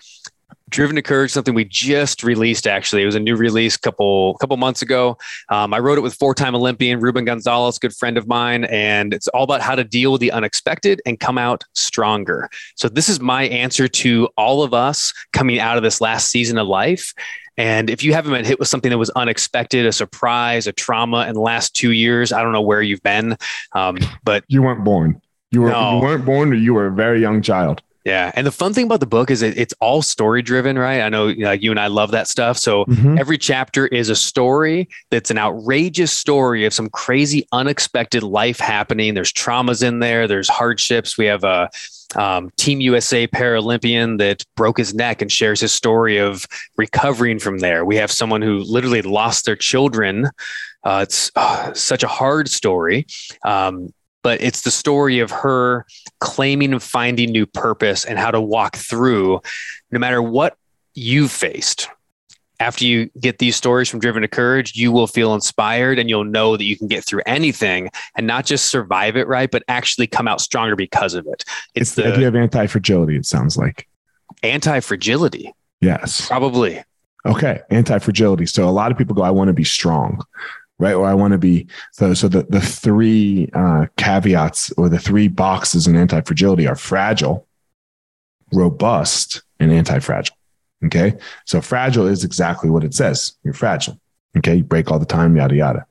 Driven 0.70 0.96
to 0.96 1.02
Courage, 1.04 1.30
something 1.32 1.54
we 1.54 1.66
just 1.66 2.24
released. 2.24 2.66
Actually, 2.66 3.04
it 3.04 3.06
was 3.06 3.14
a 3.16 3.20
new 3.20 3.36
release 3.36 3.78
couple 3.78 4.36
couple 4.40 4.58
months 4.58 4.82
ago. 4.82 5.18
Um, 5.50 5.74
I 5.74 5.80
wrote 5.80 5.98
it 6.00 6.02
with 6.02 6.16
four-time 6.16 6.56
Olympian 6.56 7.00
Ruben 7.00 7.26
Gonzalez, 7.26 7.78
good 7.78 7.94
friend 7.94 8.18
of 8.18 8.28
mine, 8.28 8.64
and 8.66 9.14
it's 9.14 9.28
all 9.30 9.44
about 9.44 9.62
how 9.62 9.76
to 9.76 9.84
deal 9.84 10.12
with 10.12 10.22
the 10.22 10.32
unexpected 10.32 11.00
and 11.06 11.20
come 11.20 11.38
out 11.38 11.64
stronger. 11.74 12.50
So, 12.76 12.88
this 12.90 13.10
is 13.10 13.20
my 13.20 13.44
answer 13.44 13.88
to 13.88 14.30
all 14.38 14.64
of 14.64 14.74
us 14.74 15.14
coming 15.32 15.60
out 15.60 15.78
of 15.78 15.84
this 15.84 16.02
last 16.02 16.30
season 16.30 16.58
of 16.58 16.68
life. 16.68 17.14
And 17.56 17.88
if 17.92 18.04
you 18.04 18.14
haven't 18.14 18.32
been 18.32 18.46
hit 18.46 18.58
with 18.58 18.68
something 18.68 18.90
that 18.90 18.98
was 18.98 19.12
unexpected, 19.12 19.86
a 19.86 19.92
surprise, 19.92 20.66
a 20.66 20.72
trauma 20.72 21.28
in 21.28 21.36
the 21.36 21.42
last 21.42 21.76
two 21.76 21.92
years, 21.92 22.32
I 22.32 22.42
don't 22.42 22.52
know 22.52 22.62
where 22.62 22.82
you've 22.82 23.04
been, 23.04 23.38
um, 23.74 24.00
but 24.24 24.44
You 24.48 24.64
weren't 24.64 24.84
born. 24.84 25.22
You 25.52 25.62
were 25.62 25.70
No. 25.70 25.98
you 25.98 26.04
weren't 26.04 26.26
born 26.26 26.52
or 26.52 26.56
you 26.56 26.74
were 26.74 26.88
a 26.88 26.92
very 26.92 27.22
young 27.22 27.44
child. 27.44 27.84
Yeah, 28.06 28.32
and 28.36 28.46
the 28.46 28.52
fun 28.52 28.74
thing 28.74 28.86
about 28.86 29.00
the 29.00 29.06
book 29.06 29.32
is 29.32 29.42
it, 29.42 29.58
it's 29.58 29.74
all 29.80 30.02
story 30.02 30.42
driven, 30.42 30.78
right? 30.78 31.02
I 31.02 31.08
know 31.08 31.28
you, 31.28 31.46
know, 31.46 31.52
you 31.52 31.72
and 31.72 31.80
I 31.80 31.88
love 31.88 32.12
that 32.12 32.28
stuff. 32.28 32.58
So 32.58 32.84
Mhm. 32.86 33.18
every 33.18 33.38
chapter 33.38 33.88
is 33.88 34.10
a 34.10 34.16
story 34.16 34.90
that's 35.10 35.32
an 35.32 35.38
outrageous 35.38 36.12
story 36.12 36.66
of 36.66 36.74
some 36.74 36.90
crazy, 36.90 37.48
unexpected 37.54 38.22
life 38.22 38.60
happening. 38.60 39.14
There's 39.14 39.32
traumas 39.32 39.82
in 39.82 40.00
there. 40.00 40.28
There's 40.28 40.50
hardships. 40.50 41.18
We 41.18 41.26
have 41.28 41.46
a 41.46 41.70
um, 42.16 42.52
Team 42.58 42.80
USA 42.82 43.26
Paralympian 43.26 44.20
that 44.20 44.44
broke 44.56 44.78
his 44.78 44.94
neck 44.94 45.22
and 45.24 45.32
shares 45.32 45.62
his 45.62 45.72
story 45.72 46.18
of 46.18 46.46
recovering 46.78 47.40
from 47.40 47.58
there. 47.60 47.86
We 47.86 47.96
have 47.96 48.12
someone 48.12 48.42
who 48.44 48.60
literally 48.60 49.02
lost 49.02 49.46
their 49.46 49.56
children. 49.56 50.30
Uh, 50.84 51.00
it's 51.04 51.32
uh, 51.36 51.74
such 51.74 52.04
a 52.04 52.08
hard 52.08 52.50
story. 52.50 53.08
Um, 53.46 53.94
but 54.24 54.42
it's 54.42 54.62
the 54.62 54.72
story 54.72 55.20
of 55.20 55.30
her 55.32 55.86
claiming 56.20 56.72
and 56.72 56.82
finding 56.82 57.32
new 57.32 57.46
purpose 57.46 58.06
and 58.06 58.18
how 58.18 58.32
to 58.32 58.42
walk 58.42 58.76
through 58.78 59.42
no 59.92 60.00
matter 60.00 60.22
what 60.22 60.58
you've 60.96 61.32
faced. 61.32 61.88
After 62.60 62.86
you 62.86 63.10
get 63.20 63.40
these 63.40 63.56
stories 63.58 63.90
from 63.90 64.00
Driven 64.00 64.22
to 64.22 64.28
Courage, 64.28 64.76
you 64.76 64.92
will 64.92 65.08
feel 65.08 65.34
inspired 65.34 66.00
and 66.00 66.08
you'll 66.10 66.24
know 66.24 66.56
that 66.56 66.64
you 66.64 66.78
can 66.78 66.88
get 66.88 67.04
through 67.04 67.22
anything 67.26 67.90
and 68.16 68.26
not 68.26 68.46
just 68.46 68.68
survive 68.68 69.18
it, 69.18 69.28
right? 69.28 69.52
But 69.52 69.64
actually 69.68 70.08
come 70.08 70.28
out 70.30 70.40
stronger 70.40 70.76
because 70.76 71.14
of 71.14 71.28
it. 71.28 71.44
It's, 71.76 71.90
It's, 71.90 71.96
the, 71.96 72.04
the 72.04 72.14
idea 72.14 72.28
of 72.30 72.36
anti 72.36 72.68
fragility, 72.68 73.18
it 73.18 73.26
sounds 73.26 73.58
like. 73.58 73.88
anti 74.44 74.80
fragility, 74.80 75.54
Yes. 75.82 76.26
probably. 76.28 76.82
Okay. 77.26 77.60
Anti 77.70 78.00
fragility. 78.00 78.46
So 78.46 78.70
a 78.70 78.72
lot 78.72 78.92
of 78.92 78.98
people 78.98 79.16
go, 79.16 79.24
I 79.24 79.32
want 79.32 79.48
to 79.50 79.54
be 79.54 79.64
strong, 79.66 80.24
right? 80.80 80.94
Or 80.94 81.06
I 81.06 81.14
want 81.14 81.32
to 81.34 81.38
be 81.38 81.68
so 81.92 82.14
so 82.14 82.28
the, 82.28 82.44
the 82.44 82.62
three 82.62 83.50
uh, 83.54 83.88
caveats 83.98 84.72
or 84.74 84.90
the 84.90 85.00
three 85.00 85.28
boxes 85.28 85.88
in 85.88 85.96
anti 85.96 86.22
fragility 86.22 86.68
are 86.68 86.76
fragile, 86.76 87.48
robust, 88.52 89.44
and 89.60 89.72
anti 89.72 90.00
fragile. 90.00 90.36
Okay. 90.86 91.16
So 91.46 91.62
fragile 91.62 92.08
is 92.08 92.24
exactly 92.24 92.70
what 92.70 92.84
it 92.84 92.94
says. 92.94 93.34
You're 93.44 93.54
fragile. 93.54 94.00
Okay. 94.38 94.56
You 94.56 94.64
break 94.64 94.92
all 94.92 95.00
the 95.00 95.06
time, 95.06 95.36
yada 95.36 95.56
yada. 95.56 95.86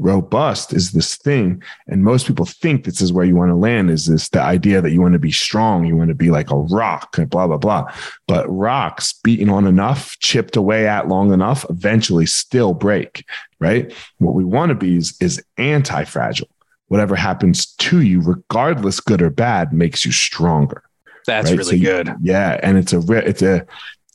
Robust 0.00 0.72
is 0.72 0.92
this 0.92 1.16
thing, 1.16 1.62
and 1.86 2.02
most 2.02 2.26
people 2.26 2.46
think 2.46 2.84
this 2.84 3.02
is 3.02 3.12
where 3.12 3.24
you 3.26 3.36
want 3.36 3.50
to 3.50 3.54
land. 3.54 3.90
Is 3.90 4.06
this 4.06 4.30
the 4.30 4.40
idea 4.40 4.80
that 4.80 4.92
you 4.92 5.00
want 5.02 5.12
to 5.12 5.18
be 5.18 5.30
strong, 5.30 5.84
you 5.84 5.94
want 5.94 6.08
to 6.08 6.14
be 6.14 6.30
like 6.30 6.50
a 6.50 6.56
rock, 6.56 7.18
and 7.18 7.28
blah 7.28 7.46
blah 7.46 7.58
blah. 7.58 7.92
But 8.26 8.46
rocks 8.48 9.12
beaten 9.12 9.50
on 9.50 9.66
enough, 9.66 10.18
chipped 10.18 10.56
away 10.56 10.88
at 10.88 11.08
long 11.08 11.32
enough, 11.34 11.66
eventually 11.68 12.24
still 12.24 12.72
break. 12.72 13.24
Right. 13.58 13.92
What 14.18 14.34
we 14.34 14.44
want 14.44 14.70
to 14.70 14.74
be 14.74 14.96
is 14.96 15.16
is 15.20 15.42
anti 15.58 16.04
fragile. 16.04 16.48
Whatever 16.88 17.14
happens 17.14 17.66
to 17.66 18.00
you, 18.00 18.20
regardless 18.22 19.00
good 19.00 19.20
or 19.22 19.30
bad, 19.30 19.72
makes 19.72 20.04
you 20.06 20.12
stronger. 20.12 20.82
That's 21.26 21.50
Right? 21.50 21.58
really 21.58 21.70
So 21.70 21.76
you- 21.76 21.84
good. 21.84 22.14
Yeah, 22.22 22.58
and 22.62 22.78
it's 22.78 22.94
a 22.94 23.00
it's 23.28 23.42
a 23.42 23.66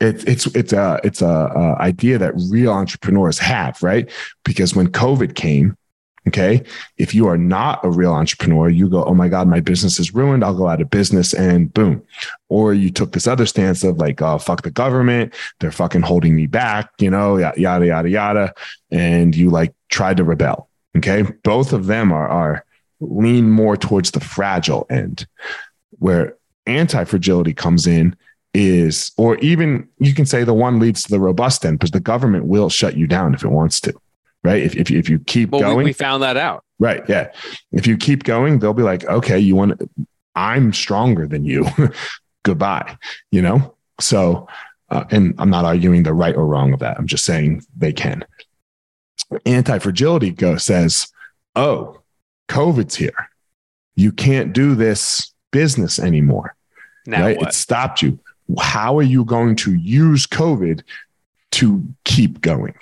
it's 0.02 0.24
it's 0.26 0.46
it's 0.48 0.74
a 0.74 1.00
it's 1.04 1.22
a, 1.22 1.26
a 1.26 1.82
idea 1.82 2.18
that 2.18 2.34
real 2.50 2.72
entrepreneurs 2.72 3.40
have, 3.40 3.82
right? 3.82 4.10
Because 4.44 4.76
when 4.76 4.88
COVID 4.88 5.36
came, 5.36 5.78
okay, 6.28 6.64
if 6.98 7.16
you 7.16 7.28
are 7.28 7.38
not 7.38 7.84
a 7.86 7.90
real 7.90 8.14
entrepreneur, 8.14 8.70
you 8.70 8.90
go, 8.90 9.06
"Oh 9.06 9.14
my 9.14 9.30
god, 9.30 9.48
my 9.48 9.62
business 9.62 10.00
is 10.00 10.14
ruined. 10.14 10.44
I'll 10.44 10.58
go 10.58 10.68
out 10.68 10.82
of 10.82 10.90
business," 10.90 11.34
and 11.34 11.74
boom. 11.74 12.04
Or 12.50 12.74
you 12.74 12.92
took 12.92 13.14
this 13.14 13.28
other 13.28 13.46
stance 13.46 13.84
of 13.84 13.98
like, 13.98 14.22
"Oh 14.22 14.38
fuck 14.38 14.64
the 14.64 14.72
government, 14.72 15.34
they're 15.60 15.72
fucking 15.72 16.02
holding 16.02 16.36
me 16.36 16.48
back," 16.48 16.90
you 17.00 17.10
know, 17.10 17.38
yada 17.38 17.86
yada 17.86 18.10
yada 18.10 18.54
and 18.92 19.36
you 19.36 19.50
like 19.50 19.74
tried 19.90 20.18
to 20.18 20.24
rebel. 20.24 20.70
Okay, 20.98 21.24
both 21.44 21.74
of 21.74 21.88
them 21.88 22.12
are 22.12 22.28
are 22.28 22.66
lean 23.00 23.50
more 23.50 23.76
towards 23.76 24.12
the 24.12 24.20
fragile 24.20 24.88
end, 24.90 25.28
where 26.00 26.38
anti 26.66 27.04
fragility 27.04 27.54
comes 27.54 27.88
in 27.88 28.16
is, 28.56 29.12
or 29.18 29.38
even 29.38 29.88
you 30.00 30.14
can 30.14 30.26
say 30.26 30.44
the 30.44 30.54
one 30.54 30.80
leads 30.80 31.04
to 31.04 31.12
the 31.12 31.20
robust 31.20 31.66
end 31.66 31.78
because 31.78 31.92
the 31.92 32.00
government 32.00 32.46
will 32.46 32.70
shut 32.70 32.96
you 32.96 33.06
down 33.06 33.34
if 33.34 33.44
it 33.44 33.50
wants 33.50 33.82
to, 33.82 33.94
right? 34.44 34.64
If, 34.64 34.76
if, 34.76 34.90
if 34.90 35.10
you 35.10 35.20
keep 35.20 35.50
well, 35.50 35.62
going, 35.62 35.78
we, 35.78 35.84
we 35.86 35.94
found 35.94 36.24
that 36.24 36.38
out. 36.38 36.64
Right. 36.80 37.04
Yeah. 37.10 37.32
If 37.72 37.86
you 37.86 37.98
keep 37.98 38.24
going, 38.24 38.60
they'll 38.60 38.74
be 38.74 38.84
like, 38.84 39.06
okay, 39.06 39.38
you 39.38 39.56
want, 39.56 39.78
to 39.80 39.90
I'm 40.36 40.74
stronger 40.74 41.28
than 41.28 41.46
you. 41.46 41.68
Goodbye. 42.44 42.98
You 43.32 43.42
know? 43.42 43.76
So, 44.00 44.48
uh, 44.90 45.04
and 45.12 45.36
I'm 45.38 45.50
not 45.50 45.66
arguing 45.66 46.04
the 46.04 46.14
right 46.14 46.36
or 46.36 46.46
wrong 46.46 46.74
of 46.74 46.80
that. 46.80 46.98
I'm 46.98 47.08
just 47.08 47.26
saying 47.26 47.64
they 47.76 47.92
can. 47.94 48.26
Anti 49.46 49.80
fragility 49.80 50.32
go 50.32 50.58
says, 50.58 51.08
oh, 51.56 52.02
COVID's 52.48 52.96
here. 52.96 53.30
You 53.96 54.12
can't 54.12 54.54
do 54.54 54.76
this 54.76 55.34
business 55.52 56.00
anymore. 56.00 56.56
Now 57.06 57.24
right? 57.24 57.38
what? 57.38 57.50
It 57.50 57.54
stopped 57.54 58.02
you. 58.02 58.20
How 58.60 58.98
are 58.98 59.04
you 59.04 59.26
going 59.26 59.56
to 59.58 59.74
use 59.76 60.28
COVID 60.28 60.84
to 61.52 61.84
keep 62.04 62.42
going? 62.42 62.76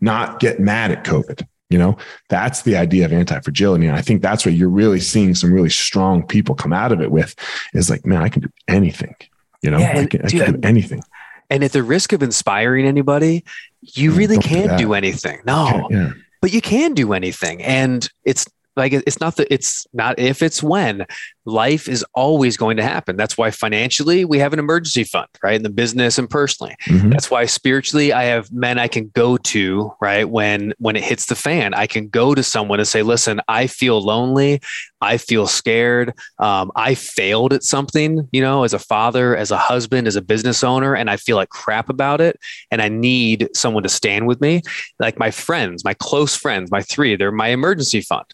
Not 0.00 0.40
get 0.40 0.60
mad 0.60 0.90
at 0.90 1.04
COVID. 1.04 1.46
You 1.68 1.78
know, 1.78 1.96
that's 2.28 2.62
the 2.62 2.76
idea 2.76 3.04
of 3.06 3.12
anti 3.12 3.40
fragility. 3.40 3.86
And 3.86 3.96
I 3.96 4.00
think 4.00 4.22
that's 4.22 4.46
what 4.46 4.54
you're 4.54 4.68
really 4.68 5.00
seeing 5.00 5.34
some 5.34 5.52
really 5.52 5.68
strong 5.70 6.24
people 6.24 6.54
come 6.54 6.72
out 6.72 6.92
of 6.92 7.00
it 7.00 7.10
with 7.10 7.34
is 7.74 7.90
like, 7.90 8.06
man, 8.06 8.22
I 8.22 8.28
can 8.28 8.42
do 8.42 8.48
anything. 8.68 9.16
You 9.62 9.72
know, 9.72 9.78
Yeah, 9.78 9.98
I, 9.98 10.06
can, 10.06 10.24
I 10.24 10.28
can 10.28 10.60
do 10.60 10.68
anything. 10.68 11.02
And 11.50 11.64
at 11.64 11.72
the 11.72 11.82
risk 11.82 12.12
of 12.12 12.22
inspiring 12.22 12.86
anybody, 12.86 13.44
you 13.82 14.12
Mm, 14.12 14.16
really 14.16 14.36
don't 14.36 14.44
do 14.44 14.48
can't 14.48 14.78
do 14.78 14.94
anything. 14.94 15.40
No, 15.44 15.88
yeah. 15.90 16.12
but 16.40 16.52
you 16.52 16.60
can 16.60 16.94
do 16.94 17.12
anything. 17.12 17.62
And 17.62 18.08
it's 18.24 18.46
like, 18.76 18.92
it's 18.92 19.20
not 19.20 19.36
that 19.36 19.52
it's 19.52 19.86
not 19.92 20.18
if 20.18 20.42
it's 20.42 20.62
when 20.62 21.06
life 21.44 21.88
is 21.88 22.04
always 22.14 22.56
going 22.56 22.76
to 22.76 22.82
happen. 22.82 23.16
That's 23.16 23.38
why 23.38 23.50
financially 23.52 24.24
we 24.24 24.38
have 24.40 24.52
an 24.52 24.58
emergency 24.58 25.04
fund, 25.04 25.28
right? 25.42 25.54
In 25.54 25.62
the 25.62 25.70
business 25.70 26.18
and 26.18 26.28
personally. 26.28 26.74
Mhm. 26.86 27.10
That's 27.10 27.30
why 27.30 27.46
spiritually 27.46 28.12
I 28.12 28.24
have 28.24 28.52
men 28.52 28.78
I 28.78 28.88
can 28.88 29.10
go 29.14 29.36
to, 29.36 29.92
right? 30.00 30.28
When 30.28 30.74
when 30.78 30.96
it 30.96 31.04
hits 31.04 31.26
the 31.26 31.36
fan, 31.36 31.72
I 31.72 31.86
can 31.86 32.08
go 32.08 32.34
to 32.34 32.42
someone 32.42 32.80
and 32.80 32.88
say, 32.88 33.02
"Listen, 33.02 33.40
I 33.48 33.68
feel 33.68 34.00
lonely. 34.00 34.60
I 35.00 35.18
feel 35.18 35.46
scared. 35.46 36.14
Um, 36.38 36.72
I 36.74 36.94
failed 36.94 37.52
at 37.52 37.62
something, 37.62 38.28
you 38.32 38.40
know, 38.40 38.64
as 38.64 38.72
a 38.72 38.78
father, 38.78 39.36
as 39.36 39.50
a 39.52 39.56
husband, 39.58 40.08
as 40.08 40.16
a 40.16 40.22
business 40.22 40.64
owner, 40.64 40.94
and 40.96 41.08
I 41.08 41.16
feel 41.16 41.36
like 41.36 41.50
crap 41.50 41.88
about 41.88 42.20
it. 42.20 42.40
And 42.72 42.82
I 42.82 42.88
need 42.88 43.48
someone 43.54 43.84
to 43.84 43.88
stand 43.88 44.26
with 44.26 44.40
me. 44.40 44.62
Like 44.98 45.18
my 45.18 45.30
friends, 45.30 45.84
my 45.84 45.94
close 45.94 46.34
friends, 46.34 46.70
my 46.72 46.82
three, 46.82 47.14
they're 47.14 47.30
my 47.30 47.48
emergency 47.48 48.00
fund. 48.00 48.24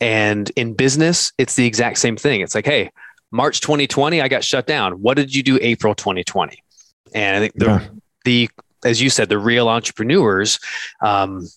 And 0.00 0.50
in 0.56 0.74
business, 0.74 1.32
it's 1.38 1.54
the 1.54 1.66
exact 1.66 1.98
same 1.98 2.16
thing. 2.16 2.40
It's 2.40 2.54
like, 2.54 2.66
hey, 2.66 2.90
March 3.30 3.60
2020, 3.60 4.20
I 4.20 4.28
got 4.28 4.44
shut 4.44 4.66
down. 4.66 4.94
What 5.02 5.16
did 5.16 5.34
you 5.34 5.42
do 5.42 5.58
April 5.60 5.94
2020? 5.94 6.62
And 7.14 7.36
I 7.36 7.40
think 7.40 7.54
the 7.54 7.66
Yeah. 7.66 7.86
the 8.24 8.50
as 8.84 9.00
you 9.00 9.08
said, 9.08 9.30
the 9.30 9.38
real 9.38 9.68
entrepreneurs, 9.68 10.58
um, 11.00 11.48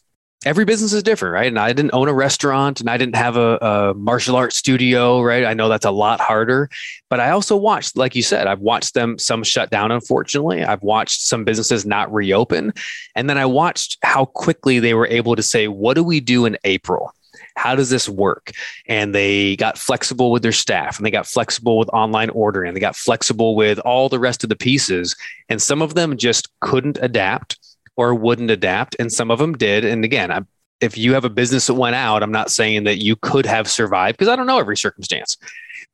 every 0.46 0.64
business 0.64 0.94
is 0.94 1.04
different, 1.04 1.34
right? 1.34 1.48
And 1.48 1.60
I 1.60 1.74
didn't 1.74 1.94
own 1.94 2.08
a 2.08 2.14
restaurant 2.14 2.80
and 2.80 2.90
I 2.90 2.96
didn't 2.96 3.18
have 3.18 3.36
a, 3.36 3.58
a 3.58 3.94
martial 3.96 4.38
arts 4.38 4.56
studio, 4.56 5.22
right? 5.22 5.44
I 5.44 5.54
know 5.54 5.68
that's 5.68 5.86
a 5.86 5.92
lot 5.92 6.22
harder, 6.22 6.70
but 7.10 7.20
I 7.20 7.32
also 7.32 7.58
watched, 7.58 7.98
like 7.98 8.16
you 8.16 8.24
said, 8.24 8.48
I've 8.48 8.62
watched 8.62 8.94
them 8.94 9.18
some 9.18 9.44
shut 9.44 9.72
down, 9.72 9.92
unfortunately. 9.92 10.64
I've 10.64 10.84
watched 10.84 11.20
some 11.22 11.44
businesses 11.44 11.86
not 11.86 12.14
reopen. 12.14 12.72
And 13.16 13.30
then 13.30 13.38
I 13.38 13.46
watched 13.46 13.98
how 14.04 14.24
quickly 14.26 14.80
they 14.80 14.94
were 14.94 15.08
able 15.08 15.36
to 15.36 15.44
say, 15.44 15.68
what 15.68 15.96
do 15.96 16.04
we 16.04 16.22
do 16.22 16.46
in 16.46 16.58
April? 16.64 17.12
How 17.58 17.76
does 17.76 17.90
this 17.90 18.08
work? 18.08 18.52
And 18.86 19.14
they 19.14 19.56
got 19.56 19.78
flexible 19.78 20.32
with 20.32 20.44
their 20.44 20.52
staff 20.52 20.98
and 20.98 21.06
they 21.06 21.12
got 21.12 21.28
flexible 21.28 21.78
with 21.78 21.90
online 21.90 22.30
ordering 22.30 22.74
they 22.74 22.80
got 22.80 22.96
flexible 22.96 23.56
with 23.56 23.80
all 23.80 24.10
the 24.10 24.20
rest 24.20 24.44
of 24.44 24.50
the 24.50 24.56
pieces. 24.56 25.16
And 25.50 25.62
some 25.62 25.82
of 25.82 25.96
them 25.96 26.18
just 26.18 26.50
couldn't 26.60 26.98
adapt 27.02 27.58
or 27.96 28.14
wouldn't 28.14 28.52
adapt. 28.52 28.96
And 29.00 29.12
some 29.12 29.32
of 29.32 29.40
them 29.40 29.58
did. 29.58 29.84
And 29.84 30.06
again, 30.06 30.32
I'm, 30.32 30.48
if 30.80 30.98
you 30.98 31.14
have 31.14 31.26
a 31.26 31.30
business 31.30 31.68
that 31.68 31.74
went 31.74 31.96
out, 31.96 32.22
I'm 32.22 32.32
not 32.32 32.52
saying 32.52 32.84
that 32.84 32.98
you 32.98 33.16
could 33.16 33.46
have 33.46 33.68
survived 33.68 34.18
because 34.18 34.32
I 34.32 34.36
don't 34.36 34.48
know 34.48 34.60
every 34.60 34.78
circumstance. 34.78 35.38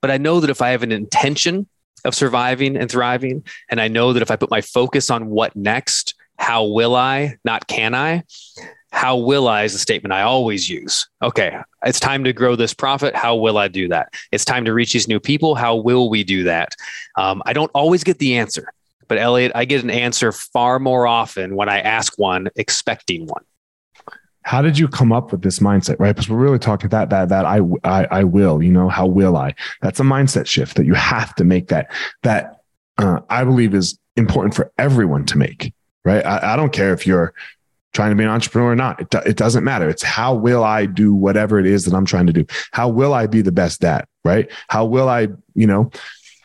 But 0.01 0.11
I 0.11 0.17
know 0.17 0.41
that 0.41 0.49
if 0.49 0.61
I 0.61 0.69
have 0.69 0.83
an 0.83 0.91
intention 0.91 1.67
of 2.03 2.13
surviving 2.13 2.75
and 2.75 2.91
thriving, 2.91 3.45
and 3.69 3.79
I 3.79 3.87
know 3.87 4.11
that 4.11 4.21
if 4.21 4.29
I 4.29 4.35
put 4.35 4.51
my 4.51 4.59
focus 4.59 5.09
on 5.09 5.27
what 5.27 5.55
next, 5.55 6.15
how 6.37 6.65
will 6.65 6.95
I, 6.95 7.37
not 7.45 7.67
can 7.67 7.95
I, 7.95 8.23
how 8.93 9.17
will 9.17 9.47
I 9.47 9.63
is 9.63 9.73
a 9.73 9.79
statement 9.79 10.13
I 10.13 10.21
always 10.21 10.69
use. 10.69 11.09
Okay, 11.21 11.57
it's 11.83 11.99
time 11.99 12.23
to 12.25 12.31
grow 12.31 12.55
this 12.55 12.75
profit. 12.75 13.15
How 13.15 13.35
will 13.35 13.57
I 13.57 13.67
do 13.67 13.87
that? 13.87 14.13
It's 14.31 14.45
time 14.45 14.63
to 14.65 14.73
reach 14.73 14.93
these 14.93 15.07
new 15.07 15.19
people. 15.19 15.55
How 15.55 15.75
will 15.75 16.11
we 16.11 16.23
do 16.23 16.43
that? 16.43 16.75
Um, 17.17 17.41
I 17.47 17.53
don't 17.53 17.71
always 17.73 18.03
get 18.03 18.19
the 18.19 18.37
answer, 18.37 18.71
but 19.07 19.17
Elliot, 19.17 19.51
I 19.55 19.65
get 19.65 19.83
an 19.83 19.89
answer 19.89 20.31
far 20.31 20.77
more 20.77 21.07
often 21.07 21.55
when 21.55 21.69
I 21.69 21.79
ask 21.79 22.17
one, 22.19 22.49
expecting 22.55 23.25
one. 23.25 23.43
How 24.43 24.61
did 24.61 24.77
you 24.77 24.87
come 24.87 25.11
up 25.11 25.31
with 25.31 25.41
this 25.41 25.57
mindset, 25.57 25.99
right? 25.99 26.15
Because 26.15 26.29
we're 26.29 26.37
really 26.37 26.59
talking 26.59 26.89
that 26.89 27.09
that 27.09 27.29
that 27.29 27.45
I 27.45 27.61
I 27.83 28.05
I 28.11 28.23
will, 28.23 28.61
you 28.61 28.71
know, 28.71 28.89
how 28.89 29.07
will 29.07 29.35
I? 29.35 29.55
That's 29.81 29.99
a 29.99 30.03
mindset 30.03 30.45
shift 30.45 30.77
that 30.77 30.85
you 30.85 30.93
have 30.93 31.33
to 31.35 31.43
make. 31.43 31.69
That 31.69 31.91
that 32.21 32.61
uh, 32.99 33.21
I 33.27 33.43
believe 33.43 33.73
is 33.73 33.97
important 34.15 34.53
for 34.53 34.71
everyone 34.77 35.25
to 35.25 35.37
make, 35.39 35.73
right? 36.05 36.23
I, 36.23 36.53
I 36.53 36.55
don't 36.55 36.71
care 36.71 36.93
if 36.93 37.07
you're 37.07 37.33
trying 37.93 38.09
to 38.09 38.15
be 38.15 38.23
an 38.23 38.29
entrepreneur 38.29 38.71
or 38.71 38.75
not. 38.75 38.99
It, 39.01 39.09
do- 39.09 39.21
it 39.25 39.37
doesn't 39.37 39.63
matter. 39.63 39.89
It's 39.89 40.03
how 40.03 40.33
will 40.33 40.63
I 40.63 40.85
do 40.85 41.13
whatever 41.13 41.59
it 41.59 41.65
is 41.65 41.85
that 41.85 41.93
I'm 41.93 42.05
trying 42.05 42.27
to 42.27 42.33
do? 42.33 42.45
How 42.71 42.89
will 42.89 43.13
I 43.13 43.27
be 43.27 43.41
the 43.41 43.51
best 43.51 43.81
dad, 43.81 44.05
right? 44.25 44.49
How 44.67 44.85
will 44.85 45.09
I, 45.09 45.27
you 45.53 45.67
know, 45.67 45.91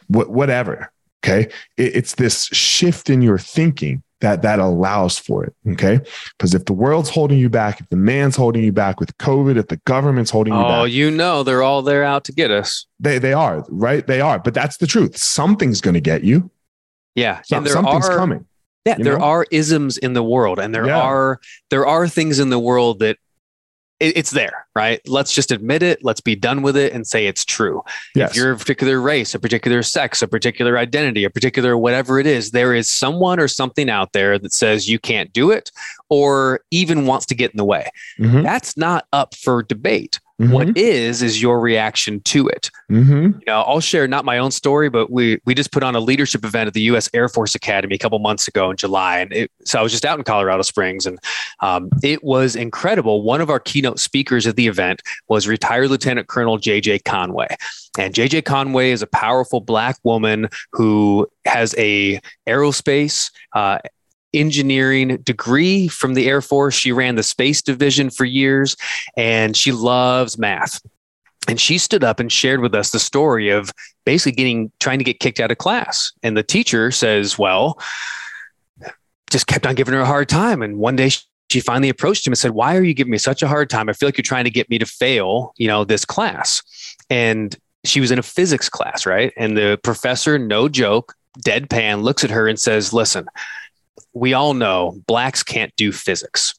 wh- 0.09 0.31
whatever. 0.31 0.93
Okay. 1.25 1.51
It, 1.77 1.97
it's 1.97 2.15
this 2.17 2.45
shift 2.47 3.11
in 3.11 3.23
your 3.23 3.39
thinking 3.39 4.03
that 4.21 4.43
that 4.43 4.59
allows 4.59 5.17
for 5.17 5.45
it. 5.45 5.55
Okay. 5.69 6.01
Because 6.37 6.53
if 6.53 6.65
the 6.65 6.73
world's 6.73 7.09
holding 7.09 7.39
you 7.39 7.49
back, 7.49 7.81
if 7.81 7.89
the 7.89 7.97
man's 7.97 8.35
holding 8.35 8.65
you 8.65 8.73
back 8.73 8.99
with 8.99 9.17
COVID, 9.19 9.57
if 9.57 9.69
the 9.69 9.77
government's 9.85 10.31
holding 10.31 10.53
you 10.53 10.59
Oh, 10.61 10.85
back, 10.85 10.91
you 10.91 11.09
know, 11.11 11.45
they're 11.45 11.63
all 11.63 11.83
there 11.83 12.03
out 12.03 12.25
to 12.25 12.33
get 12.33 12.51
us. 12.51 12.87
they, 12.99 13.19
they 13.21 13.33
are, 13.33 13.65
right? 13.69 14.05
They 14.07 14.21
are. 14.21 14.39
But 14.41 14.55
that's 14.55 14.79
the 14.79 14.89
truth. 14.89 15.17
Something's 15.17 15.81
going 15.81 15.95
to 15.95 16.01
get 16.01 16.25
you. 16.25 16.51
Yeah. 17.15 17.43
There 17.49 17.67
something's 17.69 18.09
are, 18.09 18.17
coming. 18.17 18.45
Yeah, 18.89 18.99
you 18.99 19.05
there 19.05 19.19
know? 19.19 19.25
are 19.25 19.47
isms 19.51 19.99
in 19.99 20.13
the 20.15 20.23
world, 20.23 20.59
and 20.59 20.75
there 20.75 20.87
Yeah. 20.87 20.99
are 21.01 21.41
there 21.71 21.87
are 21.87 22.09
things 22.09 22.39
in 22.39 22.51
the 22.51 22.59
world 22.59 22.99
that 23.01 23.17
it, 24.01 24.17
it's 24.17 24.31
there, 24.31 24.67
right? 24.77 25.01
Let's 25.09 25.33
just 25.35 25.51
admit 25.51 25.83
it. 25.83 26.05
Let's 26.05 26.21
be 26.21 26.37
done 26.37 26.63
with 26.63 26.77
it 26.77 26.93
and 26.93 27.05
say 27.05 27.27
it's 27.27 27.45
true. 27.45 27.83
Yes. 28.15 28.31
If 28.31 28.37
you're 28.37 28.53
a 28.53 28.57
particular 28.57 29.01
race, 29.01 29.35
a 29.35 29.41
particular 29.41 29.83
sex, 29.83 30.23
a 30.23 30.29
particular 30.29 30.79
identity, 30.79 31.25
a 31.25 31.31
particular 31.31 31.77
whatever 31.77 32.21
it 32.21 32.27
is, 32.27 32.53
there 32.53 32.75
is 32.75 32.89
someone 32.89 33.41
or 33.41 33.49
something 33.49 33.91
out 33.91 34.13
there 34.13 34.39
that 34.39 34.53
says 34.53 34.89
you 34.89 35.01
can't 35.01 35.33
do 35.33 35.51
it, 35.51 35.73
or 36.09 36.61
even 36.71 37.07
wants 37.07 37.27
to 37.27 37.35
get 37.35 37.51
in 37.51 37.57
the 37.57 37.65
way. 37.65 37.89
Mhm, 38.21 38.45
That's 38.45 38.77
not 38.77 39.07
up 39.13 39.35
for 39.35 39.65
debate. 39.65 40.21
Mhm, 40.41 40.53
What 40.53 40.77
is 40.77 41.23
is 41.23 41.43
your 41.43 41.61
reaction 41.61 42.21
to 42.21 42.49
it 42.49 42.71
mhm. 42.91 43.35
you 43.39 43.45
know, 43.47 43.63
I'll 43.63 43.81
share 43.81 44.07
not 44.09 44.25
my 44.25 44.39
own 44.39 44.51
story, 44.51 44.89
but 44.89 45.11
we 45.11 45.41
we 45.45 45.55
just 45.55 45.73
put 45.73 45.83
on 45.83 45.95
a 45.95 46.01
leadership 46.01 46.45
event 46.45 46.69
at 46.69 46.75
the 46.75 46.83
U.S. 46.83 47.09
Air 47.13 47.29
Force 47.29 47.55
Academy 47.55 47.95
a 47.95 47.99
couple 47.99 48.19
months 48.19 48.49
ago 48.49 48.71
in 48.71 48.77
July, 48.77 49.19
and 49.19 49.33
it, 49.33 49.51
so 49.65 49.79
I 49.79 49.83
was 49.83 49.93
just 49.93 50.05
out 50.05 50.19
in 50.19 50.25
Colorado 50.25 50.63
Springs, 50.63 51.07
and 51.07 51.19
um, 51.61 51.91
it 52.03 52.23
was 52.23 52.57
incredible. 52.57 53.23
One 53.23 53.41
of 53.41 53.51
our 53.51 53.61
keynote 53.61 53.99
speakers 53.99 54.47
at 54.47 54.57
the 54.57 54.67
event 54.67 55.03
was 55.29 55.47
retired 55.49 55.91
Lieutenant 55.91 56.29
Colonel 56.29 56.59
J.J. 56.59 57.01
Conway, 57.01 57.49
and 57.99 58.15
J.J. 58.15 58.43
Conway 58.43 58.91
is 58.91 59.03
a 59.03 59.07
powerful 59.07 59.61
Black 59.61 59.97
woman 60.03 60.49
who 60.73 61.27
has 61.45 61.75
a 61.79 62.21
aerospace. 62.47 63.31
Uh, 63.55 63.79
engineering 64.35 65.17
degree 65.19 65.89
from 65.89 66.15
the 66.15 66.29
Air 66.29 66.43
Force. 66.43 66.75
She 66.75 66.93
ran 66.93 67.15
the 67.15 67.23
space 67.23 67.63
division 67.63 68.11
for 68.11 68.25
years 68.25 68.77
and 69.17 69.57
she 69.57 69.73
loves 69.73 70.39
math. 70.39 70.81
And 71.49 71.59
she 71.59 71.79
stood 71.79 72.05
up 72.05 72.21
and 72.21 72.31
shared 72.31 72.61
with 72.61 72.75
us 72.75 72.91
the 72.91 72.99
story 72.99 73.49
of 73.49 73.73
basically 74.05 74.33
getting 74.33 74.71
trying 74.81 74.99
to 74.99 75.05
get 75.05 75.21
kicked 75.21 75.41
out 75.41 75.51
of 75.51 75.59
class. 75.59 76.13
And 76.23 76.37
the 76.37 76.43
teacher 76.43 76.91
says, 76.91 77.39
Well, 77.39 77.79
just 79.31 79.47
kept 79.47 79.67
on 79.67 79.75
giving 79.75 79.95
her 79.95 80.01
a 80.01 80.07
hard 80.07 80.29
time. 80.29 80.63
And 80.63 80.79
one 80.79 80.97
day 80.97 81.11
she 81.51 81.61
finally 81.61 81.89
approached 81.89 82.27
him 82.27 82.33
and 82.33 82.39
said, 82.39 82.51
Why 82.51 82.77
are 82.77 82.83
you 82.83 82.93
giving 82.93 83.11
me 83.11 83.19
such 83.19 83.43
a 83.43 83.49
hard 83.49 83.71
time? 83.71 83.89
I 83.89 83.95
feel 83.95 84.09
like 84.09 84.19
you're 84.19 84.23
trying 84.23 84.45
to 84.45 84.51
get 84.51 84.69
me 84.69 84.79
to 84.79 84.87
fail, 84.87 85.55
you 85.57 85.69
know, 85.69 85.85
this 85.85 86.05
class. 86.05 86.63
And 87.09 87.57
she 87.85 88.01
was 88.01 88.11
in 88.11 88.19
a 88.19 88.23
physics 88.23 88.69
class, 88.69 89.07
right? 89.07 89.33
And 89.37 89.57
the 89.57 89.81
professor, 89.83 90.39
no 90.39 90.69
joke, 90.69 91.15
deadpan, 91.41 92.03
looks 92.03 92.25
at 92.25 92.31
her 92.31 92.49
and 92.49 92.59
says, 92.59 92.93
Listen, 92.93 93.27
we 94.13 94.35
all 94.35 94.55
know 94.55 95.01
blacks 95.07 95.43
can't 95.43 95.75
do 95.77 95.93
physics. 95.93 96.55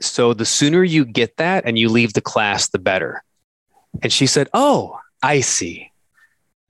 So 0.00 0.32
the 0.32 0.46
sooner 0.46 0.82
you 0.82 1.04
get 1.04 1.36
that 1.36 1.64
and 1.66 1.78
you 1.78 1.88
leave 1.88 2.14
the 2.14 2.20
class, 2.20 2.68
the 2.68 2.78
better. 2.78 3.22
And 4.02 4.12
she 4.12 4.26
said, 4.26 4.48
Oh, 4.54 4.98
I 5.22 5.40
see. 5.40 5.92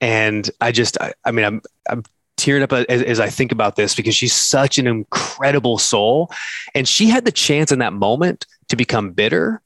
And 0.01 0.49
I 0.59 0.71
just, 0.71 0.99
I, 0.99 1.13
I 1.23 1.31
mean, 1.31 1.45
I'm, 1.45 1.61
I'm 1.89 2.03
tearing 2.37 2.63
up 2.63 2.73
as, 2.73 2.85
as 3.03 3.19
I 3.19 3.29
think 3.29 3.51
about 3.51 3.75
this 3.75 3.95
because 3.95 4.15
she's 4.15 4.33
such 4.33 4.79
an 4.79 4.87
incredible 4.87 5.77
soul. 5.77 6.31
And 6.73 6.87
she 6.87 7.07
had 7.07 7.23
the 7.23 7.31
chance 7.31 7.71
in 7.71 7.79
that 7.79 7.93
moment 7.93 8.47
to 8.69 8.75
become 8.75 9.11
bitter, 9.11 9.61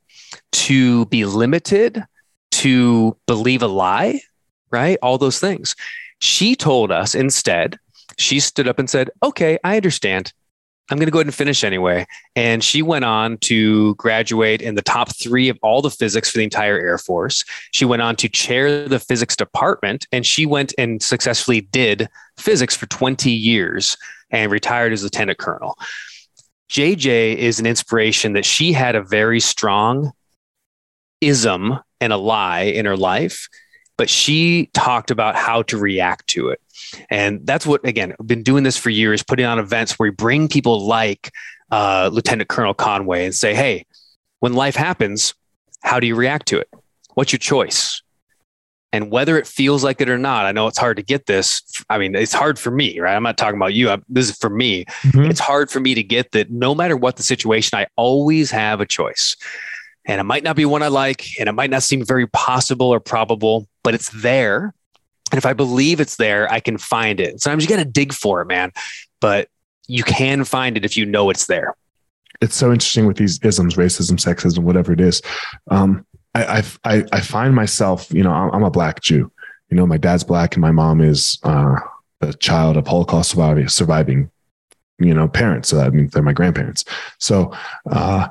to 0.51 1.05
be 1.05 1.25
limited, 1.25 2.03
to 2.51 3.17
believe 3.27 3.63
a 3.63 3.67
lie, 3.67 4.21
right? 4.71 4.97
All 5.01 5.17
those 5.17 5.39
things. 5.39 5.75
She 6.19 6.55
told 6.55 6.91
us 6.91 7.15
instead, 7.15 7.79
she 8.17 8.39
stood 8.39 8.67
up 8.67 8.79
and 8.79 8.89
said, 8.89 9.09
Okay, 9.23 9.57
I 9.63 9.75
understand. 9.75 10.33
I'm 10.91 10.99
going 10.99 11.07
to 11.07 11.11
go 11.11 11.17
ahead 11.17 11.27
and 11.27 11.33
finish 11.33 11.63
anyway. 11.63 12.05
And 12.35 12.63
she 12.63 12.83
went 12.83 13.05
on 13.05 13.37
to 13.39 13.95
graduate 13.95 14.61
in 14.61 14.75
the 14.75 14.83
top 14.83 15.15
three 15.15 15.49
of 15.49 15.57
all 15.63 15.81
the 15.81 15.89
physics 15.89 16.29
for 16.29 16.37
the 16.37 16.43
entire 16.43 16.79
Air 16.79 16.99
Force. 16.99 17.43
She 17.71 17.85
went 17.85 18.03
on 18.03 18.15
to 18.17 18.29
chair 18.29 18.87
the 18.87 18.99
physics 18.99 19.35
department 19.35 20.05
and 20.11 20.25
she 20.25 20.45
went 20.45 20.75
and 20.77 21.01
successfully 21.01 21.61
did 21.61 22.07
physics 22.37 22.75
for 22.75 22.85
20 22.85 23.31
years 23.31 23.97
and 24.29 24.51
retired 24.51 24.93
as 24.93 25.01
a 25.01 25.05
lieutenant 25.05 25.39
colonel. 25.39 25.75
JJ 26.69 27.35
is 27.35 27.59
an 27.59 27.65
inspiration 27.65 28.33
that 28.33 28.45
she 28.45 28.73
had 28.73 28.95
a 28.95 29.01
very 29.01 29.39
strong 29.39 30.11
ism 31.21 31.79
and 32.01 32.13
a 32.13 32.17
lie 32.17 32.61
in 32.61 32.85
her 32.85 32.97
life, 32.97 33.47
but 33.97 34.09
she 34.09 34.69
talked 34.73 35.09
about 35.09 35.35
how 35.35 35.63
to 35.63 35.77
react 35.77 36.27
to 36.27 36.49
it. 36.49 36.61
And 37.09 37.45
that's 37.45 37.65
what, 37.65 37.85
again, 37.85 38.13
I've 38.19 38.27
been 38.27 38.43
doing 38.43 38.63
this 38.63 38.77
for 38.77 38.89
years, 38.89 39.23
putting 39.23 39.45
on 39.45 39.59
events 39.59 39.97
where 39.97 40.09
we 40.09 40.15
bring 40.15 40.47
people 40.47 40.85
like 40.85 41.31
uh, 41.71 42.09
Lieutenant 42.11 42.49
Colonel 42.49 42.73
Conway 42.73 43.25
and 43.25 43.33
say, 43.33 43.53
hey, 43.53 43.85
when 44.39 44.53
life 44.53 44.75
happens, 44.75 45.33
how 45.81 45.99
do 45.99 46.07
you 46.07 46.15
react 46.15 46.47
to 46.47 46.59
it? 46.59 46.69
What's 47.13 47.31
your 47.31 47.39
choice? 47.39 48.01
And 48.91 49.11
whether 49.11 49.37
it 49.37 49.45
feels 49.45 49.83
like 49.83 49.99
it 49.99 50.09
or 50.09 50.17
not, 50.17 50.45
I 50.45 50.51
know 50.51 50.67
it's 50.67 50.77
hard 50.77 50.97
to 50.97 51.03
get 51.03 51.25
this. 51.25 51.63
I 51.89 51.97
mean, 51.97 52.15
it's 52.15 52.33
hard 52.33 52.59
for 52.59 52.71
me, 52.71 52.99
right? 52.99 53.15
I'm 53.15 53.23
not 53.23 53.37
talking 53.37 53.57
about 53.57 53.73
you. 53.73 53.89
I'm, 53.89 54.05
this 54.07 54.29
is 54.29 54.37
for 54.37 54.49
me. 54.49 54.85
Mm-hmm. 55.01 55.31
It's 55.31 55.39
hard 55.39 55.71
for 55.71 55.79
me 55.79 55.95
to 55.95 56.03
get 56.03 56.31
that 56.31 56.51
no 56.51 56.75
matter 56.75 56.95
what 56.95 57.15
the 57.17 57.23
situation, 57.23 57.77
I 57.77 57.87
always 57.95 58.51
have 58.51 58.81
a 58.81 58.85
choice. 58.85 59.35
And 60.05 60.21
it 60.21 60.23
might 60.25 60.43
not 60.43 60.55
be 60.55 60.65
one 60.65 60.83
I 60.83 60.89
like, 60.89 61.25
and 61.39 61.49
it 61.49 61.53
might 61.53 61.71
not 61.71 61.81
seem 61.81 62.05
very 62.05 62.27
possible 62.27 62.87
or 62.87 62.99
probable, 62.99 63.67
but 63.83 63.95
it's 63.95 64.09
there. 64.09 64.74
And 65.35 65.37
if 65.37 65.45
I 65.45 65.51
believe 65.51 65.99
it's 65.99 66.15
there, 66.15 66.49
I 66.49 66.61
can 66.61 66.77
find 66.77 67.19
it. 67.19 67.41
Sometimes 67.41 67.61
you 67.61 67.69
got 67.69 67.83
to 67.83 67.89
dig 67.89 68.13
for 68.13 68.39
it, 68.39 68.45
man. 68.45 68.71
But 69.19 69.49
you 69.85 70.01
can 70.01 70.45
find 70.45 70.77
it 70.77 70.85
if 70.85 70.95
you 70.95 71.05
know 71.05 71.29
it's 71.29 71.47
there. 71.47 71.75
It's 72.39 72.55
so 72.55 72.71
interesting 72.71 73.05
with 73.05 73.17
these 73.17 73.37
isms, 73.43 73.75
racism, 73.75 74.13
sexism, 74.13 74.59
whatever 74.59 74.93
it 74.93 75.01
is. 75.01 75.21
Um, 75.69 76.05
I, 76.35 76.63
I, 76.85 77.03
I 77.11 77.19
find 77.19 77.53
myself, 77.53 78.09
you 78.13 78.23
know, 78.23 78.31
I'm 78.31 78.63
a 78.63 78.71
black 78.71 79.01
Jew. 79.01 79.29
You 79.69 79.75
know, 79.75 79.85
my 79.85 79.97
dad's 79.97 80.23
black 80.23 80.55
and 80.55 80.61
my 80.61 80.71
mom 80.71 81.01
is 81.01 81.37
uh, 81.43 81.75
a 82.21 82.31
child 82.35 82.77
of 82.77 82.87
Holocaust 82.87 83.31
surviving, 83.31 83.67
surviving, 83.67 84.31
you 84.99 85.13
know, 85.13 85.27
parents. 85.27 85.67
So 85.67 85.75
that 85.75 85.93
means 85.93 86.13
they're 86.13 86.23
my 86.23 86.31
grandparents. 86.31 86.85
So, 87.19 87.51
uh, 87.91 88.29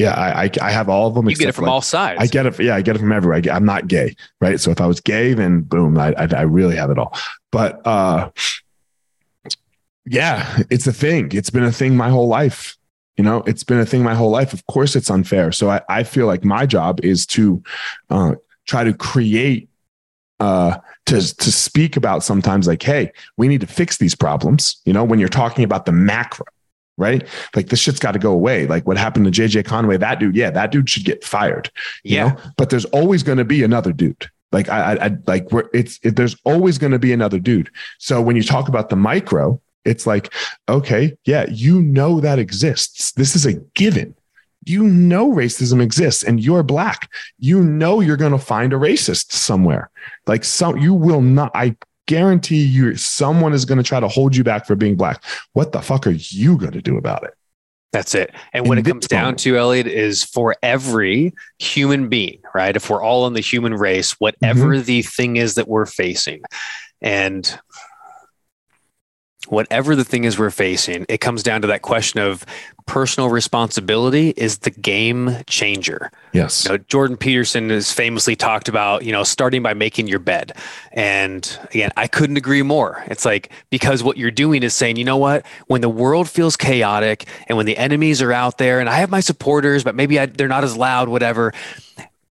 yeah, 0.00 0.14
I, 0.14 0.44
I, 0.44 0.50
I 0.62 0.70
have 0.70 0.88
all 0.88 1.08
of 1.08 1.14
them. 1.14 1.28
You 1.28 1.36
get 1.36 1.48
it 1.48 1.52
from 1.52 1.66
like, 1.66 1.72
all 1.72 1.82
sides. 1.82 2.20
I 2.20 2.26
get 2.26 2.46
it. 2.46 2.58
Yeah, 2.58 2.76
I 2.76 2.82
get 2.82 2.96
it 2.96 3.00
from 3.00 3.12
everywhere. 3.12 3.42
I 3.44 3.56
am 3.56 3.64
not 3.64 3.86
gay, 3.86 4.16
right? 4.40 4.58
So 4.58 4.70
if 4.70 4.80
I 4.80 4.86
was 4.86 5.00
gay, 5.00 5.34
then 5.34 5.62
boom, 5.62 5.98
I, 5.98 6.14
I, 6.16 6.28
I 6.34 6.42
really 6.42 6.76
have 6.76 6.90
it 6.90 6.98
all. 6.98 7.16
But 7.52 7.86
uh, 7.86 8.30
yeah, 10.06 10.62
it's 10.70 10.86
a 10.86 10.92
thing. 10.92 11.30
It's 11.32 11.50
been 11.50 11.64
a 11.64 11.72
thing 11.72 11.96
my 11.96 12.08
whole 12.08 12.28
life. 12.28 12.76
You 13.16 13.24
know, 13.24 13.42
it's 13.46 13.64
been 13.64 13.78
a 13.78 13.86
thing 13.86 14.02
my 14.02 14.14
whole 14.14 14.30
life. 14.30 14.52
Of 14.52 14.66
course, 14.66 14.96
it's 14.96 15.10
unfair. 15.10 15.52
So 15.52 15.70
I, 15.70 15.82
I 15.88 16.04
feel 16.04 16.26
like 16.26 16.44
my 16.44 16.64
job 16.64 17.00
is 17.04 17.26
to 17.26 17.62
uh, 18.08 18.36
try 18.66 18.82
to 18.84 18.94
create, 18.94 19.68
uh, 20.38 20.78
to 21.06 21.36
to 21.36 21.52
speak 21.52 21.96
about 21.96 22.24
sometimes 22.24 22.66
like, 22.66 22.82
hey, 22.82 23.12
we 23.36 23.46
need 23.46 23.60
to 23.60 23.66
fix 23.66 23.98
these 23.98 24.14
problems. 24.14 24.80
You 24.86 24.94
know, 24.94 25.04
when 25.04 25.18
you're 25.18 25.28
talking 25.28 25.64
about 25.64 25.84
the 25.84 25.92
macro, 25.92 26.46
right? 27.00 27.26
Like 27.56 27.68
this 27.68 27.80
shit's 27.80 27.98
got 27.98 28.12
to 28.12 28.18
go 28.18 28.30
away. 28.30 28.66
Like 28.66 28.86
what 28.86 28.96
happened 28.96 29.32
to 29.32 29.42
JJ 29.42 29.64
Conway, 29.64 29.96
that 29.96 30.20
dude, 30.20 30.36
yeah, 30.36 30.50
that 30.50 30.70
dude 30.70 30.88
should 30.88 31.04
get 31.04 31.24
fired. 31.24 31.70
yeah. 32.04 32.28
Know? 32.28 32.36
But 32.56 32.70
there's 32.70 32.84
always 32.86 33.22
going 33.22 33.38
to 33.38 33.44
be 33.44 33.64
another 33.64 33.92
dude. 33.92 34.30
Like 34.52 34.68
I, 34.68 34.94
I, 34.94 35.06
I 35.06 35.16
like 35.26 35.50
where 35.50 35.70
it's 35.72 35.98
it, 36.02 36.16
there's 36.16 36.36
always 36.44 36.78
going 36.78 36.92
to 36.92 36.98
be 36.98 37.12
another 37.12 37.38
dude. 37.38 37.70
So 37.98 38.20
when 38.20 38.36
you 38.36 38.42
talk 38.42 38.68
about 38.68 38.88
the 38.88 38.96
micro, 38.96 39.60
it's 39.84 40.06
like, 40.06 40.32
okay, 40.68 41.16
yeah, 41.24 41.46
you 41.48 41.80
know 41.82 42.20
that 42.20 42.38
exists. 42.38 43.12
This 43.12 43.34
is 43.34 43.46
a 43.46 43.54
given. 43.74 44.14
You 44.66 44.84
know 44.84 45.30
racism 45.30 45.80
exists 45.80 46.22
and 46.22 46.38
you're 46.38 46.62
black. 46.62 47.10
You 47.38 47.62
know 47.62 48.00
you're 48.00 48.18
going 48.18 48.32
to 48.32 48.38
find 48.38 48.74
a 48.74 48.76
racist 48.76 49.32
somewhere. 49.32 49.88
Like 50.26 50.44
some 50.44 50.76
you 50.76 50.92
will 50.92 51.22
not 51.22 51.50
I 51.54 51.76
guarantee 52.10 52.64
you 52.64 52.96
someone 52.96 53.52
is 53.52 53.64
going 53.64 53.78
to 53.78 53.84
try 53.84 54.00
to 54.00 54.08
hold 54.08 54.34
you 54.34 54.42
back 54.42 54.66
for 54.66 54.74
being 54.74 54.96
black. 54.96 55.22
What 55.52 55.70
the 55.70 55.80
fuck 55.80 56.08
are 56.08 56.10
you 56.10 56.58
going 56.58 56.72
to 56.72 56.82
do 56.82 56.96
about 56.96 57.22
it? 57.22 57.34
That's 57.92 58.16
it. 58.16 58.34
And 58.52 58.68
what 58.68 58.78
it 58.78 58.84
comes 58.84 59.06
down 59.06 59.36
to, 59.36 59.56
Elliot, 59.56 59.86
is 59.86 60.24
for 60.24 60.56
every 60.60 61.32
human 61.60 62.08
being, 62.08 62.40
right? 62.52 62.74
If 62.74 62.90
we're 62.90 63.02
all 63.02 63.28
in 63.28 63.32
the 63.34 63.40
human 63.40 63.74
race, 63.74 64.12
whatever 64.18 64.70
mm-hmm. 64.70 64.84
the 64.84 65.02
thing 65.02 65.36
is 65.36 65.54
that 65.54 65.68
we're 65.68 65.86
facing, 65.86 66.42
and 67.00 67.58
whatever 69.48 69.94
the 69.94 70.04
thing 70.04 70.24
is 70.24 70.36
we're 70.36 70.50
facing, 70.50 71.06
it 71.08 71.18
comes 71.18 71.44
down 71.44 71.62
to 71.62 71.68
that 71.68 71.82
question 71.82 72.20
of 72.20 72.44
personal 72.90 73.28
responsibility 73.28 74.30
is 74.30 74.58
the 74.58 74.70
game 74.70 75.36
changer. 75.46 76.10
Yes. 76.32 76.64
You 76.64 76.72
know, 76.72 76.78
Jordan 76.88 77.16
Peterson 77.16 77.70
has 77.70 77.92
famously 77.92 78.34
talked 78.34 78.68
about, 78.68 79.04
you 79.04 79.12
know, 79.12 79.22
starting 79.22 79.62
by 79.62 79.74
making 79.74 80.08
your 80.08 80.18
bed. 80.18 80.54
And 80.90 81.56
again, 81.70 81.92
I 81.96 82.08
couldn't 82.08 82.36
agree 82.36 82.62
more. 82.62 83.04
It's 83.06 83.24
like, 83.24 83.52
because 83.70 84.02
what 84.02 84.16
you're 84.16 84.32
doing 84.32 84.64
is 84.64 84.74
saying, 84.74 84.96
you 84.96 85.04
know 85.04 85.18
what, 85.18 85.46
when 85.68 85.82
the 85.82 85.88
world 85.88 86.28
feels 86.28 86.56
chaotic 86.56 87.28
and 87.46 87.56
when 87.56 87.66
the 87.66 87.78
enemies 87.78 88.20
are 88.22 88.32
out 88.32 88.58
there 88.58 88.80
and 88.80 88.88
I 88.88 88.96
have 88.96 89.08
my 89.08 89.20
supporters, 89.20 89.84
but 89.84 89.94
maybe 89.94 90.18
I, 90.18 90.26
they're 90.26 90.48
not 90.48 90.64
as 90.64 90.76
loud, 90.76 91.08
whatever, 91.08 91.52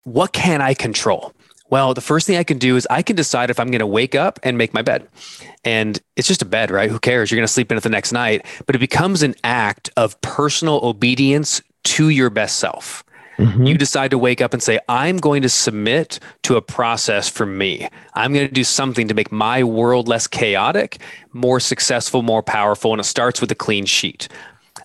what 0.04 0.32
can 0.32 0.62
I 0.62 0.74
control? 0.74 1.34
Well, 1.70 1.94
the 1.94 2.02
first 2.02 2.28
thing 2.28 2.38
I 2.38 2.44
can 2.44 2.58
do 2.58 2.76
is 2.76 2.88
I 2.90 3.02
can 3.02 3.16
decide 3.16 3.50
if 3.50 3.60
I'm 3.60 3.72
going 3.72 3.80
to 3.80 3.88
wake 3.88 4.14
up 4.14 4.40
and 4.44 4.58
make 4.58 4.74
my 4.74 4.82
bed. 4.82 5.08
And 5.64 6.00
it's 6.16 6.28
just 6.28 6.42
a 6.42 6.46
bed, 6.46 6.70
right? 6.70 6.90
Who 6.92 7.00
cares? 7.00 7.32
You're 7.32 7.38
going 7.38 7.48
to 7.48 7.52
sleep 7.52 7.72
in 7.72 7.78
it 7.78 7.82
the 7.82 7.90
next 7.90 8.12
night. 8.12 8.46
But 8.66 8.76
it 8.76 8.80
becomes 8.80 9.24
an 9.24 9.36
act 9.44 9.90
of 9.98 10.20
personal 10.22 10.80
obedience 10.84 11.62
to 11.86 12.10
your 12.10 12.30
best 12.30 12.58
self. 12.58 13.04
Mm-hmm. 13.38 13.66
You 13.66 13.78
decide 13.78 14.12
to 14.12 14.18
wake 14.18 14.42
up 14.42 14.54
and 14.54 14.64
say, 14.64 14.80
I'm 14.88 15.18
going 15.18 15.42
to 15.42 15.50
submit 15.50 16.20
to 16.44 16.56
a 16.56 16.62
process 16.62 17.28
for 17.28 17.46
me. 17.46 17.90
I'm 18.14 18.34
going 18.34 18.48
to 18.48 18.54
do 18.54 18.64
something 18.64 19.08
to 19.08 19.14
make 19.14 19.32
my 19.32 19.64
world 19.64 20.08
less 20.08 20.28
chaotic, 20.28 21.00
more 21.34 21.60
successful, 21.60 22.22
more 22.22 22.44
powerful. 22.44 22.94
And 22.94 23.02
it 23.02 23.06
starts 23.06 23.42
with 23.42 23.52
a 23.52 23.56
clean 23.56 23.86
sheet. 23.86 24.30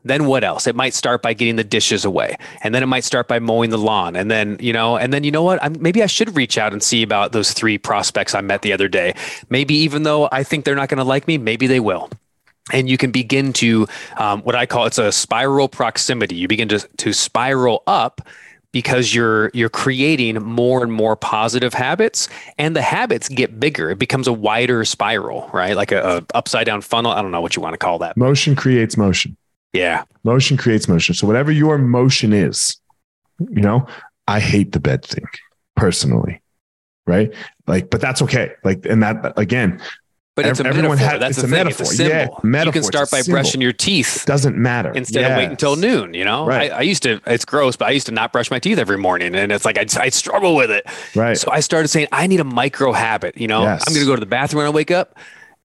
Then 0.05 0.27
what 0.27 0.45
else? 0.45 0.67
It 0.67 0.75
might 0.75 0.95
start 0.95 1.23
by 1.23 1.35
getting 1.35 1.57
the 1.57 1.65
dishes 1.65 2.05
away, 2.05 2.37
and 2.63 2.75
then 2.75 2.83
it 2.83 2.87
might 2.87 3.05
start 3.05 3.29
by 3.29 3.39
mowing 3.39 3.71
the 3.71 3.79
lawn, 3.79 4.17
and 4.17 4.31
then 4.31 4.57
you 4.61 4.73
know, 4.73 4.97
and 4.97 5.13
then 5.13 5.25
you 5.25 5.31
know 5.31 5.43
what? 5.43 5.63
I'm, 5.63 5.77
maybe 5.81 6.03
I 6.03 6.07
should 6.07 6.37
reach 6.37 6.59
out 6.59 6.73
and 6.73 6.83
see 6.83 7.03
about 7.03 7.33
those 7.33 7.53
three 7.53 7.79
prospects 7.79 8.35
I 8.35 8.41
met 8.41 8.63
the 8.63 8.73
other 8.73 8.89
day. 8.89 9.15
Maybe 9.49 9.75
even 9.75 10.03
though 10.03 10.29
I 10.33 10.43
think 10.43 10.65
they're 10.65 10.75
not 10.75 10.89
going 10.89 10.99
to 10.99 11.05
like 11.05 11.27
me, 11.27 11.39
maybe 11.39 11.67
they 11.67 11.81
will 11.81 12.11
and 12.73 12.89
you 12.89 12.97
can 12.97 13.11
begin 13.11 13.53
to 13.55 13.87
um, 14.17 14.43
what 14.43 14.55
I 14.55 14.67
call 14.67 14.87
it's 14.87 14.99
a 14.99 15.11
spiral 15.11 15.69
proximity. 15.69 16.37
You 16.37 16.49
begin 16.49 16.69
to 16.69 16.79
to 16.79 17.13
spiral 17.13 17.83
up 17.87 18.21
because 18.73 19.15
you're 19.15 19.51
you're 19.53 19.69
creating 19.69 20.43
more 20.43 20.83
and 20.83 20.93
more 20.93 21.17
positive 21.17 21.75
habits, 21.75 22.29
and 22.59 22.77
the 22.77 22.83
habits 22.83 23.29
get 23.29 23.59
bigger. 23.59 23.91
It 23.91 23.99
becomes 23.99 24.27
a 24.27 24.33
wider 24.33 24.85
spiral, 24.85 25.51
right? 25.53 25.77
Like 25.77 25.93
a, 25.93 26.19
a 26.19 26.37
upside 26.37 26.67
down 26.67 26.81
funnel. 26.81 27.13
I 27.13 27.23
don't 27.23 27.31
know 27.31 27.41
what 27.41 27.57
you 27.57 27.63
want 27.63 27.75
to 27.75 27.79
call 27.79 27.99
that. 27.99 28.17
Motion 28.17 28.55
creates 28.55 28.97
motion. 28.97 29.37
Yeah. 29.73 30.05
Motion 30.25 30.57
creates 30.57 30.89
motion. 30.89 31.15
So 31.15 31.27
whatever 31.27 31.53
your 31.53 31.79
motion 31.79 32.33
is, 32.33 32.77
you 33.39 33.63
know, 33.63 33.87
I 34.27 34.41
hate 34.41 34.73
the 34.73 34.81
bed 34.81 35.05
thing 35.05 35.27
personally. 35.77 36.43
Right. 37.07 37.33
Like, 37.67 37.91
but 37.91 38.01
that's 38.01 38.23
okay. 38.23 38.53
Like, 38.63 38.85
and 38.87 39.03
that 39.03 39.33
again, 39.37 39.81
but 40.37 40.47
it's 40.47 40.61
a 40.61 40.67
everyone 40.67 40.97
metaphor. 40.97 41.11
Has, 41.11 41.21
that's 41.21 41.39
it's 41.39 41.45
a, 41.45 41.49
metaphor. 41.49 41.83
It's 41.83 41.93
a 41.93 41.97
symbol. 41.97 42.17
Yeah, 42.17 42.29
metaphor. 42.43 42.67
You 42.67 42.73
can 42.73 42.83
start 42.85 43.11
by 43.11 43.23
brushing 43.23 43.61
your 43.61 43.73
teeth. 43.73 44.25
Doesn't 44.27 44.57
matter. 44.57 44.93
Instead 44.93 45.23
yes. 45.23 45.31
of 45.31 45.37
waiting 45.37 45.51
until 45.51 45.77
noon, 45.77 46.15
you 46.15 46.25
know? 46.25 46.47
Right. 46.47 46.71
I, 46.71 46.79
I, 46.79 46.81
used 46.83 47.03
to, 47.03 47.21
it's 47.27 47.45
gross, 47.45 47.77
but 47.77 47.89
I 47.89 47.91
used 47.91 48.07
to 48.07 48.13
not 48.13 48.33
brush 48.33 48.51
my 48.51 48.59
teeth 48.59 48.79
every 48.79 48.97
morning. 48.97 49.35
And 49.35 49.51
it's 49.51 49.65
like, 49.65 49.77
I, 49.77 49.87
I 50.01 50.09
struggle 50.11 50.55
with 50.55 50.71
it. 50.71 50.87
Right. 51.17 51.37
So 51.37 51.51
I 51.51 51.61
started 51.61 51.89
saying, 51.89 52.09
I 52.13 52.27
need 52.27 52.41
a 52.41 52.45
micro 52.45 52.93
habit. 52.93 53.37
You 53.37 53.49
know, 53.49 53.63
yes. 53.63 53.85
I'm 53.87 53.93
going 53.93 54.05
to 54.05 54.11
go 54.11 54.15
to 54.15 54.21
the 54.21 54.27
bathroom 54.27 54.59
when 54.59 54.67
I 54.67 54.71
wake 54.71 54.91
up. 54.91 55.19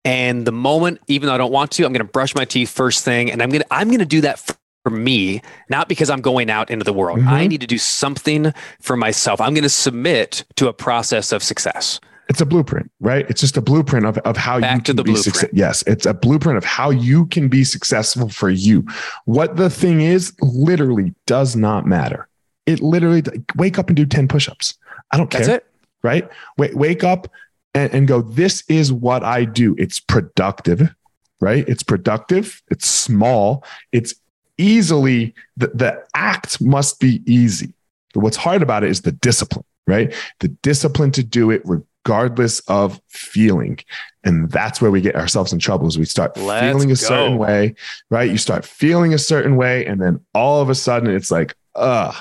And 0.04 0.46
the 0.46 0.52
moment, 0.52 1.00
even 1.06 1.28
though 1.28 1.34
I 1.34 1.38
don't 1.38 1.52
want 1.52 1.70
to, 1.72 1.84
I'm 1.84 1.92
going 1.92 2.06
to 2.06 2.12
brush 2.12 2.34
my 2.34 2.44
teeth 2.44 2.70
first 2.70 3.04
thing, 3.04 3.30
and 3.30 3.42
I'm 3.42 3.48
going 3.48 3.62
to 3.62 3.66
I'm 3.72 3.88
going 3.88 4.00
to 4.00 4.06
do 4.06 4.20
that 4.22 4.38
for 4.84 4.90
me, 4.90 5.40
not 5.70 5.88
because 5.88 6.10
I'm 6.10 6.20
going 6.20 6.50
out 6.50 6.70
into 6.70 6.84
the 6.84 6.92
world. 6.92 7.20
Mm-hmm. 7.20 7.28
I 7.28 7.46
need 7.46 7.62
to 7.62 7.66
do 7.66 7.78
something 7.78 8.52
for 8.80 8.96
myself. 8.96 9.40
I'm 9.40 9.54
going 9.54 9.62
to 9.62 9.70
submit 9.70 10.44
to 10.56 10.68
a 10.68 10.72
process 10.74 11.32
of 11.32 11.42
success. 11.42 12.00
It's 12.28 12.40
a 12.40 12.46
blueprint, 12.46 12.90
right? 13.00 13.28
It's 13.28 13.40
just 13.40 13.56
a 13.56 13.60
blueprint 13.60 14.06
of, 14.06 14.18
of 14.18 14.36
how 14.36 14.60
Back 14.60 14.76
you 14.76 14.82
can 14.82 14.96
to 14.96 15.02
the 15.02 15.02
be 15.02 15.16
successful. 15.16 15.50
Yes, 15.52 15.82
it's 15.86 16.06
a 16.06 16.14
blueprint 16.14 16.56
of 16.56 16.64
how 16.64 16.90
you 16.90 17.26
can 17.26 17.48
be 17.48 17.64
successful 17.64 18.28
for 18.28 18.48
you. 18.50 18.86
What 19.26 19.56
the 19.56 19.68
thing 19.68 20.00
is 20.00 20.34
literally 20.40 21.14
does 21.26 21.54
not 21.54 21.86
matter. 21.86 22.28
It 22.66 22.80
literally 22.80 23.22
wake 23.56 23.78
up 23.78 23.88
and 23.88 23.96
do 23.96 24.06
10 24.06 24.28
push-ups. 24.28 24.78
I 25.10 25.18
don't 25.18 25.30
care. 25.30 25.40
That's 25.42 25.64
it. 25.64 25.66
Right? 26.02 26.28
Wait, 26.56 26.74
wake 26.74 27.04
up 27.04 27.28
and, 27.74 27.92
and 27.92 28.08
go, 28.08 28.22
this 28.22 28.62
is 28.68 28.92
what 28.92 29.24
I 29.24 29.44
do. 29.44 29.74
It's 29.78 30.00
productive, 30.00 30.94
right? 31.40 31.68
It's 31.68 31.82
productive. 31.82 32.62
It's 32.70 32.86
small. 32.86 33.64
It's 33.92 34.14
easily, 34.56 35.34
the, 35.56 35.68
the 35.68 36.04
act 36.14 36.60
must 36.60 37.00
be 37.00 37.22
easy. 37.26 37.74
What's 38.14 38.36
hard 38.36 38.62
about 38.62 38.84
it 38.84 38.90
is 38.90 39.02
the 39.02 39.12
discipline, 39.12 39.64
right? 39.86 40.14
The 40.38 40.48
discipline 40.48 41.10
to 41.12 41.24
do 41.24 41.50
it 41.50 41.62
regardless 41.64 42.60
of 42.60 43.00
feeling. 43.08 43.80
And 44.22 44.50
that's 44.50 44.80
where 44.80 44.90
we 44.90 45.00
get 45.00 45.16
ourselves 45.16 45.52
in 45.52 45.58
trouble 45.58 45.88
is 45.88 45.98
we 45.98 46.04
start 46.04 46.36
Let's 46.36 46.64
feeling 46.64 46.90
a 46.90 46.94
go. 46.94 46.94
certain 46.94 47.38
way, 47.38 47.74
right? 48.10 48.30
You 48.30 48.38
start 48.38 48.64
feeling 48.64 49.12
a 49.12 49.18
certain 49.18 49.56
way, 49.56 49.84
and 49.84 50.00
then 50.00 50.20
all 50.32 50.62
of 50.62 50.70
a 50.70 50.74
sudden 50.74 51.10
it's 51.10 51.30
like, 51.30 51.54
ugh. 51.74 52.14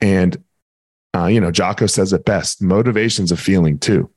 And 0.00 0.42
uh, 1.16 1.26
you 1.26 1.40
know, 1.40 1.50
Jocko 1.50 1.86
says 1.86 2.12
it 2.12 2.24
best: 2.24 2.62
motivation's 2.62 3.32
a 3.32 3.36
feeling 3.36 3.78
too. 3.78 4.10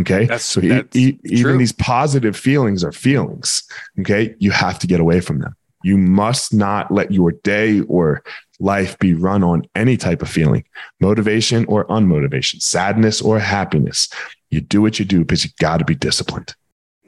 Okay, 0.00 0.20
That's- 0.24 0.44
so 0.44 0.60
e- 0.62 0.68
that's 0.68 0.96
e- 0.96 1.18
even 1.24 1.58
these 1.58 1.72
positive 1.72 2.36
feelings 2.36 2.82
are 2.82 2.92
feelings. 2.92 3.62
Okay, 4.00 4.34
you 4.38 4.50
have 4.50 4.78
to 4.80 4.86
get 4.86 5.00
away 5.00 5.20
from 5.20 5.38
them. 5.40 5.54
You 5.84 5.98
must 5.98 6.54
not 6.54 6.90
let 6.90 7.10
your 7.12 7.32
day 7.32 7.80
or 7.82 8.22
life 8.60 8.98
be 8.98 9.14
run 9.14 9.42
on 9.42 9.62
any 9.74 9.96
type 9.96 10.22
of 10.22 10.28
feeling, 10.28 10.64
motivation 11.00 11.64
or 11.66 11.84
unmotivation, 11.88 12.62
sadness 12.62 13.20
or 13.20 13.38
happiness. 13.38 14.08
You 14.50 14.60
do 14.60 14.80
what 14.80 14.98
you 14.98 15.04
do 15.04 15.20
because 15.20 15.44
you 15.44 15.50
got 15.58 15.78
to 15.78 15.84
be 15.84 15.94
disciplined. 15.94 16.54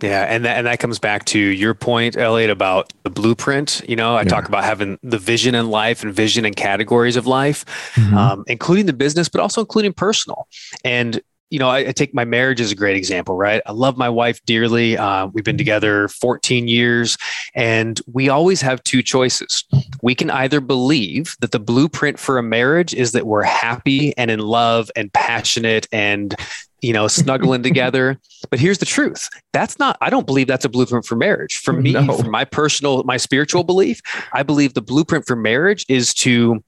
Yeah, 0.03 0.23
and 0.25 0.45
that, 0.45 0.59
and 0.59 0.67
that 0.67 0.81
comes 0.81 0.99
back 0.99 1.25
to 1.27 1.39
your 1.39 1.73
point, 1.73 2.17
Elliot, 2.17 2.51
about 2.51 2.93
the 3.05 3.11
blueprint. 3.11 3.81
You 3.89 3.95
know, 3.97 4.17
I 4.17 4.23
Yeah. 4.23 4.29
talk 4.29 4.49
about 4.49 4.65
having 4.65 4.99
the 5.05 5.19
vision 5.19 5.55
in 5.55 5.71
life 5.71 6.03
and 6.03 6.13
vision 6.13 6.45
and 6.45 6.55
categories 6.57 7.15
of 7.17 7.27
life, 7.29 7.65
Mm-hmm. 7.95 8.17
um, 8.19 8.45
including 8.49 8.87
the 8.87 8.93
business, 8.93 9.29
but 9.29 9.41
also 9.41 9.61
including 9.61 9.93
personal. 9.93 10.49
And 10.85 11.23
you 11.51 11.59
know, 11.59 11.69
I, 11.69 11.89
I 11.89 11.93
take 11.93 12.15
my 12.15 12.25
marriage 12.25 12.61
as 12.61 12.73
a 12.73 12.75
great 12.75 12.97
example, 12.97 13.37
right? 13.37 13.63
I 13.67 13.73
love 13.73 13.97
my 13.97 14.09
wife 14.09 14.41
dearly. 14.45 14.97
Uh, 14.97 15.27
we've 15.29 15.45
been 15.45 15.59
together 15.59 16.09
14 16.09 16.67
years, 16.69 17.17
and 17.55 18.01
we 18.13 18.29
always 18.29 18.61
have 18.61 18.83
two 18.83 19.03
choices. 19.03 19.65
We 20.03 20.15
can 20.15 20.31
either 20.31 20.61
believe 20.61 21.37
that 21.41 21.53
the 21.53 21.61
blueprint 21.61 22.19
for 22.19 22.39
a 22.39 22.43
marriage 22.43 22.95
is 22.95 23.13
that 23.13 23.27
we're 23.27 23.43
happy 23.45 24.17
and 24.17 24.31
in 24.31 24.41
love 24.41 24.91
and 24.97 25.13
passionate 25.13 25.87
and 25.93 26.35
you 26.81 26.93
know 26.93 27.09
snuggling 27.09 27.63
together 27.71 28.19
but 28.51 28.59
here's 28.59 28.77
the 28.77 28.85
truth 28.85 29.31
that's 29.55 29.79
not 29.79 29.97
i 30.03 30.11
don't 30.11 30.27
believe 30.27 30.47
that's 30.47 30.67
a 30.67 30.69
blueprint 30.69 31.07
for 31.07 31.17
marriage 31.17 31.57
for 31.57 31.73
me 31.73 31.93
No. 31.93 32.19
for 32.19 32.29
my 32.29 32.45
personal 32.45 33.03
my 33.05 33.17
spiritual 33.17 33.65
belief 33.65 34.03
i 34.35 34.43
believe 34.43 34.75
the 34.75 34.83
blueprint 34.83 35.27
for 35.27 35.35
marriage 35.35 35.87
is 35.89 36.13
to 36.15 36.63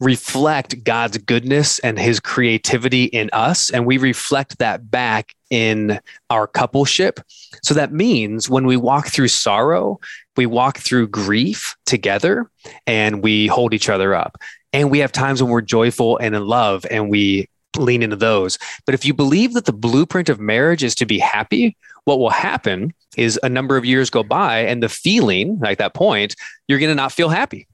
reflect 0.00 0.84
god's 0.84 1.18
goodness 1.18 1.78
and 1.80 1.98
his 1.98 2.20
creativity 2.20 3.04
in 3.04 3.28
us 3.32 3.70
and 3.70 3.84
we 3.84 3.98
reflect 3.98 4.58
that 4.58 4.90
back 4.90 5.34
in 5.50 5.98
our 6.30 6.46
coupleship. 6.46 7.22
So 7.62 7.74
that 7.74 7.92
means 7.92 8.50
when 8.50 8.66
we 8.66 8.76
walk 8.76 9.08
through 9.08 9.28
sorrow 9.28 9.98
we 10.38 10.46
walk 10.46 10.78
through 10.78 11.08
grief 11.08 11.76
together 11.84 12.48
and 12.86 13.22
we 13.22 13.48
hold 13.48 13.74
each 13.74 13.88
other 13.88 14.14
up. 14.14 14.38
And 14.72 14.90
we 14.90 15.00
have 15.00 15.10
times 15.10 15.42
when 15.42 15.50
we're 15.50 15.60
joyful 15.60 16.16
and 16.18 16.34
in 16.34 16.46
love 16.46 16.86
and 16.90 17.10
we 17.10 17.48
lean 17.76 18.02
into 18.02 18.16
those. 18.16 18.56
But 18.86 18.94
if 18.94 19.04
you 19.04 19.12
believe 19.12 19.54
that 19.54 19.64
the 19.64 19.72
blueprint 19.72 20.28
of 20.28 20.38
marriage 20.38 20.84
is 20.84 20.94
to 20.96 21.06
be 21.06 21.18
happy, 21.18 21.76
what 22.04 22.20
will 22.20 22.30
happen 22.30 22.94
is 23.16 23.38
a 23.42 23.48
number 23.48 23.76
of 23.76 23.84
years 23.84 24.10
go 24.10 24.22
by 24.22 24.60
and 24.60 24.80
the 24.82 24.88
feeling, 24.88 25.58
like 25.58 25.78
that 25.78 25.92
point, 25.92 26.36
you're 26.68 26.78
going 26.78 26.90
to 26.90 26.94
not 26.94 27.12
feel 27.12 27.28
happy. 27.28 27.66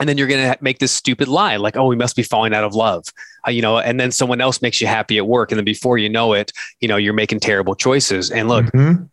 And 0.00 0.08
then 0.08 0.16
you're 0.18 0.26
going 0.26 0.50
to 0.52 0.58
make 0.62 0.78
this 0.78 0.92
stupid 0.92 1.28
lie 1.28 1.56
like, 1.56 1.76
oh, 1.76 1.86
we 1.86 1.94
must 1.94 2.16
be 2.16 2.22
falling 2.22 2.54
out 2.54 2.64
of 2.64 2.74
love, 2.74 3.04
uh, 3.46 3.50
you 3.50 3.60
know, 3.62 3.78
and 3.78 4.00
then 4.00 4.10
someone 4.10 4.40
else 4.40 4.62
makes 4.62 4.80
you 4.80 4.86
happy 4.86 5.18
at 5.18 5.26
work. 5.26 5.52
And 5.52 5.58
then 5.58 5.64
before 5.64 5.98
you 5.98 6.08
know 6.08 6.32
it, 6.32 6.52
you 6.80 6.88
know, 6.88 6.96
you're 6.96 7.12
making 7.12 7.40
terrible 7.40 7.74
choices. 7.74 8.30
And 8.30 8.48
look, 8.48 8.64
Mhm. 8.66 9.08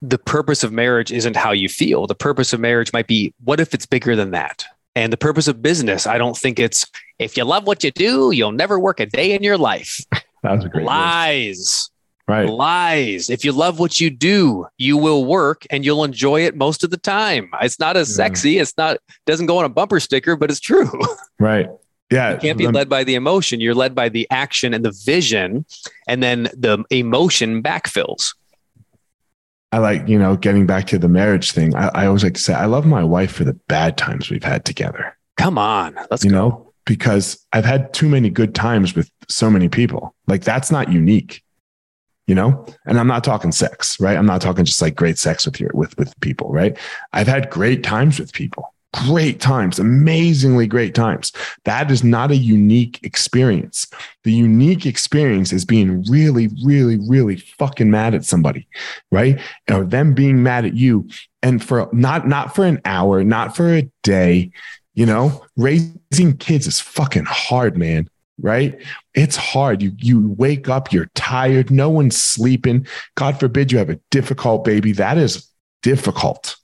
the 0.00 0.18
purpose 0.18 0.62
of 0.62 0.72
marriage 0.72 1.10
isn't 1.10 1.34
how 1.36 1.50
you 1.50 1.68
feel. 1.68 2.06
The 2.06 2.14
purpose 2.14 2.52
of 2.52 2.60
marriage 2.60 2.92
might 2.92 3.08
be 3.08 3.34
what 3.42 3.58
if 3.58 3.74
it's 3.74 3.86
bigger 3.86 4.14
than 4.14 4.30
that? 4.30 4.64
And 4.94 5.12
the 5.12 5.16
purpose 5.16 5.48
of 5.48 5.60
business, 5.62 6.06
I 6.06 6.16
don't 6.18 6.36
think 6.36 6.58
it's 6.58 6.86
if 7.18 7.36
you 7.36 7.44
love 7.44 7.66
what 7.66 7.82
you 7.82 7.90
do, 7.90 8.30
you'll 8.30 8.52
never 8.52 8.78
work 8.78 9.00
a 9.00 9.06
day 9.06 9.32
in 9.32 9.42
your 9.42 9.58
life. 9.58 10.00
that 10.42 10.52
was 10.52 10.64
a 10.64 10.68
great. 10.68 10.86
Lies. 10.86 11.90
Right. 12.28 12.48
Lies. 12.48 13.30
If 13.30 13.44
you 13.44 13.50
love 13.52 13.78
what 13.80 14.00
you 14.00 14.10
do, 14.10 14.66
you 14.76 14.96
will 14.96 15.24
work 15.24 15.66
and 15.70 15.84
you'll 15.84 16.04
enjoy 16.04 16.42
it 16.44 16.56
most 16.56 16.84
of 16.84 16.90
the 16.90 16.96
time. 16.98 17.50
It's 17.62 17.80
not 17.80 17.96
as 17.96 18.08
Yeah. 18.10 18.16
sexy. 18.16 18.58
It's 18.58 18.76
not 18.76 18.98
doesn't 19.26 19.46
go 19.46 19.58
on 19.58 19.64
a 19.64 19.68
bumper 19.68 19.98
sticker, 19.98 20.36
but 20.36 20.50
it's 20.50 20.60
true. 20.60 20.90
Right. 21.40 21.68
Yeah. 22.10 22.32
You 22.34 22.38
can't 22.38 22.58
be 22.58 22.66
Um, 22.66 22.74
led 22.74 22.88
by 22.88 23.04
the 23.04 23.14
emotion. 23.14 23.60
You're 23.60 23.74
led 23.74 23.94
by 23.94 24.08
the 24.08 24.26
action 24.30 24.74
and 24.74 24.84
the 24.84 24.90
vision, 25.04 25.64
and 26.08 26.20
then 26.22 26.44
the 26.56 26.84
emotion 26.90 27.62
backfills. 27.62 28.34
I 29.70 29.78
like, 29.78 30.08
you 30.08 30.18
know, 30.18 30.34
getting 30.36 30.66
back 30.66 30.86
to 30.88 30.98
the 30.98 31.08
marriage 31.08 31.52
thing. 31.52 31.74
I, 31.76 31.88
I 31.94 32.06
always 32.06 32.24
like 32.24 32.34
to 32.34 32.40
say, 32.40 32.54
I 32.54 32.64
love 32.64 32.86
my 32.86 33.04
wife 33.04 33.30
for 33.32 33.44
the 33.44 33.52
bad 33.68 33.98
times 33.98 34.30
we've 34.30 34.42
had 34.42 34.64
together, 34.64 35.16
Come 35.36 35.58
on, 35.58 35.94
let's 36.10 36.24
you 36.24 36.30
go. 36.30 36.36
know, 36.36 36.72
because 36.86 37.44
I've 37.52 37.66
had 37.66 37.92
too 37.92 38.08
many 38.08 38.30
good 38.30 38.54
times 38.54 38.94
with 38.96 39.10
so 39.28 39.50
many 39.50 39.68
people. 39.68 40.14
Like, 40.26 40.42
that's 40.42 40.70
not 40.70 40.90
unique, 40.90 41.42
you 42.28 42.34
know? 42.34 42.64
And 42.84 43.00
I'm 43.00 43.08
not 43.08 43.24
talking 43.24 43.50
sex, 43.50 43.98
right? 43.98 44.16
I'm 44.16 44.26
not 44.26 44.40
talking 44.40 44.64
just 44.64 44.82
like 44.82 44.94
great 44.94 45.18
sex 45.18 45.46
with 45.46 45.58
your, 45.58 45.70
with, 45.74 45.96
with 45.98 46.18
people, 46.20 46.50
right? 46.50 46.78
I've 47.12 47.26
had 47.26 47.50
great 47.50 47.82
times 47.82 48.20
with 48.20 48.34
people, 48.34 48.72
great 48.92 49.40
times, 49.40 49.78
amazingly 49.78 50.66
great 50.66 50.94
times. 50.94 51.32
That 51.64 51.90
is 51.90 52.04
not 52.04 52.30
a 52.30 52.36
unique 52.36 53.00
experience. 53.02 53.86
The 54.24 54.32
unique 54.32 54.84
experience 54.84 55.54
is 55.54 55.64
being 55.64 56.04
really, 56.04 56.50
really, 56.62 56.98
really 57.08 57.36
fucking 57.36 57.90
mad 57.90 58.14
at 58.14 58.26
somebody, 58.26 58.68
right? 59.10 59.40
Or 59.70 59.84
them 59.84 60.12
being 60.12 60.42
mad 60.42 60.66
at 60.66 60.74
you. 60.74 61.08
And 61.42 61.64
for 61.64 61.88
not 61.92 62.28
not 62.28 62.54
for 62.54 62.64
an 62.64 62.80
hour, 62.84 63.24
not 63.24 63.56
for 63.56 63.74
a 63.74 63.90
day, 64.02 64.50
you 64.94 65.06
know, 65.06 65.44
raising 65.56 66.36
kids 66.38 66.66
is 66.66 66.80
fucking 66.80 67.24
hard, 67.26 67.78
man. 67.78 68.08
Right? 68.40 68.80
It's 69.14 69.36
hard. 69.36 69.82
You 69.82 69.92
you 69.98 70.28
wake 70.38 70.68
up, 70.68 70.92
you're 70.92 71.10
tired, 71.14 71.70
no 71.70 71.90
one's 71.90 72.16
sleeping. 72.16 72.86
God 73.16 73.38
forbid 73.40 73.72
you 73.72 73.78
have 73.78 73.90
a 73.90 73.98
difficult 74.10 74.64
baby. 74.64 74.92
That 74.92 75.18
is 75.18 75.48
difficult. 75.82 76.56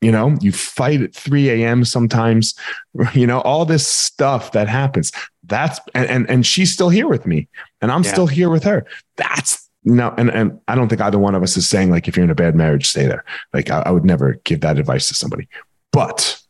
You 0.00 0.12
know, 0.12 0.36
you 0.40 0.52
fight 0.52 1.00
at 1.00 1.14
3 1.14 1.48
a.m. 1.50 1.84
sometimes, 1.84 2.54
you 3.14 3.26
know, 3.26 3.40
all 3.40 3.64
this 3.64 3.88
stuff 3.88 4.52
that 4.52 4.68
happens. 4.68 5.10
That's 5.44 5.80
and 5.94 6.06
and, 6.08 6.30
and 6.30 6.46
she's 6.46 6.72
still 6.72 6.90
here 6.90 7.08
with 7.08 7.26
me, 7.26 7.48
and 7.80 7.90
I'm 7.90 8.04
Yeah. 8.04 8.12
still 8.12 8.26
here 8.28 8.50
with 8.50 8.62
her. 8.64 8.86
That's 9.16 9.68
no, 9.88 10.14
and, 10.18 10.30
and 10.30 10.60
I 10.68 10.74
don't 10.74 10.88
think 10.88 11.00
either 11.00 11.18
one 11.18 11.34
of 11.34 11.42
us 11.42 11.56
is 11.56 11.68
saying 11.68 11.90
like 11.90 12.06
if 12.08 12.16
you're 12.16 12.24
in 12.24 12.30
a 12.30 12.34
bad 12.34 12.54
marriage, 12.54 12.88
stay 12.88 13.06
there. 13.06 13.24
Like 13.52 13.70
I, 13.70 13.82
I 13.86 13.90
would 13.90 14.04
never 14.04 14.34
give 14.44 14.60
that 14.60 14.78
advice 14.78 15.08
to 15.08 15.14
somebody. 15.14 15.48
But 15.92 16.40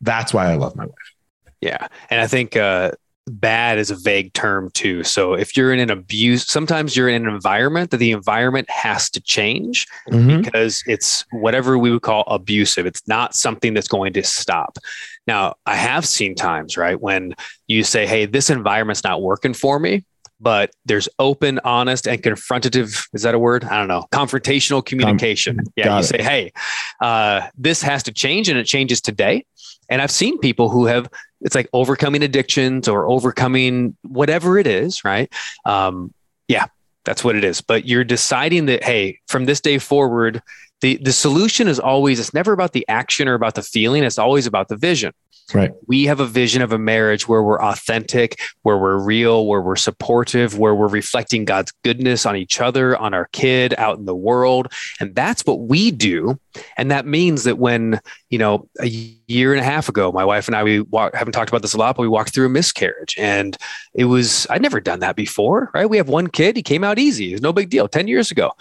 that's 0.00 0.32
why 0.32 0.50
I 0.50 0.54
love 0.54 0.76
my 0.76 0.84
wife. 0.86 1.14
Yeah. 1.60 1.88
And 2.10 2.20
I 2.20 2.26
think 2.26 2.54
uh, 2.56 2.92
bad 3.28 3.78
is 3.78 3.90
a 3.90 3.96
vague 3.96 4.32
term 4.32 4.70
too. 4.74 5.02
So 5.04 5.34
if 5.34 5.56
you're 5.56 5.72
in 5.72 5.80
an 5.80 5.90
abuse, 5.90 6.46
sometimes 6.46 6.96
you're 6.96 7.08
in 7.08 7.26
an 7.26 7.34
environment 7.34 7.90
that 7.90 7.98
the 7.98 8.12
environment 8.12 8.68
has 8.70 9.10
to 9.10 9.20
change 9.20 9.86
Mhm. 10.10 10.44
because 10.44 10.82
it's 10.86 11.24
whatever 11.32 11.78
we 11.78 11.90
would 11.90 12.02
call 12.02 12.24
abusive. 12.26 12.86
It's 12.86 13.06
not 13.06 13.34
something 13.34 13.74
that's 13.74 13.88
going 13.88 14.12
to 14.14 14.22
stop. 14.22 14.78
Now, 15.26 15.56
I 15.66 15.76
have 15.76 16.06
seen 16.06 16.34
times, 16.34 16.76
right, 16.76 17.00
when 17.00 17.34
you 17.66 17.84
say, 17.84 18.06
hey, 18.06 18.26
this 18.26 18.50
environment's 18.50 19.04
not 19.04 19.22
working 19.22 19.54
for 19.54 19.78
me. 19.78 20.04
But 20.40 20.70
there's 20.84 21.08
open, 21.18 21.58
honest, 21.64 22.06
and 22.06 22.22
confrontative. 22.22 23.08
Is 23.12 23.22
that 23.22 23.34
a 23.34 23.38
word? 23.38 23.64
I 23.64 23.78
don't 23.78 23.88
know. 23.88 24.06
Confrontational 24.12 24.84
communication. 24.84 25.58
yeah. 25.76 25.94
You 25.94 26.00
it. 26.00 26.04
say, 26.04 26.22
hey, 26.22 26.52
uh, 27.00 27.48
this 27.56 27.82
has 27.82 28.04
to 28.04 28.12
change, 28.12 28.48
and 28.48 28.58
it 28.58 28.64
changes 28.64 29.00
today. 29.00 29.44
And 29.88 30.02
I've 30.02 30.10
seen 30.10 30.38
people 30.38 30.68
who 30.68 30.86
have, 30.86 31.08
it's 31.40 31.54
like 31.54 31.68
overcoming 31.72 32.22
addictions 32.22 32.88
or 32.88 33.08
overcoming 33.08 33.96
whatever 34.02 34.58
it 34.58 34.66
is, 34.66 35.04
right? 35.04 35.32
Um, 35.64 36.12
yeah, 36.46 36.66
that's 37.04 37.24
what 37.24 37.36
it 37.36 37.44
is. 37.44 37.60
But 37.60 37.86
you're 37.86 38.04
deciding 38.04 38.66
that, 38.66 38.84
hey, 38.84 39.18
from 39.28 39.46
this 39.46 39.60
day 39.60 39.78
forward, 39.78 40.42
the, 40.82 40.98
the 40.98 41.12
solution 41.12 41.66
is 41.66 41.80
always, 41.80 42.20
it's 42.20 42.34
never 42.34 42.52
about 42.52 42.72
the 42.72 42.86
action 42.86 43.28
or 43.28 43.34
about 43.34 43.54
the 43.54 43.62
feeling. 43.62 44.04
It's 44.04 44.18
always 44.18 44.46
about 44.46 44.68
the 44.68 44.76
vision. 44.76 45.12
Right. 45.54 45.72
We 45.86 46.04
have 46.04 46.20
a 46.20 46.26
vision 46.26 46.60
of 46.60 46.72
a 46.72 46.78
marriage 46.78 47.26
where 47.26 47.42
we're 47.42 47.60
authentic, 47.60 48.38
where 48.62 48.76
we're 48.76 48.98
real, 48.98 49.46
where 49.46 49.62
we're 49.62 49.76
supportive, 49.76 50.58
where 50.58 50.74
we're 50.74 50.88
reflecting 50.88 51.46
God's 51.46 51.72
goodness 51.84 52.26
on 52.26 52.36
each 52.36 52.60
other, 52.60 52.96
on 52.98 53.14
our 53.14 53.26
kid, 53.32 53.74
out 53.78 53.98
in 53.98 54.04
the 54.04 54.14
world. 54.14 54.70
And 55.00 55.14
that's 55.14 55.46
what 55.46 55.60
we 55.60 55.90
do. 55.90 56.38
And 56.76 56.90
that 56.90 57.06
means 57.06 57.44
that 57.44 57.56
when, 57.56 57.98
you 58.28 58.38
know, 58.38 58.68
a 58.80 58.86
year 58.86 59.54
and 59.54 59.60
a 59.60 59.64
half 59.64 59.88
ago, 59.88 60.12
my 60.12 60.24
wife 60.24 60.48
and 60.48 60.54
I, 60.54 60.64
we 60.64 60.80
walk, 60.80 61.14
haven't 61.14 61.32
talked 61.32 61.48
about 61.48 61.62
this 61.62 61.74
a 61.74 61.78
lot, 61.78 61.96
but 61.96 62.02
we 62.02 62.08
walked 62.08 62.34
through 62.34 62.46
a 62.46 62.50
miscarriage. 62.50 63.16
And 63.18 63.56
it 63.94 64.04
was, 64.04 64.46
I'd 64.50 64.62
never 64.62 64.80
done 64.80 65.00
that 65.00 65.16
before, 65.16 65.70
right? 65.72 65.88
We 65.88 65.96
have 65.96 66.10
one 66.10 66.26
kid, 66.26 66.56
he 66.56 66.62
came 66.62 66.84
out 66.84 66.98
easy. 66.98 67.30
It 67.30 67.36
was 67.36 67.42
no 67.42 67.54
big 67.54 67.70
deal 67.70 67.88
10 67.88 68.06
years 68.06 68.30
ago. 68.30 68.52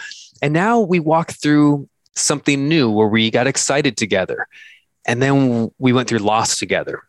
And 0.42 0.54
now 0.54 0.80
we 0.80 1.02
walk 1.02 1.32
through 1.32 1.90
something 2.16 2.70
new 2.70 2.90
where 2.90 3.08
we 3.08 3.30
got 3.30 3.46
excited 3.46 3.98
together. 3.98 4.48
And 5.08 5.22
then 5.22 5.72
we 5.80 5.94
went 5.94 6.10
through 6.10 6.20
loss 6.20 6.60
together. 6.60 7.02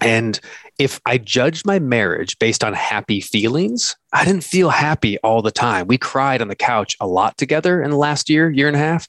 And 0.00 0.38
if 0.78 1.00
I 1.06 1.18
judged 1.18 1.66
my 1.66 1.78
marriage 1.78 2.38
based 2.38 2.62
on 2.62 2.72
happy 2.72 3.20
feelings, 3.20 3.96
I 4.12 4.24
didn't 4.24 4.44
feel 4.44 4.70
happy 4.70 5.18
all 5.18 5.42
the 5.42 5.50
time. 5.50 5.86
We 5.86 5.98
cried 5.98 6.40
on 6.40 6.48
the 6.48 6.54
couch 6.54 6.96
a 7.00 7.06
lot 7.06 7.36
together 7.36 7.82
in 7.82 7.90
the 7.90 7.96
last 7.96 8.30
year, 8.30 8.50
year 8.50 8.68
and 8.68 8.76
a 8.76 8.80
half. 8.80 9.08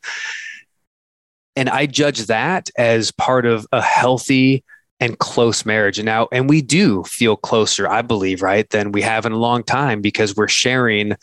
And 1.56 1.70
I 1.70 1.86
judge 1.86 2.26
that 2.28 2.70
as 2.78 3.12
part 3.12 3.46
of 3.46 3.68
a 3.72 3.82
healthy 3.82 4.64
and 5.00 5.18
close 5.20 5.66
marriage. 5.66 6.00
And 6.00 6.06
now, 6.06 6.28
and 6.32 6.50
we 6.50 6.62
do 6.62 7.04
feel 7.04 7.36
closer, 7.36 7.88
I 7.88 8.02
believe, 8.02 8.42
right, 8.42 8.70
than 8.70 8.92
we 8.92 9.02
have 9.02 9.26
in 9.26 9.32
a 9.32 9.38
long 9.38 9.64
time 9.64 10.02
because 10.02 10.36
we're 10.36 10.48
sharing 10.48 11.14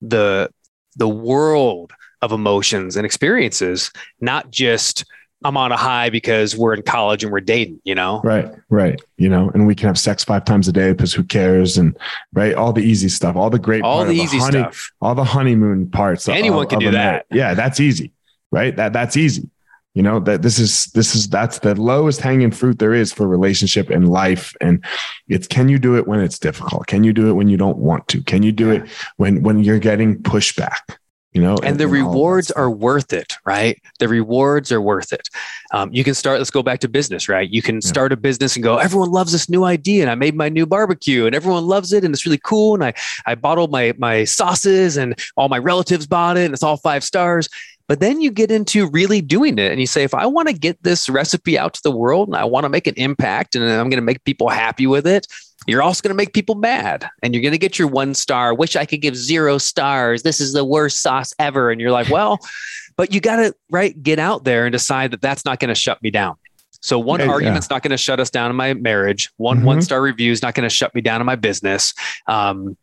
the 0.00 0.50
the 0.96 1.08
world 1.08 1.92
of 2.22 2.32
emotions 2.32 2.96
and 2.96 3.04
experiences, 3.04 3.90
not 4.20 4.50
just 4.50 5.04
I'm 5.44 5.56
on 5.56 5.70
a 5.70 5.76
high 5.76 6.10
because 6.10 6.56
we're 6.56 6.74
in 6.74 6.82
college 6.82 7.22
and 7.22 7.32
we're 7.32 7.40
dating, 7.40 7.80
you 7.84 7.94
know? 7.94 8.20
Right, 8.24 8.50
right. 8.70 9.00
You 9.18 9.28
know, 9.28 9.50
and 9.50 9.66
we 9.66 9.74
can 9.74 9.86
have 9.86 9.98
sex 9.98 10.24
five 10.24 10.44
times 10.44 10.66
a 10.66 10.72
day 10.72 10.92
because 10.92 11.12
who 11.12 11.22
cares? 11.22 11.76
And 11.76 11.96
right, 12.32 12.54
all 12.54 12.72
the 12.72 12.82
easy 12.82 13.08
stuff, 13.08 13.36
all 13.36 13.50
the 13.50 13.58
great, 13.58 13.82
all 13.82 14.04
the 14.04 14.14
easy 14.14 14.38
honey, 14.38 14.60
stuff, 14.60 14.90
all 15.00 15.14
the 15.14 15.24
honeymoon 15.24 15.90
parts. 15.90 16.28
Anyone 16.28 16.64
of, 16.64 16.70
can 16.70 16.76
of 16.76 16.82
do 16.84 16.90
that. 16.92 17.26
Yeah, 17.30 17.54
that's 17.54 17.80
easy, 17.80 18.12
right? 18.50 18.74
That 18.74 18.92
that's 18.92 19.16
easy. 19.16 19.50
You 19.92 20.02
know 20.02 20.20
that 20.20 20.42
this 20.42 20.58
is 20.58 20.86
this 20.88 21.14
is 21.14 21.26
that's 21.28 21.60
the 21.60 21.74
lowest 21.74 22.20
hanging 22.20 22.50
fruit 22.50 22.78
there 22.78 22.92
is 22.92 23.14
for 23.14 23.26
relationship 23.26 23.88
and 23.88 24.10
life. 24.10 24.54
And 24.60 24.84
it's 25.26 25.46
can 25.46 25.70
you 25.70 25.78
do 25.78 25.96
it 25.96 26.06
when 26.06 26.20
it's 26.20 26.38
difficult? 26.38 26.86
Can 26.86 27.02
you 27.02 27.14
do 27.14 27.30
it 27.30 27.32
when 27.32 27.48
you 27.48 27.56
don't 27.56 27.78
want 27.78 28.06
to? 28.08 28.22
Can 28.22 28.42
you 28.42 28.52
do 28.52 28.72
yeah. 28.72 28.82
it 28.82 28.90
when 29.16 29.42
when 29.42 29.64
you're 29.64 29.78
getting 29.78 30.18
pushback? 30.22 30.96
You 31.36 31.42
know 31.42 31.56
and, 31.56 31.64
and 31.64 31.80
the 31.80 31.86
rewards 31.86 32.50
are 32.50 32.70
worth 32.70 33.12
it 33.12 33.34
right? 33.44 33.80
The 33.98 34.08
rewards 34.08 34.72
are 34.72 34.80
worth 34.80 35.12
it. 35.12 35.28
Um, 35.72 35.92
you 35.92 36.02
can 36.02 36.14
start 36.14 36.38
let's 36.38 36.50
go 36.50 36.62
back 36.62 36.80
to 36.80 36.88
business 36.88 37.28
right? 37.28 37.48
You 37.48 37.62
can 37.62 37.82
start 37.82 38.10
a 38.12 38.16
business 38.16 38.56
and 38.56 38.62
go 38.62 38.78
everyone 38.78 39.10
loves 39.10 39.32
this 39.32 39.48
new 39.48 39.64
idea 39.64 40.02
and 40.02 40.10
i 40.10 40.14
made 40.14 40.34
my 40.34 40.48
new 40.48 40.66
barbecue 40.66 41.26
and 41.26 41.34
everyone 41.34 41.66
loves 41.66 41.92
it 41.92 42.04
and 42.04 42.14
it's 42.14 42.24
really 42.24 42.40
cool 42.42 42.74
and 42.74 42.82
i 42.82 42.92
i 43.26 43.34
bottled 43.34 43.70
my 43.70 43.92
my 43.98 44.24
sauces 44.24 44.96
and 44.96 45.18
all 45.36 45.48
my 45.48 45.58
relatives 45.58 46.06
bought 46.06 46.38
it 46.38 46.46
and 46.46 46.54
it's 46.54 46.62
all 46.62 46.78
five 46.78 47.04
stars. 47.04 47.48
But 47.88 48.00
then 48.00 48.20
you 48.20 48.32
get 48.32 48.50
into 48.50 48.88
really 48.90 49.20
doing 49.20 49.58
it 49.58 49.70
and 49.70 49.80
you 49.80 49.86
say, 49.86 50.02
if 50.02 50.12
I 50.12 50.26
want 50.26 50.48
to 50.48 50.54
get 50.54 50.82
this 50.82 51.08
recipe 51.08 51.56
out 51.56 51.74
to 51.74 51.82
the 51.84 51.92
world 51.92 52.28
and 52.28 52.36
I 52.36 52.44
want 52.44 52.64
to 52.64 52.68
make 52.68 52.88
an 52.88 52.94
impact 52.96 53.54
and 53.54 53.64
I'm 53.64 53.88
going 53.88 53.98
to 53.98 54.00
make 54.00 54.24
people 54.24 54.48
happy 54.48 54.88
with 54.88 55.06
it, 55.06 55.28
you're 55.66 55.82
also 55.82 56.02
going 56.02 56.10
to 56.10 56.16
make 56.16 56.32
people 56.32 56.54
mad 56.54 57.08
and 57.22 57.34
you're 57.34 57.42
going 57.42 57.52
to 57.52 57.58
get 57.58 57.78
your 57.78 57.88
one 57.88 58.14
star. 58.14 58.54
Wish 58.54 58.76
I 58.76 58.84
could 58.84 59.00
give 59.00 59.16
zero 59.16 59.58
stars. 59.58 60.22
This 60.22 60.40
is 60.40 60.52
the 60.52 60.64
worst 60.64 60.98
sauce 60.98 61.34
ever. 61.38 61.70
And 61.70 61.80
you're 61.80 61.90
like, 61.90 62.08
well, 62.08 62.38
but 62.96 63.12
you 63.12 63.20
got 63.20 63.36
to 63.36 63.54
right 63.70 64.00
get 64.02 64.18
out 64.18 64.44
there 64.44 64.66
and 64.66 64.72
decide 64.72 65.10
that 65.10 65.20
that's 65.20 65.44
not 65.44 65.60
going 65.60 65.68
to 65.68 65.74
shut 65.74 66.02
me 66.02 66.10
down. 66.10 66.36
So 66.80 66.98
one 66.98 67.20
yeah, 67.20 67.28
argument's 67.28 67.68
yeah. 67.70 67.74
not 67.74 67.82
going 67.82 67.90
to 67.90 67.96
shut 67.96 68.20
us 68.20 68.30
down 68.30 68.50
in 68.50 68.56
my 68.56 68.74
marriage. 68.74 69.30
One 69.38 69.58
mm-hmm. 69.58 69.66
one 69.66 69.82
star 69.82 70.00
review 70.00 70.30
is 70.30 70.42
not 70.42 70.54
going 70.54 70.68
to 70.68 70.74
shut 70.74 70.94
me 70.94 71.00
down 71.00 71.20
in 71.20 71.26
my 71.26 71.36
business. 71.36 71.94
Um, 72.26 72.76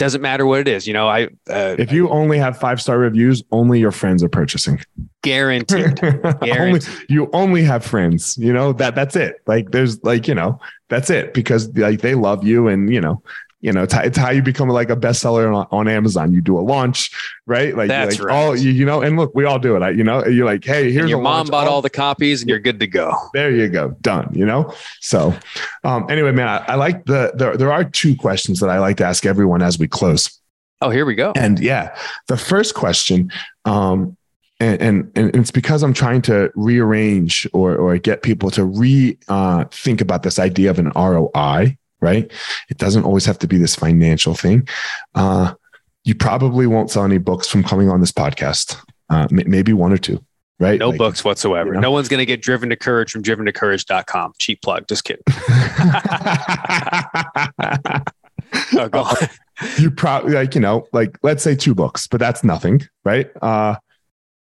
doesn't 0.00 0.22
matter 0.22 0.46
what 0.46 0.60
it 0.60 0.68
is. 0.68 0.86
You 0.86 0.94
know, 0.94 1.06
I 1.06 1.26
uh, 1.48 1.76
if 1.78 1.92
you 1.92 2.08
only 2.08 2.38
have 2.38 2.58
five 2.58 2.80
star 2.80 2.98
reviews, 2.98 3.42
only 3.52 3.78
your 3.78 3.92
friends 3.92 4.24
are 4.24 4.30
purchasing. 4.30 4.80
Guaranteed. 5.22 6.00
guaranteed. 6.40 6.48
only, 6.48 6.80
you 7.08 7.30
only 7.34 7.62
have 7.62 7.84
friends. 7.84 8.36
You 8.38 8.52
know 8.52 8.72
that 8.72 8.94
that's 8.94 9.14
it. 9.14 9.42
Like 9.46 9.70
there's 9.72 10.02
like 10.02 10.26
you 10.26 10.34
know 10.34 10.58
that's 10.88 11.10
it 11.10 11.34
because 11.34 11.68
like 11.76 12.00
they 12.00 12.14
love 12.14 12.42
you 12.42 12.66
and 12.66 12.92
you 12.92 13.00
know 13.00 13.22
you 13.60 13.72
know, 13.72 13.82
it's, 13.82 13.94
it's 13.94 14.16
how 14.16 14.30
you 14.30 14.42
become 14.42 14.68
like 14.68 14.88
a 14.88 14.96
bestseller 14.96 15.54
on, 15.54 15.66
on 15.70 15.88
Amazon. 15.88 16.32
You 16.32 16.40
do 16.40 16.58
a 16.58 16.60
launch, 16.60 17.10
right? 17.46 17.76
Like, 17.76 17.88
That's 17.88 18.18
like 18.18 18.28
right. 18.28 18.34
all 18.34 18.56
you, 18.56 18.70
you 18.70 18.86
know, 18.86 19.02
and 19.02 19.16
look, 19.18 19.34
we 19.34 19.44
all 19.44 19.58
do 19.58 19.76
it. 19.76 19.82
I, 19.82 19.90
you 19.90 20.02
know, 20.02 20.24
you're 20.26 20.46
like, 20.46 20.64
hey, 20.64 20.90
here's 20.90 21.02
and 21.02 21.10
your 21.10 21.20
mom 21.20 21.34
launch. 21.34 21.50
bought 21.50 21.68
all 21.68 21.82
the 21.82 21.90
copies, 21.90 22.40
and 22.40 22.48
you're 22.48 22.58
good 22.58 22.80
to 22.80 22.86
go. 22.86 23.12
There 23.34 23.50
you 23.50 23.68
go, 23.68 23.90
done. 24.00 24.30
You 24.32 24.46
know. 24.46 24.72
So, 25.00 25.34
um, 25.84 26.06
anyway, 26.08 26.32
man, 26.32 26.48
I, 26.48 26.72
I 26.72 26.74
like 26.76 27.04
the 27.04 27.32
there. 27.34 27.56
There 27.56 27.72
are 27.72 27.84
two 27.84 28.16
questions 28.16 28.60
that 28.60 28.70
I 28.70 28.78
like 28.78 28.96
to 28.98 29.04
ask 29.04 29.26
everyone 29.26 29.62
as 29.62 29.78
we 29.78 29.86
close. 29.88 30.40
Oh, 30.80 30.88
here 30.88 31.04
we 31.04 31.14
go. 31.14 31.32
And 31.36 31.60
yeah, 31.60 31.94
the 32.28 32.38
first 32.38 32.74
question, 32.74 33.30
um, 33.66 34.16
and, 34.58 34.80
and, 34.80 35.12
and 35.14 35.36
it's 35.36 35.50
because 35.50 35.82
I'm 35.82 35.92
trying 35.92 36.22
to 36.22 36.50
rearrange 36.54 37.46
or 37.52 37.76
or 37.76 37.98
get 37.98 38.22
people 38.22 38.50
to 38.52 38.64
re 38.64 39.18
uh, 39.28 39.64
think 39.70 40.00
about 40.00 40.22
this 40.22 40.38
idea 40.38 40.70
of 40.70 40.78
an 40.78 40.92
ROI 40.96 41.76
right? 42.00 42.30
It 42.68 42.78
doesn't 42.78 43.04
always 43.04 43.24
have 43.26 43.38
to 43.40 43.46
be 43.46 43.58
this 43.58 43.74
financial 43.74 44.34
thing. 44.34 44.68
Uh, 45.14 45.54
you 46.04 46.14
probably 46.14 46.66
won't 46.66 46.90
sell 46.90 47.04
any 47.04 47.18
books 47.18 47.48
from 47.48 47.62
coming 47.62 47.88
on 47.90 48.00
this 48.00 48.12
podcast, 48.12 48.76
uh, 49.10 49.28
maybe 49.30 49.72
one 49.72 49.92
or 49.92 49.98
two, 49.98 50.24
right? 50.58 50.78
No 50.78 50.90
like, 50.90 50.98
books 50.98 51.24
whatsoever. 51.24 51.68
You 51.68 51.74
know? 51.74 51.80
No 51.80 51.90
one's 51.90 52.08
going 52.08 52.18
to 52.18 52.26
get 52.26 52.40
driven 52.40 52.70
to 52.70 52.76
courage 52.76 53.12
from 53.12 53.22
driven 53.22 53.46
to 53.46 53.52
courage.com. 53.52 54.32
Cheap 54.38 54.62
plug. 54.62 54.88
Just 54.88 55.04
kidding. 55.04 55.22
oh, 58.72 58.88
uh, 58.92 59.26
you 59.78 59.90
probably 59.90 60.32
like, 60.32 60.54
you 60.54 60.60
know, 60.60 60.86
like 60.92 61.18
let's 61.22 61.42
say 61.42 61.54
two 61.54 61.74
books, 61.74 62.06
but 62.06 62.18
that's 62.18 62.42
nothing, 62.42 62.80
right? 63.04 63.30
Uh, 63.42 63.76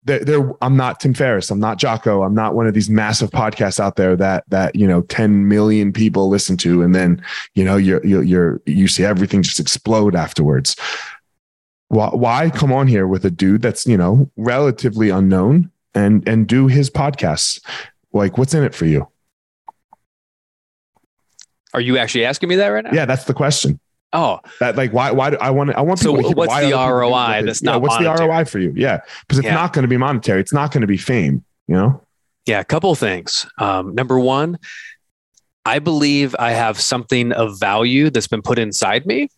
they're, 0.08 0.24
they're, 0.24 0.52
I'm 0.62 0.76
not 0.76 1.00
Tim 1.00 1.12
Ferriss. 1.12 1.50
I'm 1.50 1.60
not 1.60 1.78
Jocko. 1.78 2.22
I'm 2.22 2.34
not 2.34 2.54
one 2.54 2.66
of 2.66 2.72
these 2.72 2.88
massive 2.88 3.30
podcasts 3.30 3.78
out 3.78 3.96
there 3.96 4.16
that 4.16 4.44
that 4.48 4.74
you 4.74 4.88
know 4.88 5.02
10 5.02 5.46
million 5.46 5.92
people 5.92 6.28
listen 6.28 6.56
to, 6.58 6.82
and 6.82 6.94
then 6.94 7.22
you 7.54 7.62
know 7.62 7.76
you're 7.76 8.04
you're, 8.04 8.22
you're 8.22 8.60
you 8.66 8.88
see 8.88 9.04
everything 9.04 9.42
just 9.42 9.60
explode 9.60 10.16
afterwards. 10.16 10.74
Why, 11.88 12.08
why 12.08 12.50
come 12.50 12.72
on 12.72 12.86
here 12.86 13.06
with 13.06 13.24
a 13.24 13.30
dude 13.30 13.62
that's 13.62 13.86
you 13.86 13.96
know 13.96 14.30
relatively 14.36 15.10
unknown 15.10 15.70
and 15.94 16.26
and 16.26 16.46
do 16.46 16.66
his 16.66 16.90
podcasts? 16.90 17.62
Like, 18.12 18.38
what's 18.38 18.54
in 18.54 18.64
it 18.64 18.74
for 18.74 18.86
you? 18.86 19.06
Are 21.74 21.80
you 21.82 21.98
actually 21.98 22.24
asking 22.24 22.48
me 22.48 22.56
that 22.56 22.68
right 22.68 22.82
now? 22.82 22.92
Yeah, 22.92 23.04
that's 23.04 23.24
the 23.24 23.34
question. 23.34 23.78
Oh, 24.12 24.40
that 24.60 24.76
like 24.76 24.92
why 24.92 25.10
why 25.10 25.30
do 25.30 25.36
I 25.38 25.50
want 25.50 25.70
I 25.74 25.82
want 25.82 26.00
people 26.00 26.22
so 26.22 26.30
what's 26.30 26.54
the 26.60 26.72
ROI 26.72 27.42
that's 27.44 27.62
yeah, 27.62 27.72
not 27.72 27.82
what's 27.82 27.94
monetary? 27.96 28.16
the 28.16 28.26
ROI 28.26 28.44
for 28.46 28.58
you? 28.58 28.72
Yeah, 28.74 29.00
because 29.20 29.38
it's 29.38 29.46
yeah. 29.46 29.54
not 29.54 29.72
going 29.72 29.82
to 29.82 29.88
be 29.88 29.98
monetary. 29.98 30.40
It's 30.40 30.52
not 30.52 30.72
going 30.72 30.80
to 30.80 30.86
be 30.86 30.96
fame. 30.96 31.44
You 31.66 31.74
know. 31.74 32.04
Yeah, 32.46 32.60
a 32.60 32.64
couple 32.64 32.90
of 32.90 32.98
things. 32.98 33.46
Um, 33.58 33.94
number 33.94 34.18
one, 34.18 34.58
I 35.66 35.80
believe 35.80 36.34
I 36.38 36.52
have 36.52 36.80
something 36.80 37.32
of 37.32 37.60
value 37.60 38.08
that's 38.08 38.26
been 38.26 38.40
put 38.40 38.58
inside 38.58 39.04
me 39.04 39.28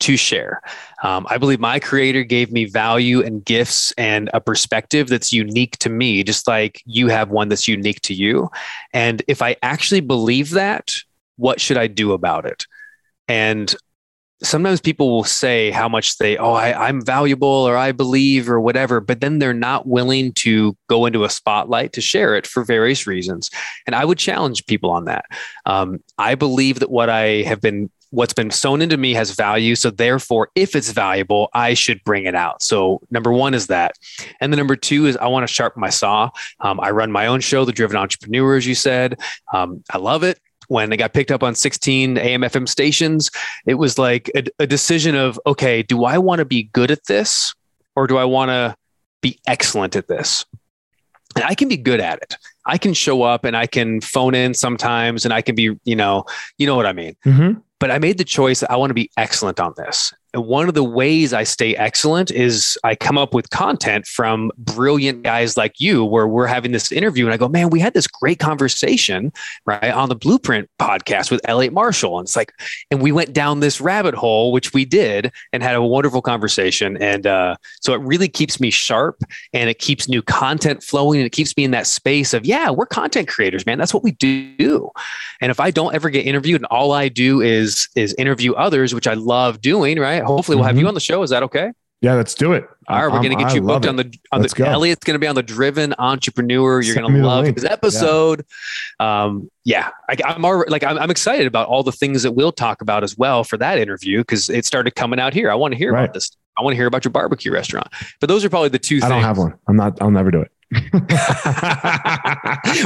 to 0.00 0.16
share. 0.16 0.60
Um, 1.02 1.26
I 1.30 1.38
believe 1.38 1.58
my 1.58 1.78
creator 1.80 2.22
gave 2.22 2.52
me 2.52 2.66
value 2.66 3.22
and 3.22 3.44
gifts 3.44 3.92
and 3.92 4.28
a 4.34 4.40
perspective 4.40 5.08
that's 5.08 5.32
unique 5.32 5.78
to 5.78 5.88
me, 5.88 6.22
just 6.22 6.46
like 6.46 6.82
you 6.84 7.08
have 7.08 7.30
one 7.30 7.48
that's 7.48 7.66
unique 7.66 8.00
to 8.02 8.14
you. 8.14 8.50
And 8.92 9.22
if 9.26 9.40
I 9.40 9.56
actually 9.62 10.00
believe 10.00 10.50
that, 10.50 10.94
what 11.36 11.60
should 11.60 11.78
I 11.78 11.86
do 11.86 12.12
about 12.12 12.44
it? 12.44 12.66
And 13.28 13.74
sometimes 14.42 14.80
people 14.80 15.10
will 15.10 15.24
say 15.24 15.70
how 15.70 15.88
much 15.88 16.18
they, 16.18 16.36
oh, 16.36 16.52
I, 16.52 16.88
am 16.88 17.04
valuable 17.04 17.48
or 17.48 17.76
I 17.76 17.92
believe 17.92 18.48
or 18.48 18.60
whatever, 18.60 19.00
but 19.00 19.20
then 19.20 19.38
they're 19.38 19.54
not 19.54 19.86
willing 19.86 20.32
to 20.34 20.76
go 20.88 21.06
into 21.06 21.24
a 21.24 21.30
spotlight 21.30 21.92
to 21.94 22.00
share 22.00 22.36
it 22.36 22.46
for 22.46 22.64
various 22.64 23.06
reasons. 23.06 23.50
And 23.86 23.94
I 23.94 24.04
would 24.04 24.18
challenge 24.18 24.66
people 24.66 24.90
on 24.90 25.06
that. 25.06 25.24
Um, 25.66 26.02
I 26.18 26.34
believe 26.34 26.78
that 26.80 26.90
what 26.90 27.10
I 27.10 27.42
have 27.42 27.60
been 27.60 27.90
what's 28.10 28.32
been 28.32 28.50
sown 28.50 28.80
into 28.80 28.96
me 28.96 29.12
has 29.12 29.32
value. 29.32 29.74
So 29.74 29.90
therefore, 29.90 30.48
if 30.54 30.74
it's 30.74 30.92
valuable, 30.92 31.50
I 31.52 31.74
should 31.74 32.02
bring 32.04 32.24
it 32.24 32.34
out. 32.34 32.62
So 32.62 33.02
number 33.10 33.30
one 33.30 33.52
is 33.52 33.66
that. 33.66 33.96
And 34.40 34.50
the 34.50 34.56
number 34.56 34.76
two 34.76 35.04
is 35.04 35.18
I 35.18 35.26
want 35.26 35.46
to 35.46 35.52
sharpen 35.52 35.80
my 35.80 35.90
saw. 35.90 36.30
Um, 36.60 36.80
I 36.80 36.90
run 36.90 37.12
my 37.12 37.26
own 37.26 37.40
show, 37.40 37.66
The 37.66 37.72
Driven 37.72 37.98
Entrepreneur, 37.98 38.56
as 38.56 38.66
you 38.66 38.74
said. 38.74 39.20
Um, 39.52 39.84
I 39.92 39.98
love 39.98 40.22
it 40.22 40.40
when 40.68 40.90
they 40.90 40.96
got 40.96 41.12
picked 41.12 41.30
up 41.30 41.42
on 41.42 41.54
16 41.54 42.16
AM 42.16 42.42
FM 42.42 42.68
stations, 42.68 43.30
it 43.66 43.74
was 43.74 43.98
like 43.98 44.30
a, 44.34 44.44
a 44.60 44.66
decision 44.66 45.16
of, 45.16 45.40
okay, 45.46 45.82
do 45.82 46.04
I 46.04 46.18
want 46.18 46.38
to 46.38 46.44
be 46.44 46.64
good 46.64 46.90
at 46.90 47.06
this 47.06 47.54
or 47.96 48.06
do 48.06 48.16
I 48.16 48.24
want 48.24 48.50
to 48.50 48.76
be 49.20 49.38
excellent 49.46 49.96
at 49.96 50.08
this? 50.08 50.44
And 51.34 51.44
I 51.44 51.54
can 51.54 51.68
be 51.68 51.76
good 51.76 52.00
at 52.00 52.18
it. 52.22 52.36
I 52.66 52.78
can 52.78 52.94
show 52.94 53.22
up 53.22 53.44
and 53.44 53.56
I 53.56 53.66
can 53.66 54.00
phone 54.00 54.34
in 54.34 54.54
sometimes 54.54 55.24
and 55.24 55.34
I 55.34 55.42
can 55.42 55.54
be, 55.54 55.76
you 55.84 55.96
know, 55.96 56.24
you 56.58 56.66
know 56.66 56.76
what 56.76 56.86
I 56.86 56.92
mean. 56.92 57.16
Mm-hmm. 57.24 57.60
But 57.80 57.90
I 57.90 57.98
made 57.98 58.18
the 58.18 58.24
choice 58.24 58.62
I 58.62 58.76
want 58.76 58.90
to 58.90 58.94
be 58.94 59.10
excellent 59.16 59.60
on 59.60 59.74
this. 59.76 60.12
And 60.34 60.46
one 60.46 60.68
of 60.68 60.74
the 60.74 60.84
ways 60.84 61.32
I 61.32 61.44
stay 61.44 61.74
excellent 61.76 62.30
is 62.30 62.78
I 62.84 62.94
come 62.94 63.16
up 63.16 63.32
with 63.32 63.48
content 63.50 64.06
from 64.06 64.52
brilliant 64.58 65.22
guys 65.22 65.56
like 65.56 65.80
you, 65.80 66.04
where 66.04 66.28
we're 66.28 66.46
having 66.46 66.72
this 66.72 66.92
interview 66.92 67.24
and 67.24 67.32
I 67.32 67.38
go, 67.38 67.48
man, 67.48 67.70
we 67.70 67.80
had 67.80 67.94
this 67.94 68.06
great 68.06 68.38
conversation, 68.38 69.32
right, 69.64 69.92
on 69.92 70.10
the 70.10 70.14
Blueprint 70.14 70.68
podcast 70.78 71.30
with 71.30 71.40
Elliot 71.44 71.72
Marshall. 71.72 72.18
And 72.18 72.26
it's 72.26 72.36
like, 72.36 72.52
and 72.90 73.00
we 73.00 73.10
went 73.10 73.32
down 73.32 73.60
this 73.60 73.80
rabbit 73.80 74.14
hole, 74.14 74.52
which 74.52 74.74
we 74.74 74.84
did 74.84 75.32
and 75.52 75.62
had 75.62 75.74
a 75.74 75.82
wonderful 75.82 76.20
conversation. 76.20 76.96
And 76.98 77.26
uh, 77.26 77.56
so 77.80 77.94
it 77.94 78.00
really 78.02 78.28
keeps 78.28 78.60
me 78.60 78.70
sharp 78.70 79.22
and 79.54 79.70
it 79.70 79.78
keeps 79.78 80.08
new 80.08 80.20
content 80.20 80.82
flowing 80.82 81.20
and 81.20 81.26
it 81.26 81.32
keeps 81.32 81.56
me 81.56 81.64
in 81.64 81.70
that 81.70 81.86
space 81.86 82.34
of, 82.34 82.44
yeah, 82.44 82.70
we're 82.70 82.86
content 82.86 83.28
creators, 83.28 83.64
man. 83.64 83.78
That's 83.78 83.94
what 83.94 84.02
we 84.02 84.12
do. 84.12 84.90
And 85.40 85.50
if 85.50 85.58
I 85.58 85.70
don't 85.70 85.94
ever 85.94 86.10
get 86.10 86.26
interviewed 86.26 86.60
and 86.60 86.66
all 86.66 86.92
I 86.92 87.08
do 87.08 87.40
is 87.40 87.88
is 87.96 88.14
interview 88.14 88.52
others, 88.54 88.94
which 88.94 89.06
I 89.06 89.14
love 89.14 89.60
doing, 89.60 89.98
right? 89.98 90.17
Hopefully, 90.24 90.56
we'll 90.56 90.66
have 90.66 90.76
you 90.76 90.82
mm-hmm. 90.82 90.88
on 90.88 90.94
the 90.94 91.00
show. 91.00 91.22
Is 91.22 91.30
that 91.30 91.42
okay? 91.44 91.72
Yeah, 92.00 92.14
let's 92.14 92.34
do 92.34 92.52
it. 92.52 92.68
All 92.86 92.96
right, 92.96 93.12
we're 93.12 93.20
going 93.22 93.36
to 93.36 93.44
get 93.44 93.54
you 93.54 93.60
booked 93.60 93.84
on 93.84 93.96
the 93.96 94.04
on 94.30 94.40
let's 94.40 94.54
the. 94.54 94.62
Go. 94.62 94.66
Elliot's 94.66 95.02
going 95.04 95.16
to 95.16 95.18
be 95.18 95.26
on 95.26 95.34
the 95.34 95.42
Driven 95.42 95.94
Entrepreneur. 95.98 96.80
You're 96.80 96.94
going 96.94 97.12
to 97.12 97.26
love 97.26 97.46
his 97.46 97.64
episode. 97.64 98.44
Yeah. 99.00 99.24
Um, 99.24 99.50
yeah, 99.64 99.90
I, 100.08 100.16
am 100.24 100.44
already 100.44 100.70
like 100.70 100.84
I'm, 100.84 100.96
I'm, 100.96 101.10
excited 101.10 101.48
about 101.48 101.66
all 101.66 101.82
the 101.82 101.90
things 101.90 102.22
that 102.22 102.32
we'll 102.32 102.52
talk 102.52 102.82
about 102.82 103.02
as 103.02 103.18
well 103.18 103.42
for 103.42 103.56
that 103.56 103.78
interview 103.78 104.18
because 104.18 104.48
it 104.48 104.64
started 104.64 104.94
coming 104.94 105.18
out 105.18 105.34
here. 105.34 105.50
I 105.50 105.56
want 105.56 105.72
to 105.72 105.78
hear 105.78 105.92
right. 105.92 106.04
about 106.04 106.14
this. 106.14 106.30
I 106.56 106.62
want 106.62 106.74
to 106.74 106.76
hear 106.76 106.86
about 106.86 107.04
your 107.04 107.10
barbecue 107.10 107.52
restaurant. 107.52 107.88
But 108.20 108.28
those 108.28 108.44
are 108.44 108.48
probably 108.48 108.68
the 108.68 108.78
two. 108.78 109.00
I 109.02 109.08
don't 109.08 109.22
have 109.22 109.38
one. 109.38 109.54
I'm 109.66 109.76
not. 109.76 110.00
I'll 110.00 110.12
never 110.12 110.30
do 110.30 110.40
it. 110.40 110.52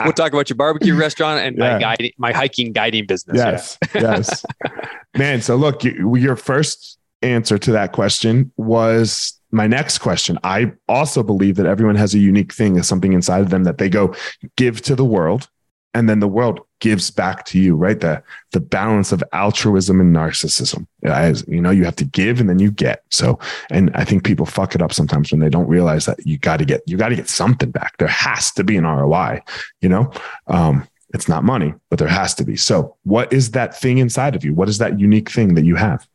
we'll 0.04 0.12
talk 0.12 0.32
about 0.32 0.48
your 0.48 0.56
barbecue 0.56 0.94
restaurant 0.94 1.44
and 1.44 1.58
yeah. 1.58 1.74
my 1.74 1.80
guiding, 1.80 2.12
my 2.16 2.32
hiking 2.32 2.72
guiding 2.72 3.06
business. 3.06 3.36
Yes, 3.36 3.78
yeah. 3.94 4.00
yes, 4.00 4.46
man. 5.18 5.42
So 5.42 5.56
look, 5.56 5.84
you, 5.84 6.16
your 6.16 6.36
first 6.36 6.98
answer 7.22 7.58
to 7.58 7.72
that 7.72 7.92
question 7.92 8.52
was 8.56 9.38
my 9.50 9.66
next 9.66 9.98
question. 9.98 10.38
I 10.44 10.72
also 10.88 11.22
believe 11.22 11.56
that 11.56 11.66
everyone 11.66 11.96
has 11.96 12.14
a 12.14 12.18
unique 12.18 12.52
thing, 12.52 12.82
something 12.82 13.12
inside 13.12 13.42
of 13.42 13.50
them 13.50 13.64
that 13.64 13.78
they 13.78 13.88
go 13.88 14.14
give 14.56 14.80
to 14.82 14.94
the 14.94 15.04
world 15.04 15.48
and 15.94 16.08
then 16.08 16.20
the 16.20 16.28
world 16.28 16.60
gives 16.80 17.10
back 17.10 17.44
to 17.44 17.58
you 17.58 17.76
right? 17.76 18.00
The 18.00 18.22
the 18.52 18.60
balance 18.60 19.12
of 19.12 19.22
altruism 19.32 20.00
and 20.00 20.14
narcissism. 20.14 20.86
As 21.04 21.44
you 21.46 21.60
know 21.60 21.70
you 21.70 21.84
have 21.84 21.96
to 21.96 22.04
give 22.04 22.40
and 22.40 22.48
then 22.48 22.58
you 22.58 22.70
get. 22.70 23.02
So 23.10 23.38
and 23.70 23.90
i 23.94 24.04
think 24.04 24.24
people 24.24 24.46
fuck 24.46 24.74
it 24.74 24.82
up 24.82 24.92
sometimes 24.92 25.30
when 25.30 25.40
they 25.40 25.50
don't 25.50 25.68
realize 25.68 26.06
that 26.06 26.24
you 26.26 26.38
got 26.38 26.58
to 26.58 26.64
get 26.64 26.82
you 26.86 26.96
got 26.96 27.10
to 27.10 27.16
get 27.16 27.28
something 27.28 27.70
back. 27.70 27.96
There 27.98 28.08
has 28.08 28.52
to 28.52 28.64
be 28.64 28.76
an 28.76 28.84
roi 28.84 29.40
you 29.80 29.88
know? 29.88 30.10
Um 30.46 30.88
it's 31.14 31.28
not 31.28 31.44
money 31.44 31.74
but 31.90 31.98
there 31.98 32.08
has 32.08 32.34
to 32.36 32.44
be. 32.44 32.56
So 32.56 32.96
what 33.04 33.32
is 33.32 33.50
that 33.50 33.78
thing 33.78 33.98
inside 33.98 34.34
of 34.34 34.44
you? 34.44 34.54
What 34.54 34.68
is 34.68 34.78
that 34.78 34.98
unique 34.98 35.30
thing 35.30 35.54
that 35.54 35.64
you 35.64 35.76
have 35.76 36.06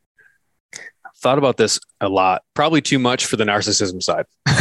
thought 1.28 1.38
about 1.38 1.58
this 1.58 1.78
a 2.00 2.08
lot 2.08 2.42
probably 2.54 2.82
too 2.82 3.00
much 3.00 3.26
for 3.26 3.36
the 3.36 3.44
narcissism 3.44 4.02
side 4.02 4.26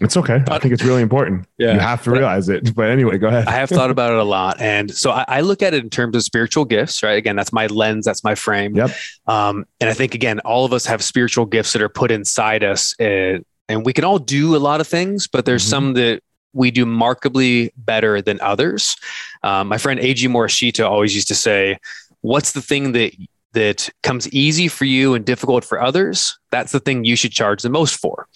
It's 0.00 0.16
okay. 0.16 0.42
I 0.48 0.58
think 0.58 0.74
it's 0.74 0.84
really 0.84 1.02
important. 1.02 1.46
Yeah. 1.58 1.74
You 1.74 1.80
have 1.80 2.02
to 2.04 2.10
realize 2.10 2.48
it. 2.48 2.74
But 2.74 2.90
anyway, 2.90 3.18
go 3.18 3.28
ahead. 3.28 3.48
I 3.48 3.52
have 3.52 3.68
thought 3.68 3.90
about 3.90 4.12
it 4.12 4.18
a 4.18 4.24
lot. 4.24 4.60
And 4.60 4.94
so 4.94 5.10
I, 5.10 5.24
I, 5.26 5.40
look 5.40 5.62
at 5.62 5.74
it 5.74 5.82
in 5.82 5.90
terms 5.90 6.14
of 6.14 6.22
spiritual 6.22 6.64
gifts, 6.64 7.02
right? 7.02 7.16
Again, 7.16 7.36
that's 7.36 7.52
my 7.52 7.66
lens, 7.66 8.04
that's 8.04 8.22
my 8.22 8.34
frame. 8.34 8.76
Yep. 8.76 8.90
Um, 9.26 9.66
and 9.80 9.90
I 9.90 9.94
think, 9.94 10.14
again, 10.14 10.40
all 10.40 10.64
of 10.64 10.72
us 10.72 10.86
have 10.86 11.02
spiritual 11.02 11.46
gifts 11.46 11.72
that 11.72 11.82
are 11.82 11.88
put 11.88 12.10
inside 12.10 12.62
us. 12.62 12.94
Uh, 13.00 13.38
and 13.68 13.84
we 13.84 13.92
can 13.92 14.04
all 14.04 14.18
do 14.18 14.56
a 14.56 14.58
lot 14.58 14.80
of 14.80 14.86
things, 14.86 15.26
but 15.26 15.44
there's 15.44 15.64
mm-hmm. 15.64 15.70
some 15.70 15.94
that 15.94 16.22
we 16.52 16.70
do 16.70 16.86
markedly 16.86 17.72
better 17.76 18.22
than 18.22 18.40
others. 18.40 18.96
Um, 19.42 19.68
my 19.68 19.78
friend 19.78 20.00
A.G. 20.00 20.28
Morishita 20.28 20.88
always 20.88 21.14
used 21.14 21.28
to 21.28 21.34
say, 21.34 21.78
What's 22.20 22.52
the 22.52 22.62
thing 22.62 22.92
that 22.92 23.14
that 23.52 23.88
comes 24.02 24.28
easy 24.28 24.68
for 24.68 24.84
you 24.84 25.14
and 25.14 25.24
difficult 25.24 25.64
for 25.64 25.80
others? 25.80 26.38
That's 26.50 26.72
the 26.72 26.80
thing 26.80 27.04
you 27.04 27.16
should 27.16 27.32
charge 27.32 27.62
the 27.62 27.70
most 27.70 27.96
for. 27.96 28.26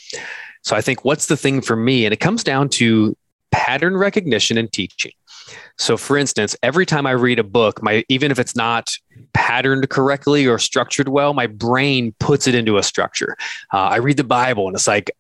So 0.63 0.77
I 0.77 0.81
think 0.81 1.05
what's 1.05 1.27
the 1.27 1.37
thing 1.37 1.61
for 1.61 1.77
me? 1.77 2.05
And 2.05 2.13
it 2.13 2.21
comes 2.21 2.45
down 2.45 2.69
to 2.71 3.17
pattern 3.51 3.97
recognition 3.97 4.57
and 4.57 4.73
teaching. 4.73 5.13
So 5.79 5.97
for 5.97 6.17
instance, 6.17 6.57
every 6.63 6.87
time 6.87 7.07
I 7.07 7.13
read 7.13 7.39
a 7.39 7.45
book, 7.45 7.83
my 7.83 8.05
even 8.09 8.31
if 8.31 8.39
it's 8.39 8.55
not 8.55 8.91
patterned 9.33 9.89
correctly 9.91 10.47
or 10.47 10.59
structured 10.59 11.09
well, 11.09 11.35
my 11.35 11.47
brain 11.47 12.15
puts 12.21 12.47
it 12.47 12.55
into 12.55 12.79
a 12.79 12.83
structure. 12.83 13.37
Uh, 13.73 13.79
I 13.79 13.97
read 13.97 14.17
the 14.17 14.25
Bible 14.25 14.67
and 14.67 14.77
it's 14.77 14.87
like 14.87 15.11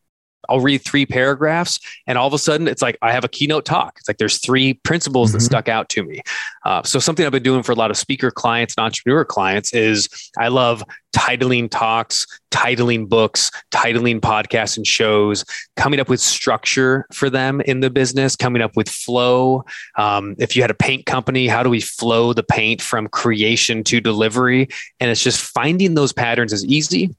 I'll 0.49 0.61
read 0.61 0.82
three 0.82 1.07
paragraphs, 1.07 1.80
and 2.07 2.18
all 2.18 2.26
of 2.26 2.34
a 2.34 2.38
sudden, 2.38 2.68
it's 2.68 2.82
like 2.82 2.99
I 3.03 3.12
have 3.12 3.24
a 3.24 3.28
keynote 3.28 3.64
talk. 3.64 3.97
It's 3.99 4.09
like 4.09 4.18
there's 4.18 4.38
three 4.38 4.74
principles 4.74 5.30
mm-hmm. 5.30 5.38
that 5.38 5.45
stuck 5.45 5.68
out 5.68 5.88
to 5.90 6.03
me. 6.03 6.22
Uh, 6.64 6.82
so 6.82 6.99
something 6.99 7.24
I've 7.24 7.32
been 7.32 7.43
doing 7.43 7.62
for 7.62 7.72
a 7.72 7.76
lot 7.76 7.90
of 7.90 7.97
speaker 7.97 8.30
clients 8.30 8.74
and 8.76 8.84
entrepreneur 8.84 9.24
clients 9.24 9.72
is 9.72 10.09
I 10.38 10.49
love 10.49 10.82
titling 11.14 11.70
talks, 11.70 12.26
titling 12.51 13.09
books, 13.09 13.51
titling 13.70 14.20
podcasts 14.20 14.76
and 14.76 14.86
shows, 14.86 15.45
coming 15.76 16.01
up 16.01 16.09
with 16.09 16.20
structure 16.20 17.07
for 17.12 17.28
them 17.28 17.61
in 17.62 17.80
the 17.80 17.90
business, 17.90 18.36
coming 18.36 18.62
up 18.62 18.76
with 18.76 18.88
flow. 18.88 19.64
Um, 19.97 20.34
if 20.38 20.57
you 20.57 20.62
had 20.62 20.70
a 20.70 20.74
paint 20.74 21.07
company, 21.07 21.49
how 21.49 21.62
do 21.62 21.70
we 21.70 21.80
flow 21.80 22.32
the 22.32 22.43
paint 22.43 22.80
from 22.80 23.09
creation 23.09 23.84
to 23.84 24.01
delivery? 24.01 24.68
And 25.01 25.11
it's 25.11 25.22
just 25.22 25.40
finding 25.40 25.95
those 25.95 26.12
patterns 26.12 26.53
is 26.53 26.64
easy 26.64 27.14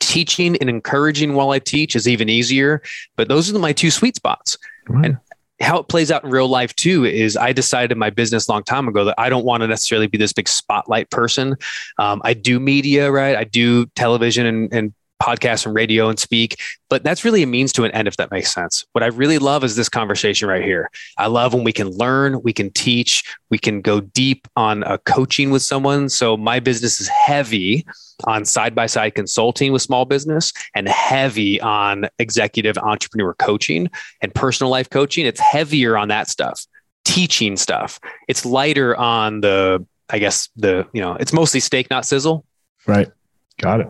teaching 0.00 0.56
and 0.56 0.68
encouraging 0.68 1.34
while 1.34 1.50
I 1.50 1.58
teach 1.58 1.96
is 1.96 2.08
even 2.08 2.28
easier. 2.28 2.82
But 3.16 3.28
those 3.28 3.52
are 3.52 3.58
my 3.58 3.72
two 3.72 3.90
sweet 3.90 4.16
spots. 4.16 4.58
And 5.04 5.18
how 5.60 5.78
it 5.78 5.88
plays 5.88 6.10
out 6.10 6.24
in 6.24 6.30
real 6.30 6.48
life 6.48 6.74
too 6.74 7.04
is 7.04 7.36
I 7.36 7.52
decided 7.52 7.92
in 7.92 7.98
my 7.98 8.10
business 8.10 8.48
a 8.48 8.52
long 8.52 8.64
time 8.64 8.88
ago 8.88 9.04
that 9.04 9.14
I 9.18 9.28
don't 9.28 9.44
want 9.44 9.62
to 9.62 9.68
necessarily 9.68 10.08
be 10.08 10.18
this 10.18 10.32
big 10.32 10.48
spotlight 10.48 11.10
person. 11.10 11.56
Um, 11.98 12.20
I 12.24 12.34
do 12.34 12.58
media, 12.58 13.10
right? 13.10 13.36
I 13.36 13.44
do 13.44 13.86
television 13.94 14.46
and, 14.46 14.72
and 14.72 14.94
podcast 15.22 15.66
and 15.66 15.74
radio 15.74 16.08
and 16.08 16.18
speak, 16.18 16.56
but 16.90 17.02
that's 17.04 17.24
really 17.24 17.42
a 17.42 17.46
means 17.46 17.72
to 17.72 17.84
an 17.84 17.90
end, 17.92 18.08
if 18.08 18.16
that 18.16 18.30
makes 18.30 18.52
sense. 18.52 18.84
What 18.92 19.02
I 19.02 19.06
really 19.06 19.38
love 19.38 19.64
is 19.64 19.76
this 19.76 19.88
conversation 19.88 20.48
right 20.48 20.62
here. 20.62 20.90
I 21.18 21.26
love 21.26 21.54
when 21.54 21.64
we 21.64 21.72
can 21.72 21.88
learn, 21.88 22.42
we 22.42 22.52
can 22.52 22.70
teach, 22.70 23.24
we 23.50 23.58
can 23.58 23.80
go 23.80 24.00
deep 24.00 24.46
on 24.56 24.82
a 24.82 24.98
coaching 24.98 25.50
with 25.50 25.62
someone. 25.62 26.08
So 26.08 26.36
my 26.36 26.60
business 26.60 27.00
is 27.00 27.08
heavy 27.08 27.86
on 28.24 28.44
side 28.44 28.74
by 28.74 28.86
side 28.86 29.14
consulting 29.14 29.72
with 29.72 29.82
small 29.82 30.04
business 30.04 30.52
and 30.74 30.88
heavy 30.88 31.60
on 31.60 32.08
executive 32.18 32.76
entrepreneur 32.78 33.34
coaching 33.34 33.90
and 34.20 34.34
personal 34.34 34.70
life 34.70 34.90
coaching. 34.90 35.26
It's 35.26 35.40
heavier 35.40 35.96
on 35.96 36.08
that 36.08 36.28
stuff, 36.28 36.66
teaching 37.04 37.56
stuff. 37.56 37.98
It's 38.28 38.44
lighter 38.44 38.96
on 38.96 39.40
the, 39.40 39.84
I 40.10 40.18
guess, 40.18 40.48
the, 40.56 40.86
you 40.92 41.00
know, 41.00 41.14
it's 41.14 41.32
mostly 41.32 41.60
steak, 41.60 41.88
not 41.90 42.04
sizzle. 42.04 42.44
Right. 42.86 43.10
Got 43.58 43.80
it. 43.80 43.88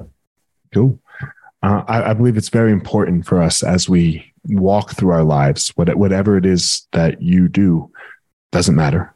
Cool. 0.73 0.99
Uh, 1.65 1.83
I, 1.89 2.11
I, 2.11 2.13
believe 2.13 2.37
it's 2.37 2.51
very 2.51 2.73
important 2.73 3.25
for 3.25 3.41
us 3.41 3.63
as 3.63 3.89
we 3.89 4.31
walk 4.49 4.91
through 4.91 5.13
our 5.13 5.25
lives, 5.25 5.71
what, 5.77 5.95
whatever 5.97 6.37
it 6.37 6.45
is 6.45 6.87
that 6.93 7.23
you 7.23 7.49
do, 7.49 7.91
doesn't 8.53 8.75
matter. 8.75 9.15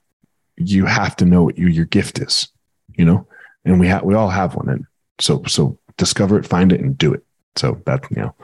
You 0.57 0.86
have 0.86 1.14
to 1.16 1.26
know 1.26 1.42
what 1.42 1.59
you, 1.59 1.68
your 1.68 1.84
gift 1.84 2.18
is, 2.18 2.49
you 2.94 3.05
know, 3.05 3.26
and 3.66 3.78
we 3.78 3.86
have, 3.88 4.03
we 4.03 4.14
all 4.14 4.30
have 4.30 4.55
one. 4.55 4.70
And 4.70 4.86
so, 5.20 5.42
so 5.44 5.78
discover 5.99 6.38
it, 6.38 6.46
find 6.46 6.72
it 6.72 6.80
and 6.80 6.96
do 6.96 7.12
it. 7.12 7.22
So 7.57 7.82
that, 7.84 8.05
you 8.11 8.22
know, 8.22 8.34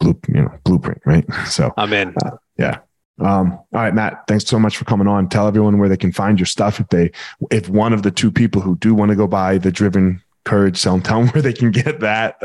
blue, 0.00 0.18
you 0.26 0.42
know, 0.42 0.58
blueprint, 0.64 1.02
right? 1.04 1.24
So 1.46 1.72
I'm 1.76 1.92
in. 1.92 2.12
Uh, 2.24 2.38
yeah. 2.58 2.78
Um, 3.20 3.52
all 3.52 3.66
right, 3.72 3.94
Matt, 3.94 4.24
thanks 4.26 4.46
so 4.46 4.58
much 4.58 4.76
for 4.76 4.84
coming 4.84 5.06
on. 5.06 5.28
Tell 5.28 5.46
everyone 5.46 5.78
where 5.78 5.88
they 5.88 5.96
can 5.96 6.10
find 6.10 6.40
your 6.40 6.46
stuff. 6.46 6.80
If 6.80 6.88
they, 6.88 7.12
if 7.52 7.68
one 7.68 7.92
of 7.92 8.02
the 8.02 8.10
two 8.10 8.32
people 8.32 8.62
who 8.62 8.76
do 8.78 8.96
want 8.96 9.10
to 9.10 9.16
go 9.16 9.28
buy 9.28 9.58
the 9.58 9.70
driven 9.70 10.20
courage 10.44 10.82
tell 10.82 10.94
them, 10.94 11.02
tell 11.02 11.20
them 11.20 11.28
where 11.30 11.42
they 11.42 11.52
can 11.52 11.70
get 11.70 12.00
that 12.00 12.36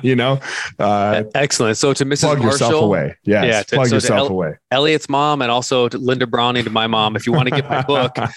you 0.02 0.16
know? 0.16 0.40
Uh, 0.78 1.24
excellent. 1.34 1.76
So 1.76 1.92
to 1.92 2.04
mrs 2.04 2.20
plug 2.20 2.38
Marshall, 2.38 2.52
yourself 2.52 2.84
away. 2.84 3.16
Yes, 3.24 3.44
yeah 3.44 3.62
to, 3.62 3.76
plug 3.76 3.88
so 3.88 3.96
yourself 3.96 4.18
El- 4.18 4.28
away. 4.28 4.54
Elliot's 4.70 5.08
mom 5.08 5.42
and 5.42 5.50
also 5.50 5.88
to 5.88 5.98
linda 5.98 6.26
Brauning 6.26 6.64
to 6.64 6.70
my 6.70 6.86
mom. 6.86 7.16
If 7.16 7.26
you 7.26 7.32
want 7.32 7.48
to 7.48 7.54
get 7.54 7.68
my 7.68 7.82
book 7.82 8.14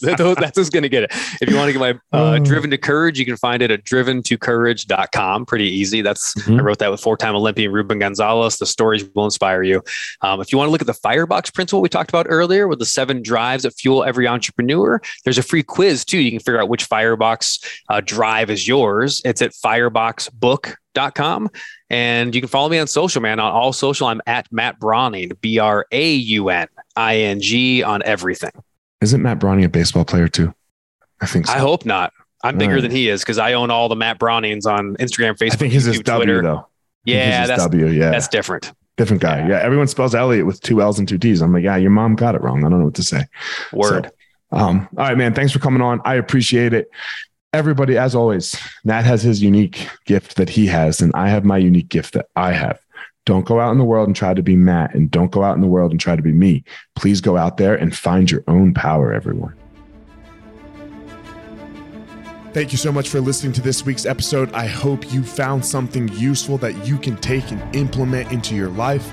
that's 0.00 0.56
who's 0.56 0.70
going 0.70 0.82
to 0.82 0.88
get 0.88 1.04
it. 1.04 1.10
If 1.40 1.48
you 1.50 1.56
want 1.56 1.68
to 1.68 1.72
get 1.72 1.80
my 1.80 1.90
uh, 2.16 2.36
oh. 2.36 2.38
driven 2.38 2.70
to 2.70 2.78
courage 2.78 3.18
you 3.18 3.24
can 3.24 3.36
find 3.36 3.62
it 3.62 3.70
at 3.70 3.84
driventocourage.com 3.84 5.46
pretty 5.46 5.68
easy. 5.68 6.02
That's 6.02 6.34
mm-hmm. 6.34 6.60
i 6.60 6.62
wrote 6.62 6.78
that 6.78 6.90
with 6.90 7.00
four-time 7.00 7.34
olympian 7.34 7.72
ruben 7.72 7.98
gonzalez. 7.98 8.58
The 8.58 8.66
stories 8.66 9.04
will 9.14 9.24
inspire 9.24 9.62
you. 9.62 9.82
Um, 10.20 10.40
if 10.40 10.52
you 10.52 10.58
want 10.58 10.68
to 10.68 10.72
look 10.72 10.80
at 10.80 10.86
the 10.86 10.94
firebox 10.94 11.50
principle 11.50 11.80
we 11.80 11.88
talked 11.88 12.10
about 12.10 12.26
earlier 12.28 12.68
with 12.68 12.78
the 12.78 12.86
seven 12.86 13.22
drives 13.22 13.62
that 13.62 13.72
fuel 13.72 14.04
every 14.04 14.28
entrepreneur 14.28 15.00
there's 15.24 15.38
a 15.38 15.42
free 15.42 15.62
quiz 15.62 16.04
too. 16.04 16.18
You 16.18 16.30
can 16.30 16.40
figure 16.40 16.60
out 16.60 16.68
which 16.68 16.88
firebox 16.88 17.58
uh, 17.88 18.00
drive 18.00 18.50
is 18.50 18.66
yours. 18.66 19.22
It's 19.24 19.42
at 19.42 19.52
fireboxbook.com. 19.52 21.50
And 21.88 22.34
you 22.34 22.40
can 22.40 22.48
follow 22.48 22.68
me 22.68 22.78
on 22.78 22.86
social, 22.86 23.22
man. 23.22 23.38
On 23.38 23.52
all 23.52 23.72
social, 23.72 24.08
I'm 24.08 24.20
at 24.26 24.50
Matt 24.50 24.80
Brauning, 24.80 25.32
B 25.40 25.58
R 25.58 25.86
A 25.92 26.14
U 26.14 26.48
N 26.48 26.68
I 26.96 27.18
N 27.18 27.40
G 27.40 27.82
on 27.82 28.02
everything. 28.04 28.50
Isn't 29.00 29.22
Matt 29.22 29.38
Browning 29.38 29.64
a 29.64 29.68
baseball 29.68 30.04
player 30.04 30.28
too? 30.28 30.52
I 31.20 31.26
think 31.26 31.46
so. 31.46 31.52
I 31.52 31.58
hope 31.58 31.84
not. 31.84 32.12
I'm 32.42 32.58
bigger 32.58 32.74
right. 32.74 32.82
than 32.82 32.90
he 32.90 33.08
is 33.08 33.22
because 33.22 33.38
I 33.38 33.54
own 33.54 33.70
all 33.70 33.88
the 33.88 33.96
Matt 33.96 34.18
Brownings 34.18 34.66
on 34.66 34.96
Instagram, 34.96 35.36
Facebook. 35.36 35.52
I 35.52 35.56
think 35.56 35.72
he's 35.72 35.86
YouTube, 35.86 36.04
W 36.04 36.24
Twitter. 36.24 36.42
though. 36.42 36.66
Yeah, 37.04 37.46
that's 37.46 37.62
W. 37.62 37.86
Yeah, 37.86 38.10
that's 38.10 38.28
different. 38.28 38.72
Different 38.96 39.22
guy. 39.22 39.40
Yeah. 39.40 39.48
yeah. 39.48 39.60
everyone 39.60 39.88
spells 39.88 40.14
Elliot 40.14 40.46
with 40.46 40.60
two 40.60 40.80
L's 40.80 40.98
and 40.98 41.08
two 41.08 41.18
T's. 41.18 41.40
I'm 41.40 41.52
like, 41.52 41.64
yeah, 41.64 41.76
your 41.76 41.90
mom 41.90 42.16
got 42.16 42.34
it 42.34 42.42
wrong. 42.42 42.64
I 42.64 42.68
don't 42.68 42.80
know 42.80 42.86
what 42.86 42.94
to 42.94 43.02
say. 43.02 43.24
Word. 43.72 44.10
So, 44.52 44.56
um, 44.56 44.88
all 44.96 45.04
right, 45.04 45.16
man. 45.16 45.34
Thanks 45.34 45.52
for 45.52 45.58
coming 45.58 45.82
on. 45.82 46.00
I 46.04 46.14
appreciate 46.14 46.72
it 46.72 46.90
everybody, 47.52 47.96
as 47.96 48.14
always, 48.14 48.56
Matt 48.84 49.04
has 49.04 49.22
his 49.22 49.42
unique 49.42 49.88
gift 50.04 50.36
that 50.36 50.50
he 50.50 50.66
has, 50.66 51.00
and 51.00 51.12
I 51.14 51.28
have 51.28 51.44
my 51.44 51.58
unique 51.58 51.88
gift 51.88 52.14
that 52.14 52.28
I 52.36 52.52
have. 52.52 52.80
Don't 53.24 53.44
go 53.44 53.58
out 53.58 53.72
in 53.72 53.78
the 53.78 53.84
world 53.84 54.06
and 54.06 54.14
try 54.14 54.34
to 54.34 54.42
be 54.42 54.56
Matt, 54.56 54.94
and 54.94 55.10
don't 55.10 55.32
go 55.32 55.42
out 55.42 55.56
in 55.56 55.60
the 55.60 55.66
world 55.66 55.90
and 55.90 56.00
try 56.00 56.14
to 56.14 56.22
be 56.22 56.32
me. 56.32 56.64
Please 56.94 57.20
go 57.20 57.36
out 57.36 57.56
there 57.56 57.74
and 57.74 57.96
find 57.96 58.30
your 58.30 58.44
own 58.46 58.72
power, 58.72 59.12
everyone. 59.12 59.54
Thank 62.52 62.72
you 62.72 62.78
so 62.78 62.90
much 62.90 63.10
for 63.10 63.20
listening 63.20 63.52
to 63.54 63.60
this 63.60 63.84
week's 63.84 64.06
episode. 64.06 64.50
I 64.52 64.66
hope 64.66 65.12
you 65.12 65.22
found 65.22 65.62
something 65.62 66.08
useful 66.14 66.56
that 66.58 66.86
you 66.86 66.96
can 66.96 67.16
take 67.16 67.50
and 67.50 67.76
implement 67.76 68.32
into 68.32 68.54
your 68.54 68.70
life. 68.70 69.12